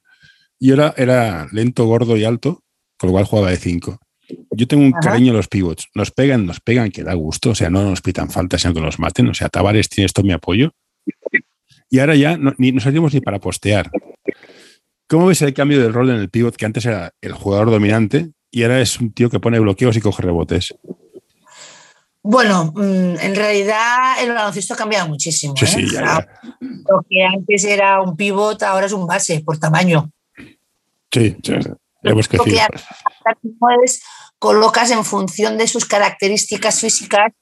y 0.59 0.73
era, 0.73 0.95
era 0.97 1.47
lento, 1.53 1.87
gordo 1.87 2.17
y 2.17 2.25
alto, 2.25 2.62
con 2.99 3.09
lo 3.09 3.12
cual 3.12 3.25
jugaba 3.25 3.51
de 3.51 3.57
5. 3.57 3.99
Yo 4.51 4.69
tengo 4.69 4.83
un 4.83 4.92
cariño 4.92 5.33
a 5.33 5.37
los 5.37 5.48
pivots. 5.48 5.88
Nos 5.94 6.11
pegan, 6.11 6.44
nos 6.44 6.61
pegan, 6.61 6.90
que 6.90 7.02
da 7.02 7.15
gusto. 7.15 7.50
O 7.50 7.55
sea, 7.55 7.71
no 7.71 7.83
nos 7.88 8.02
pitan 8.02 8.31
falta, 8.31 8.59
sino 8.59 8.75
que 8.75 8.81
nos 8.83 8.98
maten. 8.98 9.29
O 9.29 9.35
sea, 9.35 9.48
Tavares 9.48 9.88
tiene 9.88 10.07
esto 10.07 10.23
mi 10.23 10.33
apoyo. 10.33 10.73
Y 11.91 11.99
ahora 12.01 12.17
ya 12.17 12.37
no, 12.37 12.53
ni, 12.59 12.79
salimos 12.81 13.15
ni 13.15 13.21
para 13.21 13.39
postear. 13.39 13.91
¿Cómo 15.09 15.27
ves 15.27 15.41
el 15.43 15.55
cambio 15.55 15.83
del 15.83 15.93
rol 15.93 16.11
en 16.11 16.17
el 16.17 16.29
pivot 16.29 16.55
que 16.57 16.67
antes 16.67 16.85
era 16.85 17.13
el 17.21 17.33
jugador 17.33 17.71
dominante 17.71 18.31
y 18.51 18.63
ahora 18.63 18.81
es 18.81 19.01
un 19.01 19.13
tío 19.13 19.31
que 19.31 19.41
pone 19.41 19.59
bloqueos 19.59 19.97
y 19.97 20.01
coge 20.01 20.23
rebotes? 20.23 20.75
Bueno, 22.23 22.73
mm, 22.75 23.17
en 23.21 23.35
realidad 23.35 24.23
el 24.23 24.35
baloncesto 24.35 24.75
ha 24.75 24.77
cambiado 24.77 25.09
muchísimo. 25.09 25.55
Sí, 25.57 25.67
sí, 25.67 25.97
¿eh? 25.97 26.27
Lo 26.61 27.03
que 27.09 27.25
antes 27.25 27.65
era 27.65 28.03
un 28.03 28.17
pivot, 28.17 28.63
ahora 28.63 28.87
es 28.87 28.93
un 28.93 29.07
base 29.07 29.41
por 29.41 29.59
tamaño. 29.59 30.11
Sí, 31.11 31.37
sí, 31.43 31.55
hemos 32.03 32.29
crecido. 32.29 32.59
Pues, 33.59 34.03
colocas 34.39 34.91
en 34.91 35.05
función 35.05 35.57
de 35.57 35.67
sus 35.67 35.87
características 35.87 36.81
físicas 36.81 37.33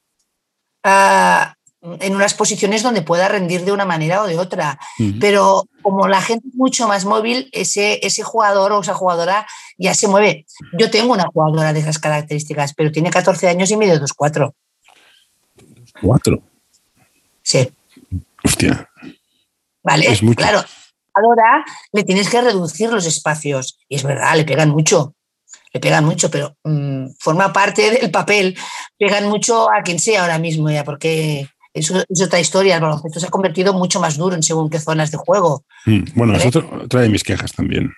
uh, 0.85 1.56
en 2.01 2.15
unas 2.15 2.35
posiciones 2.35 2.83
donde 2.83 3.03
pueda 3.03 3.29
rendir 3.29 3.65
de 3.65 3.73
una 3.73 3.85
manera 3.85 4.23
o 4.23 4.27
de 4.27 4.39
otra. 4.39 4.79
Pero 5.21 5.65
como 5.83 6.09
la 6.09 6.21
gente 6.21 6.49
es 6.49 6.55
mucho 6.55 6.89
más 6.89 7.05
móvil, 7.05 7.49
ese, 7.53 8.01
ese 8.05 8.23
jugador 8.23 8.73
o 8.73 8.81
esa 8.81 8.95
jugadora 8.95 9.47
ya 9.79 9.95
se 9.95 10.09
mueve. 10.09 10.47
Yo 10.79 10.91
tengo 10.91 11.13
una 11.13 11.27
jugadora 11.27 11.73
de 11.73 11.81
esas 11.81 11.99
características, 11.99 12.75
pero 12.75 12.91
tiene 12.91 13.11
14 13.11 13.49
años 13.49 13.71
y 13.71 13.77
medio 13.77 14.01
2-4. 14.01 14.53
¿4? 16.03 16.43
Sí. 17.43 17.71
Hostia. 18.45 18.91
¿Vale? 19.83 20.07
Es 20.07 20.23
mucho. 20.23 20.37
Claro, 20.37 20.65
ahora 21.15 21.65
le 21.93 22.05
tienes 22.05 22.29
que 22.29 22.41
reducir 22.41 22.91
los 22.91 23.07
espacios. 23.07 23.79
Y 23.89 23.97
es 23.97 24.03
verdad, 24.03 24.37
le 24.37 24.45
pegan 24.45 24.71
mucho. 24.71 25.15
Le 25.73 25.81
pegan 25.81 26.05
mucho, 26.05 26.31
pero 26.31 26.57
mm, 26.65 27.11
forma 27.19 27.53
parte 27.53 27.91
del 27.91 28.11
papel. 28.11 28.57
Pegan 28.99 29.29
mucho 29.29 29.71
a 29.71 29.83
quien 29.83 29.99
sea 29.99 30.23
ahora 30.23 30.39
mismo 30.39 30.71
ya, 30.71 30.85
porque 30.85 31.49
eso 31.79 32.03
es 32.09 32.23
otra 32.23 32.41
historia. 32.41 32.77
El 32.77 32.83
baloncesto 32.83 33.21
se 33.21 33.27
ha 33.27 33.31
convertido 33.31 33.73
mucho 33.73 34.01
más 34.01 34.17
duro 34.17 34.35
en 34.35 34.43
según 34.43 34.71
qué 34.71 34.81
zonas 34.81 35.11
de 35.11 35.19
juego. 35.19 35.65
Mm, 35.85 36.05
Bueno, 36.15 36.33
¿Vale? 36.35 36.51
otra 36.85 37.01
de 37.01 37.09
mis 37.09 37.23
quejas 37.23 37.53
también. 37.53 37.93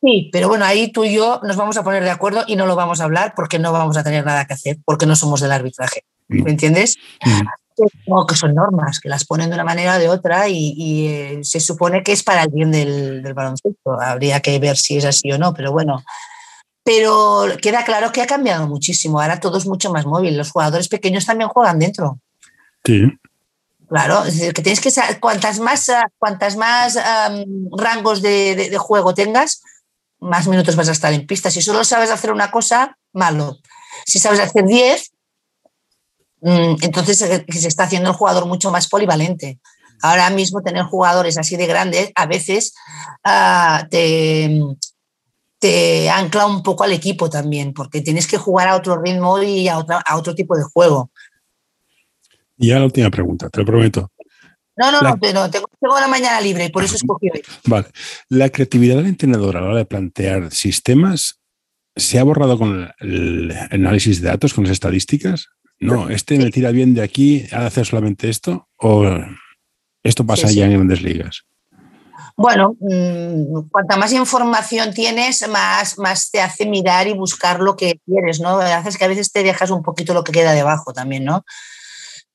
Sí, 0.00 0.30
pero 0.32 0.48
bueno, 0.48 0.64
ahí 0.64 0.92
tú 0.92 1.04
y 1.04 1.12
yo 1.12 1.40
nos 1.42 1.56
vamos 1.56 1.76
a 1.76 1.82
poner 1.82 2.04
de 2.04 2.10
acuerdo 2.10 2.44
y 2.46 2.54
no 2.54 2.66
lo 2.66 2.76
vamos 2.76 3.00
a 3.00 3.04
hablar 3.04 3.32
porque 3.34 3.58
no 3.58 3.72
vamos 3.72 3.96
a 3.96 4.04
tener 4.04 4.24
nada 4.24 4.44
que 4.46 4.54
hacer, 4.54 4.78
porque 4.84 5.06
no 5.06 5.16
somos 5.16 5.40
del 5.40 5.50
arbitraje. 5.50 6.04
No. 6.28 6.44
¿Me 6.44 6.50
entiendes? 6.52 6.96
Mm. 7.24 7.46
O 8.08 8.26
que 8.26 8.34
son 8.34 8.54
normas, 8.54 9.00
que 9.00 9.08
las 9.08 9.24
ponen 9.24 9.50
de 9.50 9.54
una 9.54 9.64
manera 9.64 9.96
o 9.96 9.98
de 9.98 10.08
otra 10.08 10.48
y, 10.48 10.74
y, 10.76 11.06
eh, 11.06 11.38
se 11.42 11.60
supone 11.60 12.02
que 12.02 12.12
es 12.12 12.22
para 12.22 12.42
el 12.42 12.50
bien 12.50 12.70
del, 12.72 13.22
del 13.22 13.34
baloncesto. 13.34 14.00
Habría 14.00 14.40
que 14.40 14.58
ver 14.58 14.76
si 14.76 14.98
es 14.98 15.04
así 15.04 15.30
o 15.32 15.38
no, 15.38 15.54
pero 15.54 15.72
bueno. 15.72 16.02
Pero 16.84 17.46
queda 17.60 17.84
claro 17.84 18.12
que 18.12 18.22
ha 18.22 18.26
cambiado 18.26 18.66
muchísimo. 18.66 19.20
Ahora 19.20 19.40
todo 19.40 19.58
es 19.58 19.66
mucho 19.66 19.92
más 19.92 20.06
móvil. 20.06 20.36
Los 20.36 20.50
jugadores 20.50 20.88
pequeños 20.88 21.26
también 21.26 21.50
juegan 21.50 21.78
dentro. 21.78 22.18
Sí, 22.84 23.02
Claro, 23.88 24.24
es 24.24 24.34
decir, 24.38 24.52
que 24.52 24.60
tienes 24.62 24.80
que 24.82 24.90
sa- 24.90 25.18
cuantas 25.18 25.60
más, 25.60 25.88
ah, 25.88 26.04
cuantas 26.18 26.56
más 26.56 26.96
rangos 27.76 28.20
de, 28.20 28.54
de- 28.54 28.78
juego 28.78 29.14
tengas, 29.14 29.62
más 30.20 30.46
minutos 30.46 30.76
vas 30.76 30.88
a 30.90 30.92
estar 30.92 31.12
en 31.14 31.26
pista. 31.26 31.50
Si 31.50 31.62
solo 31.62 31.84
sabes 31.84 32.10
hacer 32.10 32.30
una 32.32 32.50
cosa, 32.50 32.98
malo. 33.14 33.56
Si 34.06 34.18
sabes 34.18 34.40
hacer 34.40 34.64
10, 34.66 35.12
mm, 36.42 36.76
entonces 36.82 37.22
eh, 37.22 37.44
se 37.48 37.68
está 37.68 37.84
haciendo 37.84 38.10
el 38.10 38.16
jugador 38.16 38.46
mucho 38.46 38.70
más 38.70 38.88
polivalente. 38.88 39.58
Ahora 40.02 40.30
mismo 40.30 40.60
tener 40.62 40.84
jugadores 40.84 41.38
así 41.38 41.56
de 41.56 41.66
grandes 41.66 42.12
a 42.14 42.26
veces 42.26 42.74
ah, 43.24 43.86
te, 43.90 44.60
te 45.58 46.08
ancla 46.10 46.46
un 46.46 46.62
poco 46.62 46.84
al 46.84 46.92
equipo 46.92 47.28
también, 47.28 47.72
porque 47.74 48.00
tienes 48.00 48.26
que 48.26 48.38
jugar 48.38 48.68
a 48.68 48.76
otro 48.76 49.00
ritmo 49.00 49.42
y 49.42 49.68
a, 49.68 49.78
otra- 49.78 50.02
a 50.06 50.16
otro 50.16 50.34
tipo 50.34 50.56
de 50.56 50.62
juego. 50.64 51.10
Y 52.58 52.68
ya 52.68 52.78
la 52.78 52.84
última 52.84 53.10
pregunta, 53.10 53.48
te 53.48 53.60
lo 53.60 53.66
prometo. 53.66 54.10
No, 54.76 54.92
no, 54.92 55.00
La- 55.00 55.10
no, 55.10 55.18
pero 55.18 55.50
tengo, 55.50 55.66
tengo 55.80 55.98
la 55.98 56.08
mañana 56.08 56.40
libre 56.40 56.66
y 56.66 56.68
por 56.68 56.84
eso 56.84 56.94
escogí 56.96 57.28
hoy. 57.30 57.42
Vale. 57.64 57.86
La 58.28 58.48
creatividad 58.50 58.96
del 58.96 59.06
entrenador 59.06 59.56
a 59.56 59.60
la 59.60 59.66
hora 59.68 59.78
de 59.78 59.84
plantear 59.86 60.52
sistemas 60.52 61.40
se 61.96 62.18
ha 62.18 62.22
borrado 62.22 62.58
con 62.58 62.88
el, 63.00 63.52
análisis 63.70 64.22
de 64.22 64.28
datos, 64.28 64.54
con 64.54 64.64
las 64.64 64.72
estadísticas. 64.72 65.48
No, 65.80 66.10
este 66.10 66.38
me 66.38 66.50
tira 66.50 66.70
bien 66.70 66.94
de 66.94 67.02
aquí, 67.02 67.46
ha 67.52 67.60
de 67.60 67.66
hacer 67.66 67.86
solamente 67.86 68.28
esto, 68.28 68.68
o 68.76 69.04
esto 70.02 70.24
pasa 70.26 70.46
Sí, 70.48 70.54
sí. 70.54 70.60
ya 70.60 70.66
en 70.66 70.72
grandes 70.74 71.02
ligas. 71.02 71.42
Bueno, 72.36 72.76
mm, 72.78 73.68
cuanta 73.70 73.96
más 73.96 74.12
información 74.12 74.94
tienes, 74.94 75.48
más, 75.48 75.98
más 75.98 76.30
te 76.30 76.40
hace 76.40 76.66
mirar 76.66 77.08
y 77.08 77.12
buscar 77.14 77.58
lo 77.58 77.74
que 77.74 78.00
quieres, 78.06 78.40
¿no? 78.40 78.58
Haces 78.60 78.96
que 78.96 79.04
a 79.04 79.08
veces 79.08 79.32
te 79.32 79.42
dejas 79.42 79.70
un 79.70 79.82
poquito 79.82 80.14
lo 80.14 80.22
que 80.22 80.30
queda 80.30 80.52
debajo 80.52 80.92
también, 80.92 81.24
¿no? 81.24 81.44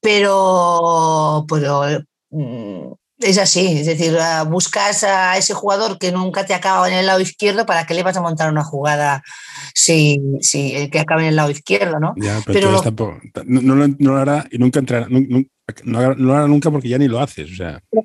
Pero, 0.04 1.45
pero 1.47 1.84
mm, 2.30 2.91
es 3.20 3.38
así, 3.38 3.80
es 3.80 3.86
decir, 3.86 4.18
ah, 4.20 4.43
buscas 4.43 5.04
a 5.06 5.38
ese 5.38 5.54
jugador 5.54 5.97
que 5.97 6.12
nunca 6.12 6.45
te 6.45 6.54
acaba 6.54 6.88
en 6.89 6.95
el 6.95 7.06
lado 7.06 7.22
izquierdo, 7.22 7.66
¿para 7.66 7.86
qué 7.86 7.93
le 7.93 8.04
vas 8.04 8.18
a 8.18 8.22
montar 8.22 8.51
una 8.51 8.64
jugada 8.66 9.24
si, 9.74 10.20
si 10.41 10.76
el 10.76 10.89
que 10.91 10.99
acaba 10.99 11.22
en 11.22 11.28
el 11.30 11.36
lado 11.38 11.51
izquierdo, 11.51 11.99
¿no? 11.99 12.14
Ya, 12.18 12.39
pero, 12.45 12.54
Pero 12.60 12.72
lo- 12.72 12.82
tampoco- 12.82 13.18
no, 13.45 13.62
no 13.62 13.76
lo, 13.76 13.88
no 13.88 14.12
lo 14.14 14.18
hará 14.18 14.45
y 14.51 14.58
nunca 14.58 14.80
entrará, 14.80 15.08
no, 15.10 16.14
lo 16.16 16.34
hará 16.36 16.47
nunca 16.47 16.70
porque 16.70 16.89
ya 16.89 16.97
ni 16.97 17.08
lo 17.08 17.20
haces. 17.22 17.49
O 17.51 17.56
sea, 17.56 17.82
Pero 17.89 18.04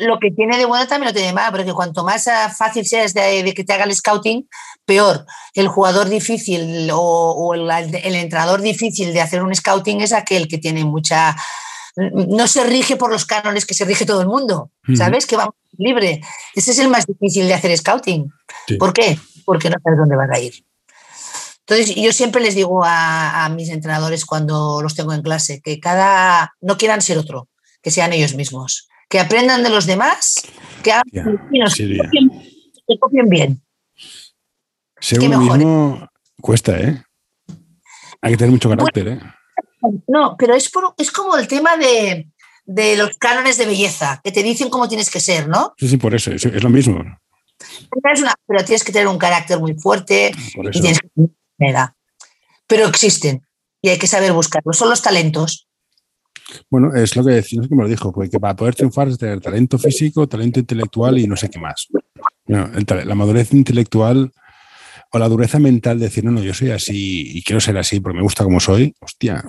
lo 0.00 0.18
que 0.18 0.30
tiene 0.30 0.56
de 0.56 0.64
bueno 0.64 0.86
también 0.86 1.08
lo 1.08 1.12
tiene 1.12 1.28
de 1.28 1.34
malo, 1.34 1.56
porque 1.56 1.72
cuanto 1.72 2.04
más 2.04 2.28
fácil 2.56 2.84
seas 2.86 3.14
de, 3.14 3.42
de 3.42 3.54
que 3.54 3.64
te 3.64 3.72
haga 3.72 3.84
el 3.84 3.94
scouting, 3.94 4.48
peor. 4.84 5.26
El 5.54 5.68
jugador 5.68 6.08
difícil 6.08 6.90
o, 6.92 6.98
o 6.98 7.54
el, 7.54 7.70
el 7.70 8.14
entrenador 8.16 8.60
difícil 8.60 9.12
de 9.12 9.20
hacer 9.20 9.42
un 9.42 9.54
scouting 9.54 10.00
es 10.00 10.12
aquel 10.12 10.48
que 10.48 10.58
tiene 10.58 10.84
mucha. 10.84 11.36
No 11.96 12.48
se 12.48 12.64
rige 12.64 12.96
por 12.96 13.10
los 13.10 13.24
cánones 13.24 13.66
que 13.66 13.74
se 13.74 13.84
rige 13.84 14.04
todo 14.04 14.20
el 14.20 14.26
mundo. 14.26 14.70
¿sabes? 14.96 15.26
Que 15.26 15.36
va 15.36 15.48
libre. 15.78 16.20
Ese 16.54 16.72
es 16.72 16.78
el 16.78 16.88
más 16.88 17.06
difícil 17.06 17.46
de 17.46 17.54
hacer 17.54 17.76
scouting. 17.76 18.30
Sí. 18.66 18.76
¿Por 18.76 18.92
qué? 18.92 19.18
Porque 19.44 19.70
no 19.70 19.76
sabes 19.82 19.98
dónde 19.98 20.16
vas 20.16 20.30
a 20.30 20.40
ir. 20.40 20.54
Entonces, 21.66 21.94
yo 21.94 22.12
siempre 22.12 22.42
les 22.42 22.54
digo 22.54 22.84
a, 22.84 23.44
a 23.44 23.48
mis 23.48 23.70
entrenadores 23.70 24.26
cuando 24.26 24.82
los 24.82 24.94
tengo 24.94 25.12
en 25.14 25.22
clase 25.22 25.62
que 25.62 25.80
cada. 25.80 26.54
no 26.60 26.76
quieran 26.76 27.00
ser 27.00 27.16
otro, 27.16 27.48
que 27.80 27.90
sean 27.90 28.12
ellos 28.12 28.34
mismos 28.34 28.88
que 29.14 29.20
aprendan 29.20 29.62
de 29.62 29.70
los 29.70 29.86
demás, 29.86 30.34
que 30.82 30.90
hagan 30.90 31.04
Ya, 31.12 31.24
y 31.52 31.58
nos 31.60 31.72
Silvia. 31.72 32.02
copien, 32.02 32.30
que 32.84 32.98
copien 32.98 33.28
bien. 33.28 33.62
ser 34.98 35.20
que 35.20 35.26
uno 35.28 35.38
mejore. 35.38 35.58
mismo 35.58 36.08
cuesta, 36.40 36.76
¿eh? 36.80 37.00
Hay 38.20 38.32
que 38.32 38.38
tener 38.38 38.50
mucho 38.50 38.68
carácter, 38.68 39.06
¿eh? 39.06 39.20
No, 40.08 40.34
pero 40.36 40.54
es, 40.56 40.68
por- 40.68 40.94
es 40.98 41.12
como 41.12 41.36
el 41.36 41.46
tema 41.46 41.76
de, 41.76 42.26
de 42.64 42.96
los 42.96 43.16
cánones 43.16 43.56
de 43.56 43.66
belleza, 43.66 44.20
que 44.24 44.32
te 44.32 44.42
dicen 44.42 44.68
cómo 44.68 44.88
tienes 44.88 45.08
que 45.10 45.20
ser, 45.20 45.46
¿no? 45.46 45.74
Sí, 45.78 45.86
sí, 45.90 45.96
por 45.96 46.12
eso, 46.12 46.32
es, 46.32 46.44
es 46.44 46.62
lo 46.64 46.70
mismo. 46.70 47.00
Es 48.12 48.20
una- 48.20 48.34
pero 48.48 48.64
tienes 48.64 48.82
que 48.82 48.90
tener 48.90 49.06
un 49.06 49.18
carácter 49.18 49.60
muy 49.60 49.74
fuerte 49.74 50.32
y 50.72 50.80
tienes 50.80 50.98
que. 50.98 51.08
Pero 52.66 52.88
existen 52.88 53.46
y 53.80 53.90
hay 53.90 53.98
que 54.00 54.08
saber 54.08 54.32
buscarlos. 54.32 54.76
Son 54.76 54.90
los 54.90 55.02
talentos. 55.02 55.63
Bueno, 56.70 56.94
es 56.94 57.16
lo 57.16 57.24
que 57.24 57.42
sé 57.42 57.58
quién 57.58 57.68
me 57.70 57.82
lo 57.82 57.88
dijo, 57.88 58.12
porque 58.12 58.38
para 58.40 58.56
poder 58.56 58.74
triunfar 58.74 59.08
es 59.08 59.18
tener 59.18 59.40
talento 59.40 59.78
físico, 59.78 60.26
talento 60.28 60.60
intelectual 60.60 61.18
y 61.18 61.26
no 61.26 61.36
sé 61.36 61.48
qué 61.50 61.58
más. 61.58 61.88
Bueno, 62.46 62.70
la 63.04 63.14
madurez 63.14 63.52
intelectual 63.52 64.32
o 65.12 65.18
la 65.18 65.28
dureza 65.28 65.58
mental 65.58 65.98
de 65.98 66.06
decir, 66.06 66.24
no, 66.24 66.30
no, 66.32 66.42
yo 66.42 66.54
soy 66.54 66.70
así 66.70 67.36
y 67.36 67.42
quiero 67.42 67.60
ser 67.60 67.78
así 67.78 68.00
porque 68.00 68.16
me 68.16 68.22
gusta 68.22 68.44
como 68.44 68.60
soy, 68.60 68.94
hostia, 69.00 69.44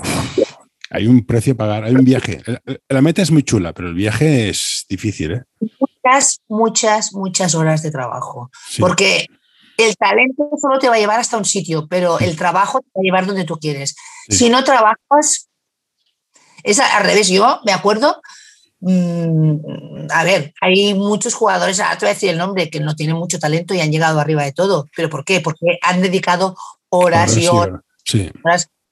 hay 0.89 1.07
un 1.07 1.25
precio 1.25 1.53
a 1.53 1.57
pagar, 1.57 1.83
hay 1.83 1.95
un 1.95 2.05
viaje. 2.05 2.41
La 2.87 3.01
meta 3.01 3.21
es 3.21 3.31
muy 3.31 3.43
chula, 3.43 3.73
pero 3.73 3.89
el 3.89 3.95
viaje 3.95 4.49
es 4.49 4.85
difícil, 4.87 5.31
¿eh? 5.33 5.43
Muchas, 5.59 6.39
muchas, 6.47 7.13
muchas 7.13 7.55
horas 7.55 7.81
de 7.81 7.91
trabajo. 7.91 8.51
Sí. 8.69 8.81
Porque 8.81 9.25
el 9.77 9.95
talento 9.97 10.49
solo 10.61 10.79
te 10.79 10.87
va 10.87 10.95
a 10.95 10.99
llevar 10.99 11.19
hasta 11.19 11.37
un 11.37 11.45
sitio, 11.45 11.87
pero 11.87 12.19
el 12.19 12.35
trabajo 12.35 12.79
te 12.79 12.87
va 12.95 13.01
a 13.01 13.03
llevar 13.03 13.25
donde 13.25 13.43
tú 13.43 13.57
quieres. 13.57 13.95
Sí. 14.29 14.37
Si 14.37 14.49
no 14.49 14.63
trabajas, 14.63 15.49
es 16.65 16.79
al 16.79 17.03
revés. 17.03 17.29
Yo 17.29 17.59
me 17.63 17.71
acuerdo, 17.71 18.21
mm, 18.81 20.07
a 20.11 20.23
ver, 20.23 20.53
hay 20.61 20.93
muchos 20.93 21.33
jugadores, 21.33 21.79
ahora 21.79 21.97
te 21.97 22.05
voy 22.05 22.11
a 22.11 22.13
decir 22.13 22.29
el 22.29 22.37
nombre, 22.37 22.69
que 22.69 22.79
no 22.79 22.95
tienen 22.95 23.15
mucho 23.15 23.39
talento 23.39 23.73
y 23.73 23.81
han 23.81 23.91
llegado 23.91 24.19
arriba 24.19 24.43
de 24.43 24.53
todo. 24.53 24.87
¿Pero 24.95 25.09
por 25.09 25.23
qué? 25.23 25.41
Porque 25.41 25.79
han 25.81 26.01
dedicado 26.01 26.55
horas 26.89 27.29
Ahora 27.29 27.39
y 27.39 27.43
sí, 27.43 27.47
horas. 27.47 27.81
Sí, 28.03 28.31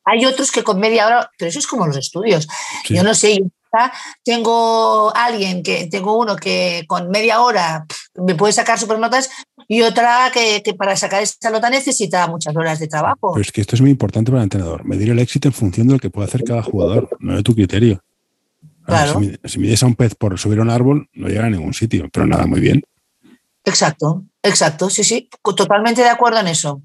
Hay 0.05 0.25
otros 0.25 0.51
que 0.51 0.63
con 0.63 0.79
media 0.79 1.07
hora, 1.07 1.31
pero 1.37 1.49
eso 1.49 1.59
es 1.59 1.67
como 1.67 1.87
los 1.87 1.97
estudios. 1.97 2.47
sí. 2.85 2.95
Yo 2.95 3.03
no 3.03 3.13
sé, 3.13 3.37
yo 3.37 3.45
tengo 4.23 5.11
alguien 5.15 5.63
que 5.63 5.87
tengo 5.87 6.17
uno 6.17 6.35
que 6.35 6.85
con 6.87 7.09
media 7.09 7.41
hora 7.41 7.85
pff, 7.87 8.23
me 8.25 8.35
puede 8.35 8.53
sacar 8.53 8.79
supernotas 8.79 9.29
y 9.67 9.81
otra 9.81 10.31
que, 10.33 10.61
que 10.63 10.73
para 10.73 10.95
sacar 10.95 11.21
esa 11.23 11.49
nota 11.49 11.69
necesita 11.69 12.27
muchas 12.27 12.55
horas 12.55 12.79
de 12.79 12.87
trabajo. 12.87 13.33
Pero 13.33 13.41
es 13.41 13.51
que 13.51 13.61
esto 13.61 13.75
es 13.75 13.81
muy 13.81 13.91
importante 13.91 14.31
para 14.31 14.41
el 14.41 14.45
entrenador. 14.45 14.85
Medir 14.85 15.09
el 15.09 15.19
éxito 15.19 15.47
en 15.47 15.53
función 15.53 15.87
de 15.87 15.93
lo 15.93 15.99
que 15.99 16.09
puede 16.09 16.27
hacer 16.27 16.43
cada 16.43 16.63
jugador, 16.63 17.09
no 17.19 17.35
de 17.35 17.43
tu 17.43 17.53
criterio. 17.53 18.03
Claro. 18.85 19.19
Si, 19.19 19.37
si 19.45 19.59
mides 19.59 19.83
a 19.83 19.85
un 19.85 19.95
pez 19.95 20.15
por 20.15 20.37
subir 20.37 20.59
a 20.59 20.63
un 20.63 20.69
árbol, 20.69 21.09
no 21.13 21.27
llega 21.27 21.45
a 21.45 21.49
ningún 21.49 21.73
sitio, 21.73 22.09
pero 22.11 22.27
nada, 22.27 22.45
muy 22.45 22.59
bien. 22.59 22.83
Exacto, 23.65 24.23
exacto, 24.41 24.89
sí, 24.89 25.03
sí, 25.03 25.29
totalmente 25.41 26.01
de 26.01 26.09
acuerdo 26.09 26.39
en 26.39 26.47
eso. 26.47 26.81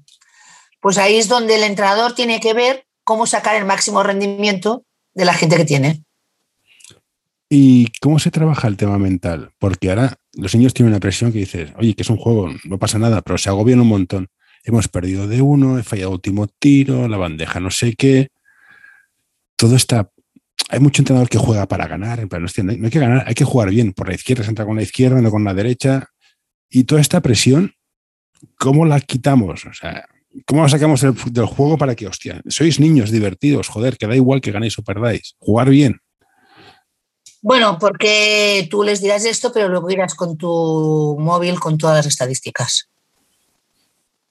Pues 0.79 0.97
ahí 0.97 1.17
es 1.17 1.27
donde 1.27 1.55
el 1.55 1.63
entrenador 1.63 2.15
tiene 2.15 2.39
que 2.39 2.53
ver 2.53 2.85
cómo 3.03 3.25
sacar 3.25 3.55
el 3.55 3.65
máximo 3.65 4.01
rendimiento 4.01 4.85
de 5.13 5.25
la 5.25 5.33
gente 5.33 5.57
que 5.57 5.65
tiene. 5.65 6.03
¿Y 7.49 7.91
cómo 7.99 8.19
se 8.19 8.31
trabaja 8.31 8.67
el 8.67 8.77
tema 8.77 8.97
mental? 8.97 9.51
Porque 9.57 9.89
ahora 9.89 10.17
los 10.39 10.55
niños 10.55 10.73
tienen 10.73 10.93
una 10.93 10.99
presión 10.99 11.31
que 11.31 11.39
dices, 11.39 11.71
oye, 11.77 11.93
que 11.93 12.03
es 12.03 12.09
un 12.09 12.17
juego, 12.17 12.49
no 12.63 12.77
pasa 12.77 12.97
nada, 12.97 13.21
pero 13.21 13.37
se 13.37 13.49
agobian 13.49 13.79
un 13.79 13.87
montón. 13.87 14.27
Hemos 14.63 14.87
perdido 14.87 15.27
de 15.27 15.41
uno, 15.41 15.79
he 15.79 15.83
fallado 15.83 16.11
último 16.11 16.47
tiro, 16.47 17.07
la 17.07 17.17
bandeja 17.17 17.59
no 17.59 17.71
sé 17.71 17.93
qué. 17.95 18.29
Todo 19.55 19.75
está... 19.75 20.11
Hay 20.69 20.79
mucho 20.79 21.01
entrenador 21.01 21.29
que 21.29 21.37
juega 21.37 21.67
para 21.67 21.87
ganar, 21.87 22.27
hostia, 22.43 22.63
no 22.63 22.73
no 22.73 22.85
hay 22.85 22.91
que 22.91 22.99
ganar, 22.99 23.23
hay 23.25 23.33
que 23.33 23.45
jugar 23.45 23.69
bien. 23.69 23.93
Por 23.93 24.09
la 24.09 24.15
izquierda 24.15 24.43
se 24.43 24.49
entra 24.49 24.65
con 24.65 24.75
la 24.75 24.83
izquierda, 24.83 25.21
no 25.21 25.31
con 25.31 25.43
la 25.43 25.53
derecha. 25.53 26.07
Y 26.69 26.83
toda 26.83 27.01
esta 27.01 27.21
presión, 27.21 27.73
¿cómo 28.57 28.85
la 28.85 28.99
quitamos? 28.99 29.65
O 29.65 29.73
sea, 29.73 30.05
¿cómo 30.45 30.61
la 30.61 30.69
sacamos 30.69 31.01
del, 31.01 31.15
del 31.31 31.45
juego 31.45 31.77
para 31.77 31.95
que, 31.95 32.07
hostia, 32.07 32.41
sois 32.47 32.79
niños 32.79 33.09
divertidos, 33.09 33.67
joder, 33.67 33.97
que 33.97 34.05
da 34.05 34.15
igual 34.15 34.41
que 34.41 34.51
ganéis 34.51 34.77
o 34.77 34.83
perdáis, 34.83 35.35
jugar 35.39 35.69
bien. 35.69 36.01
Bueno, 37.41 37.77
porque 37.79 38.67
tú 38.69 38.83
les 38.83 39.01
dirás 39.01 39.25
esto, 39.25 39.51
pero 39.53 39.69
luego 39.69 39.89
irás 39.89 40.13
con 40.15 40.37
tu 40.37 41.15
móvil 41.19 41.59
con 41.59 41.77
todas 41.77 41.97
las 41.97 42.05
estadísticas. 42.05 42.89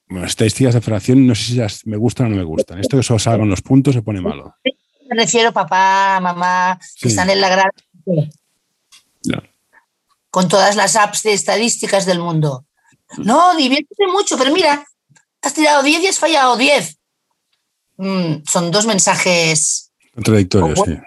Bueno, 0.07 0.25
estadísticas 0.25 0.73
de 0.73 0.81
federación, 0.81 1.27
no 1.27 1.35
sé 1.35 1.43
si 1.43 1.55
las 1.55 1.85
me 1.85 1.97
gustan 1.97 2.27
o 2.27 2.29
no 2.29 2.35
me 2.35 2.43
gustan. 2.43 2.79
Esto 2.79 2.97
que 2.97 3.03
solo 3.03 3.19
salgan 3.19 3.49
los 3.49 3.61
puntos 3.61 3.93
se 3.93 4.01
pone 4.01 4.21
malo. 4.21 4.55
Me 4.63 5.21
refiero 5.21 5.51
papá, 5.51 6.19
mamá, 6.21 6.79
que 6.99 7.07
están 7.07 7.29
en 7.29 7.41
la 7.41 7.49
grada. 7.49 7.71
Ya. 9.21 9.43
con 10.29 10.47
todas 10.47 10.75
las 10.77 10.95
apps 10.95 11.23
de 11.23 11.33
estadísticas 11.33 12.05
del 12.05 12.19
mundo. 12.19 12.65
No, 13.17 13.55
diviértete 13.55 14.07
mucho, 14.07 14.37
pero 14.37 14.53
mira, 14.53 14.85
has 15.41 15.53
tirado 15.53 15.83
10 15.83 16.03
y 16.03 16.07
has 16.07 16.19
fallado 16.19 16.55
10. 16.55 16.97
Mm, 17.97 18.33
son 18.47 18.71
dos 18.71 18.85
mensajes 18.85 19.91
contradictorios. 20.13 20.79
Sí. 20.85 20.97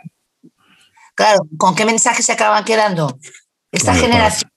Claro, 1.15 1.47
¿con 1.59 1.75
qué 1.75 1.85
mensaje 1.85 2.23
se 2.23 2.33
acaban 2.33 2.65
quedando? 2.65 3.19
Esta 3.71 3.95
generación, 3.95 4.51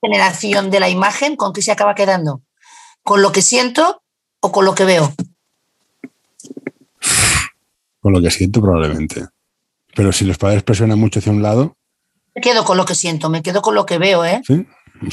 generación 0.00 0.70
de 0.70 0.80
la 0.80 0.88
imagen, 0.88 1.36
¿con 1.36 1.52
qué 1.52 1.62
se 1.62 1.72
acaba 1.72 1.94
quedando? 1.94 2.42
¿Con 3.02 3.22
lo 3.22 3.32
que 3.32 3.42
siento 3.42 4.02
o 4.40 4.52
con 4.52 4.64
lo 4.64 4.74
que 4.74 4.84
veo? 4.84 5.12
Con 8.00 8.12
lo 8.12 8.20
que 8.20 8.30
siento 8.30 8.60
probablemente. 8.60 9.26
Pero 9.94 10.12
si 10.12 10.24
los 10.24 10.38
padres 10.38 10.62
presionan 10.62 10.98
mucho 10.98 11.18
hacia 11.18 11.32
un 11.32 11.42
lado... 11.42 11.76
Me 12.34 12.40
quedo 12.40 12.64
con 12.64 12.76
lo 12.76 12.84
que 12.84 12.94
siento, 12.94 13.28
me 13.30 13.42
quedo 13.42 13.62
con 13.62 13.74
lo 13.74 13.84
que 13.84 13.98
veo, 13.98 14.24
¿eh? 14.24 14.40
¿Sí? 14.46 14.66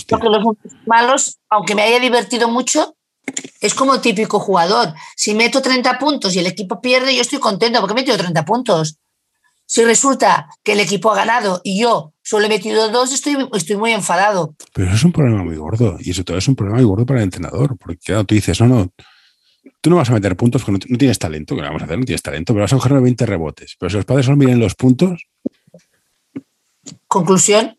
Porque 0.10 0.30
los 0.30 0.44
malos, 0.86 1.40
aunque 1.50 1.76
me 1.76 1.84
haya 1.84 2.00
divertido 2.00 2.50
mucho, 2.50 2.96
es 3.62 3.74
como 3.74 4.00
típico 4.02 4.40
jugador. 4.40 4.94
Si 5.16 5.34
meto 5.34 5.62
30 5.62 5.98
puntos 5.98 6.36
y 6.36 6.40
el 6.40 6.48
equipo 6.48 6.82
pierde, 6.82 7.16
yo 7.16 7.22
estoy 7.22 7.40
contento 7.40 7.80
porque 7.80 7.94
he 7.94 7.96
metido 7.96 8.18
30 8.18 8.46
puntos. 8.46 8.98
Si 9.68 9.84
resulta 9.84 10.48
que 10.64 10.74
el 10.74 10.80
equipo 10.80 11.12
ha 11.12 11.16
ganado 11.16 11.62
y 11.64 11.80
yo 11.80 12.14
solo 12.22 12.46
he 12.46 12.50
metido 12.50 12.90
dos, 12.90 13.12
estoy, 13.12 13.50
estoy 13.54 13.78
muy 13.78 13.92
enfadado. 13.94 14.56
Pero 14.74 14.88
eso 14.88 14.96
es 14.96 15.04
un 15.04 15.12
problema 15.12 15.44
muy 15.44 15.56
gordo. 15.58 15.98
Y 16.00 16.12
eso 16.12 16.24
todo 16.24 16.38
es 16.38 16.48
un 16.48 16.56
problema 16.56 16.78
muy 16.78 16.86
gordo 16.86 17.06
para 17.06 17.20
el 17.20 17.24
entrenador. 17.24 17.76
Porque 17.78 17.98
claro, 17.98 18.26
tú 18.26 18.36
dices, 18.36 18.62
no, 18.62 18.68
no, 18.68 18.92
tú 19.82 19.90
no 19.90 19.96
vas 19.96 20.10
a 20.10 20.14
meter 20.14 20.36
puntos 20.36 20.64
porque 20.64 20.86
no, 20.88 20.98
tienes 20.98 21.18
talento. 21.18 21.56
¿Qué 21.56 21.62
vamos 21.62 21.82
a 21.82 21.86
hacer? 21.86 21.98
No 21.98 22.06
tienes 22.06 22.22
talento, 22.22 22.54
pero 22.54 22.64
vas 22.64 22.74
a 22.74 22.78
coger 22.78 23.02
20 23.02 23.26
rebotes. 23.26 23.76
Pero 23.80 23.90
si 23.90 23.96
los 23.96 24.06
padres 24.06 24.26
solo 24.26 24.38
miren 24.38 24.60
los 24.60 24.76
puntos. 24.76 25.26
Conclusión. 27.08 27.78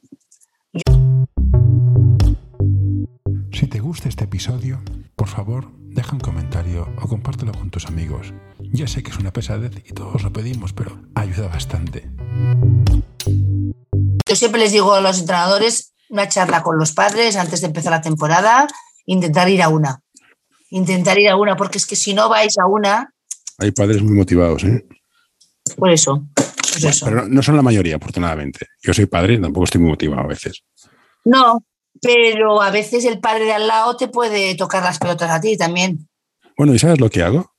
Si 3.53 3.67
te 3.69 3.79
gusta 3.79 4.09
este 4.09 4.25
episodio, 4.25 4.83
por 5.15 5.29
favor, 5.29 5.71
deja 5.79 6.13
un 6.13 6.21
comentario 6.21 6.89
o 7.01 7.09
compártelo 7.09 7.53
con 7.53 7.71
tus 7.71 7.87
amigos. 7.87 8.33
Ya 8.73 8.87
sé 8.87 9.03
que 9.03 9.11
es 9.11 9.19
una 9.19 9.33
pesadez 9.33 9.73
y 9.85 9.93
todos 9.93 10.23
lo 10.23 10.33
pedimos, 10.33 10.73
pero 10.73 11.01
ayuda 11.15 11.49
bastante. 11.49 12.09
Yo 14.29 14.37
siempre 14.37 14.61
les 14.61 14.73
digo 14.73 14.95
a 14.95 15.01
los 15.01 15.19
entrenadores 15.19 15.95
una 16.09 16.29
charla 16.29 16.63
con 16.63 16.79
los 16.79 16.93
padres 16.93 17.37
antes 17.37 17.61
de 17.61 17.69
empezar 17.69 17.93
la 17.93 18.01
temporada, 18.01 18.67
intentar 19.07 19.49
ir 19.49 19.63
a 19.63 19.69
una. 19.69 20.01
Intentar 20.71 21.19
ir 21.19 21.29
a 21.29 21.37
una, 21.37 21.57
porque 21.57 21.79
es 21.79 21.87
que 21.87 21.97
si 21.97 22.15
no 22.15 22.29
vais 22.29 22.59
a 22.59 22.67
una... 22.67 23.13
Hay 23.59 23.73
padres 23.73 24.03
muy 24.03 24.15
motivados, 24.15 24.65
¿eh? 24.65 24.87
Por 25.77 25.91
eso. 25.91 26.27
Pues 26.81 27.01
pero 27.03 27.27
no 27.27 27.43
son 27.43 27.57
la 27.57 27.63
mayoría, 27.63 27.97
afortunadamente. 27.97 28.67
Yo 28.83 28.93
soy 28.93 29.07
padre 29.07 29.35
y 29.35 29.41
tampoco 29.41 29.65
estoy 29.65 29.81
muy 29.81 29.91
motivado 29.91 30.23
a 30.23 30.27
veces. 30.27 30.63
No, 31.25 31.65
pero 32.01 32.61
a 32.61 32.71
veces 32.71 33.05
el 33.05 33.21
padre 33.21 33.47
de 33.47 33.53
al 33.53 33.67
lado 33.67 33.97
te 33.97 34.09
puede 34.09 34.55
tocar 34.57 34.83
las 34.83 34.99
pelotas 34.99 35.31
a 35.31 35.41
ti 35.41 35.57
también. 35.57 36.09
Bueno, 36.57 36.75
¿y 36.75 36.79
sabes 36.79 37.01
lo 37.01 37.09
que 37.09 37.23
hago? 37.23 37.56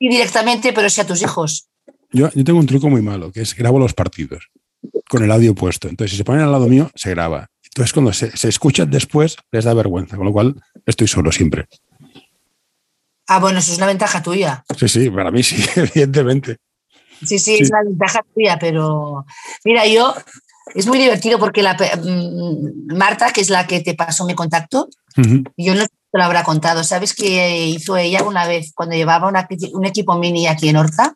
Y 0.00 0.08
directamente, 0.08 0.72
pero 0.72 0.90
si 0.90 1.00
a 1.00 1.06
tus 1.06 1.22
hijos. 1.22 1.68
Yo, 2.10 2.28
yo 2.34 2.42
tengo 2.42 2.58
un 2.58 2.66
truco 2.66 2.90
muy 2.90 3.02
malo, 3.02 3.30
que 3.30 3.42
es 3.42 3.54
grabo 3.54 3.78
los 3.78 3.94
partidos 3.94 4.50
con 5.08 5.22
el 5.22 5.30
audio 5.30 5.54
puesto. 5.54 5.88
Entonces, 5.88 6.12
si 6.12 6.16
se 6.16 6.24
ponen 6.24 6.42
al 6.42 6.52
lado 6.52 6.66
mío, 6.66 6.90
se 6.94 7.10
graba. 7.10 7.48
Entonces, 7.64 7.92
cuando 7.92 8.12
se, 8.12 8.36
se 8.36 8.48
escuchan 8.48 8.90
después, 8.90 9.36
les 9.52 9.64
da 9.64 9.74
vergüenza, 9.74 10.16
con 10.16 10.26
lo 10.26 10.32
cual 10.32 10.60
estoy 10.86 11.06
solo 11.06 11.30
siempre. 11.30 11.66
Ah, 13.26 13.38
bueno, 13.38 13.60
eso 13.60 13.70
es 13.70 13.78
una 13.78 13.86
ventaja 13.86 14.22
tuya. 14.22 14.64
Sí, 14.76 14.88
sí, 14.88 15.10
para 15.10 15.30
mí 15.30 15.42
sí, 15.42 15.64
evidentemente. 15.76 16.56
Sí, 17.24 17.38
sí, 17.38 17.58
es 17.60 17.70
una 17.70 17.82
ventaja 17.84 18.24
tuya, 18.34 18.58
pero 18.58 19.24
mira, 19.64 19.86
yo 19.86 20.14
es 20.74 20.86
muy 20.86 20.98
divertido 20.98 21.38
porque 21.38 21.62
la, 21.62 21.74
mm, 21.74 22.96
Marta, 22.96 23.30
que 23.32 23.40
es 23.40 23.50
la 23.50 23.66
que 23.66 23.80
te 23.80 23.94
pasó 23.94 24.24
mi 24.24 24.34
contacto, 24.34 24.88
yo 25.56 25.74
no 25.74 25.86
te 26.10 26.18
lo 26.18 26.24
habrá 26.24 26.42
contado. 26.42 26.84
¿Sabes 26.84 27.14
qué 27.14 27.66
hizo 27.66 27.96
ella 27.96 28.22
una 28.24 28.46
vez 28.46 28.72
cuando 28.74 28.96
llevaba 28.96 29.28
un 29.28 29.84
equipo 29.84 30.16
mini 30.16 30.46
aquí 30.46 30.68
en 30.68 30.76
Horta? 30.76 31.14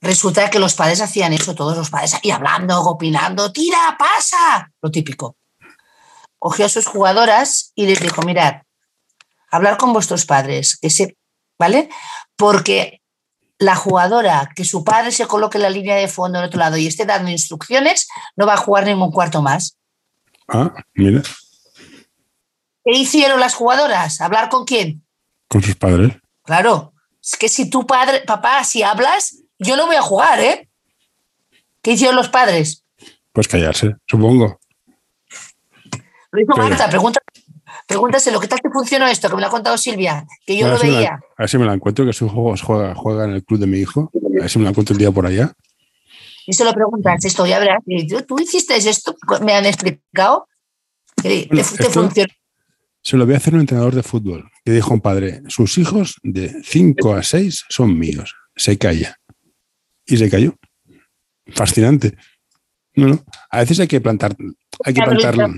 Resulta 0.00 0.50
que 0.50 0.58
los 0.58 0.74
padres 0.74 1.00
hacían 1.00 1.32
eso, 1.32 1.54
todos 1.54 1.76
los 1.76 1.90
padres 1.90 2.14
ahí 2.14 2.30
hablando, 2.30 2.80
opinando, 2.82 3.50
tira, 3.50 3.96
pasa, 3.98 4.70
lo 4.80 4.90
típico. 4.90 5.36
Cogió 6.38 6.66
a 6.66 6.68
sus 6.68 6.86
jugadoras 6.86 7.72
y 7.74 7.86
les 7.86 7.98
dijo, 8.00 8.22
mirad, 8.22 8.62
hablar 9.50 9.78
con 9.78 9.92
vuestros 9.92 10.26
padres, 10.26 10.76
que 10.76 10.90
se, 10.90 11.16
¿vale? 11.58 11.88
Porque 12.36 13.00
la 13.58 13.74
jugadora 13.74 14.50
que 14.54 14.64
su 14.64 14.84
padre 14.84 15.10
se 15.12 15.26
coloque 15.26 15.58
en 15.58 15.62
la 15.62 15.70
línea 15.70 15.96
de 15.96 16.08
fondo 16.08 16.38
en 16.38 16.44
otro 16.44 16.60
lado 16.60 16.76
y 16.76 16.86
esté 16.86 17.06
dando 17.06 17.30
instrucciones, 17.30 18.06
no 18.36 18.46
va 18.46 18.54
a 18.54 18.58
jugar 18.58 18.84
ningún 18.84 19.10
cuarto 19.10 19.40
más. 19.40 19.78
Ah, 20.46 20.72
mira. 20.94 21.22
¿Qué 22.86 22.96
hicieron 22.96 23.40
las 23.40 23.54
jugadoras? 23.54 24.20
¿Hablar 24.20 24.48
con 24.48 24.64
quién? 24.64 25.04
Con 25.48 25.60
sus 25.60 25.74
padres. 25.74 26.12
Claro. 26.44 26.92
Es 27.20 27.34
que 27.36 27.48
si 27.48 27.68
tu 27.68 27.84
padre, 27.84 28.20
papá, 28.24 28.62
si 28.62 28.84
hablas, 28.84 29.42
yo 29.58 29.76
no 29.76 29.86
voy 29.86 29.96
a 29.96 30.02
jugar, 30.02 30.38
¿eh? 30.38 30.68
¿Qué 31.82 31.92
hicieron 31.92 32.14
los 32.14 32.28
padres? 32.28 32.84
Pues 33.32 33.48
callarse, 33.48 33.96
supongo. 34.06 34.60
Lo 36.30 36.40
hizo 36.40 36.56
Marta, 36.56 36.88
pregunta, 36.88 37.20
Pregúntaselo, 37.88 38.38
¿qué 38.38 38.46
tal 38.46 38.60
te 38.60 38.70
funcionó 38.70 39.08
esto? 39.08 39.28
Que 39.28 39.34
me 39.34 39.40
lo 39.40 39.48
ha 39.48 39.50
contado 39.50 39.76
Silvia, 39.76 40.24
que 40.46 40.56
yo 40.56 40.68
lo 40.68 40.78
veía. 40.78 41.14
a 41.14 41.42
ver 41.42 41.48
si 41.48 41.58
me 41.58 41.66
la 41.66 41.74
encuentro, 41.74 42.06
que 42.06 42.12
su 42.12 42.28
juego 42.28 42.54
juega, 42.56 42.94
juega 42.94 43.24
en 43.24 43.32
el 43.32 43.44
club 43.44 43.58
de 43.58 43.66
mi 43.66 43.78
hijo. 43.78 44.12
A 44.14 44.42
ver 44.42 44.50
si 44.50 44.58
me 44.58 44.64
la 44.64 44.70
encuentro 44.70 44.92
el 44.92 45.00
día 45.00 45.10
por 45.10 45.26
allá. 45.26 45.52
Y 46.46 46.52
se 46.52 46.64
lo 46.64 46.72
preguntas, 46.72 47.24
esto 47.24 47.46
ya 47.46 47.58
verás. 47.58 47.82
¿Tú 48.28 48.38
hiciste 48.38 48.76
esto? 48.76 49.16
¿Me 49.42 49.54
han 49.54 49.66
explicado? 49.66 50.46
¿Qué 51.20 51.48
te 51.50 51.90
funcionó? 51.90 52.32
Se 53.06 53.16
lo 53.16 53.24
voy 53.24 53.34
a 53.34 53.36
hacer 53.36 53.54
un 53.54 53.60
entrenador 53.60 53.94
de 53.94 54.02
fútbol 54.02 54.50
que 54.64 54.72
dijo 54.72 54.92
un 54.92 55.00
padre, 55.00 55.40
sus 55.46 55.78
hijos 55.78 56.16
de 56.24 56.60
5 56.64 57.14
a 57.14 57.22
6 57.22 57.66
son 57.68 57.96
míos. 57.96 58.34
Se 58.56 58.78
calla. 58.78 59.20
Y 60.04 60.16
se 60.16 60.28
cayó. 60.28 60.56
Fascinante. 61.54 62.16
No, 62.96 63.06
no. 63.06 63.24
A 63.48 63.60
veces 63.60 63.78
hay 63.78 63.86
que 63.86 64.00
plantar, 64.00 64.34
hay 64.84 64.92
que 64.92 65.02
plantarlo. 65.02 65.54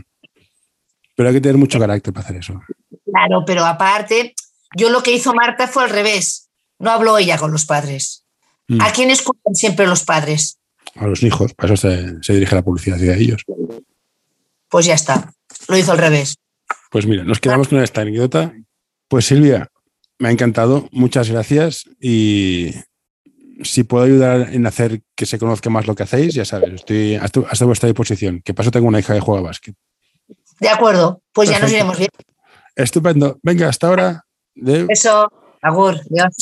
Pero 1.16 1.28
hay 1.30 1.34
que 1.36 1.40
tener 1.40 1.56
mucho 1.56 1.78
carácter 1.78 2.12
para 2.12 2.26
hacer 2.26 2.36
eso. 2.36 2.60
Claro, 3.06 3.42
pero 3.46 3.64
aparte, 3.64 4.34
yo 4.76 4.90
lo 4.90 5.02
que 5.02 5.12
hizo 5.12 5.32
Marta 5.32 5.68
fue 5.68 5.84
al 5.84 5.90
revés. 5.90 6.50
No 6.78 6.90
habló 6.90 7.16
ella 7.16 7.38
con 7.38 7.50
los 7.50 7.64
padres. 7.64 8.26
Mm. 8.66 8.82
¿A 8.82 8.92
quién 8.92 9.08
escuchan 9.08 9.54
siempre 9.54 9.86
los 9.86 10.04
padres? 10.04 10.58
A 10.96 11.06
los 11.06 11.22
hijos, 11.22 11.54
para 11.54 11.72
eso 11.72 11.88
se, 12.20 12.34
dirige 12.34 12.54
la 12.54 12.62
publicidad 12.62 12.98
hacia 12.98 13.14
ellos. 13.14 13.42
Pues 14.68 14.84
ya 14.84 14.92
está, 14.92 15.32
lo 15.66 15.78
hizo 15.78 15.92
al 15.92 15.98
revés. 15.98 16.36
Pues 16.90 17.06
mira, 17.06 17.24
nos 17.24 17.40
quedamos 17.40 17.68
con 17.68 17.78
esta 17.82 18.02
anécdota. 18.02 18.52
Pues 19.08 19.26
Silvia, 19.26 19.68
me 20.18 20.28
ha 20.28 20.32
encantado, 20.32 20.88
muchas 20.92 21.30
gracias 21.30 21.84
y 22.00 22.74
si 23.62 23.84
puedo 23.84 24.04
ayudar 24.04 24.52
en 24.52 24.66
hacer 24.66 25.02
que 25.14 25.26
se 25.26 25.38
conozca 25.38 25.70
más 25.70 25.86
lo 25.86 25.94
que 25.94 26.04
hacéis, 26.04 26.34
ya 26.34 26.44
sabes, 26.44 26.74
estoy 26.74 27.16
hasta, 27.16 27.40
hasta 27.48 27.64
vuestra 27.64 27.88
disposición. 27.88 28.40
Que 28.44 28.54
paso 28.54 28.70
tengo 28.70 28.86
una 28.86 29.00
hija 29.00 29.14
que 29.14 29.20
juega 29.20 29.40
básquet. 29.40 29.74
De 30.60 30.68
acuerdo, 30.68 31.22
pues 31.32 31.50
ya 31.50 31.58
nos 31.58 31.70
iremos 31.72 31.98
bien. 31.98 32.10
Estupendo. 32.74 33.38
Venga, 33.42 33.68
hasta 33.68 33.88
ahora. 33.88 34.24
Eso, 34.88 35.30
Agur, 35.62 36.00
Dios. 36.08 36.34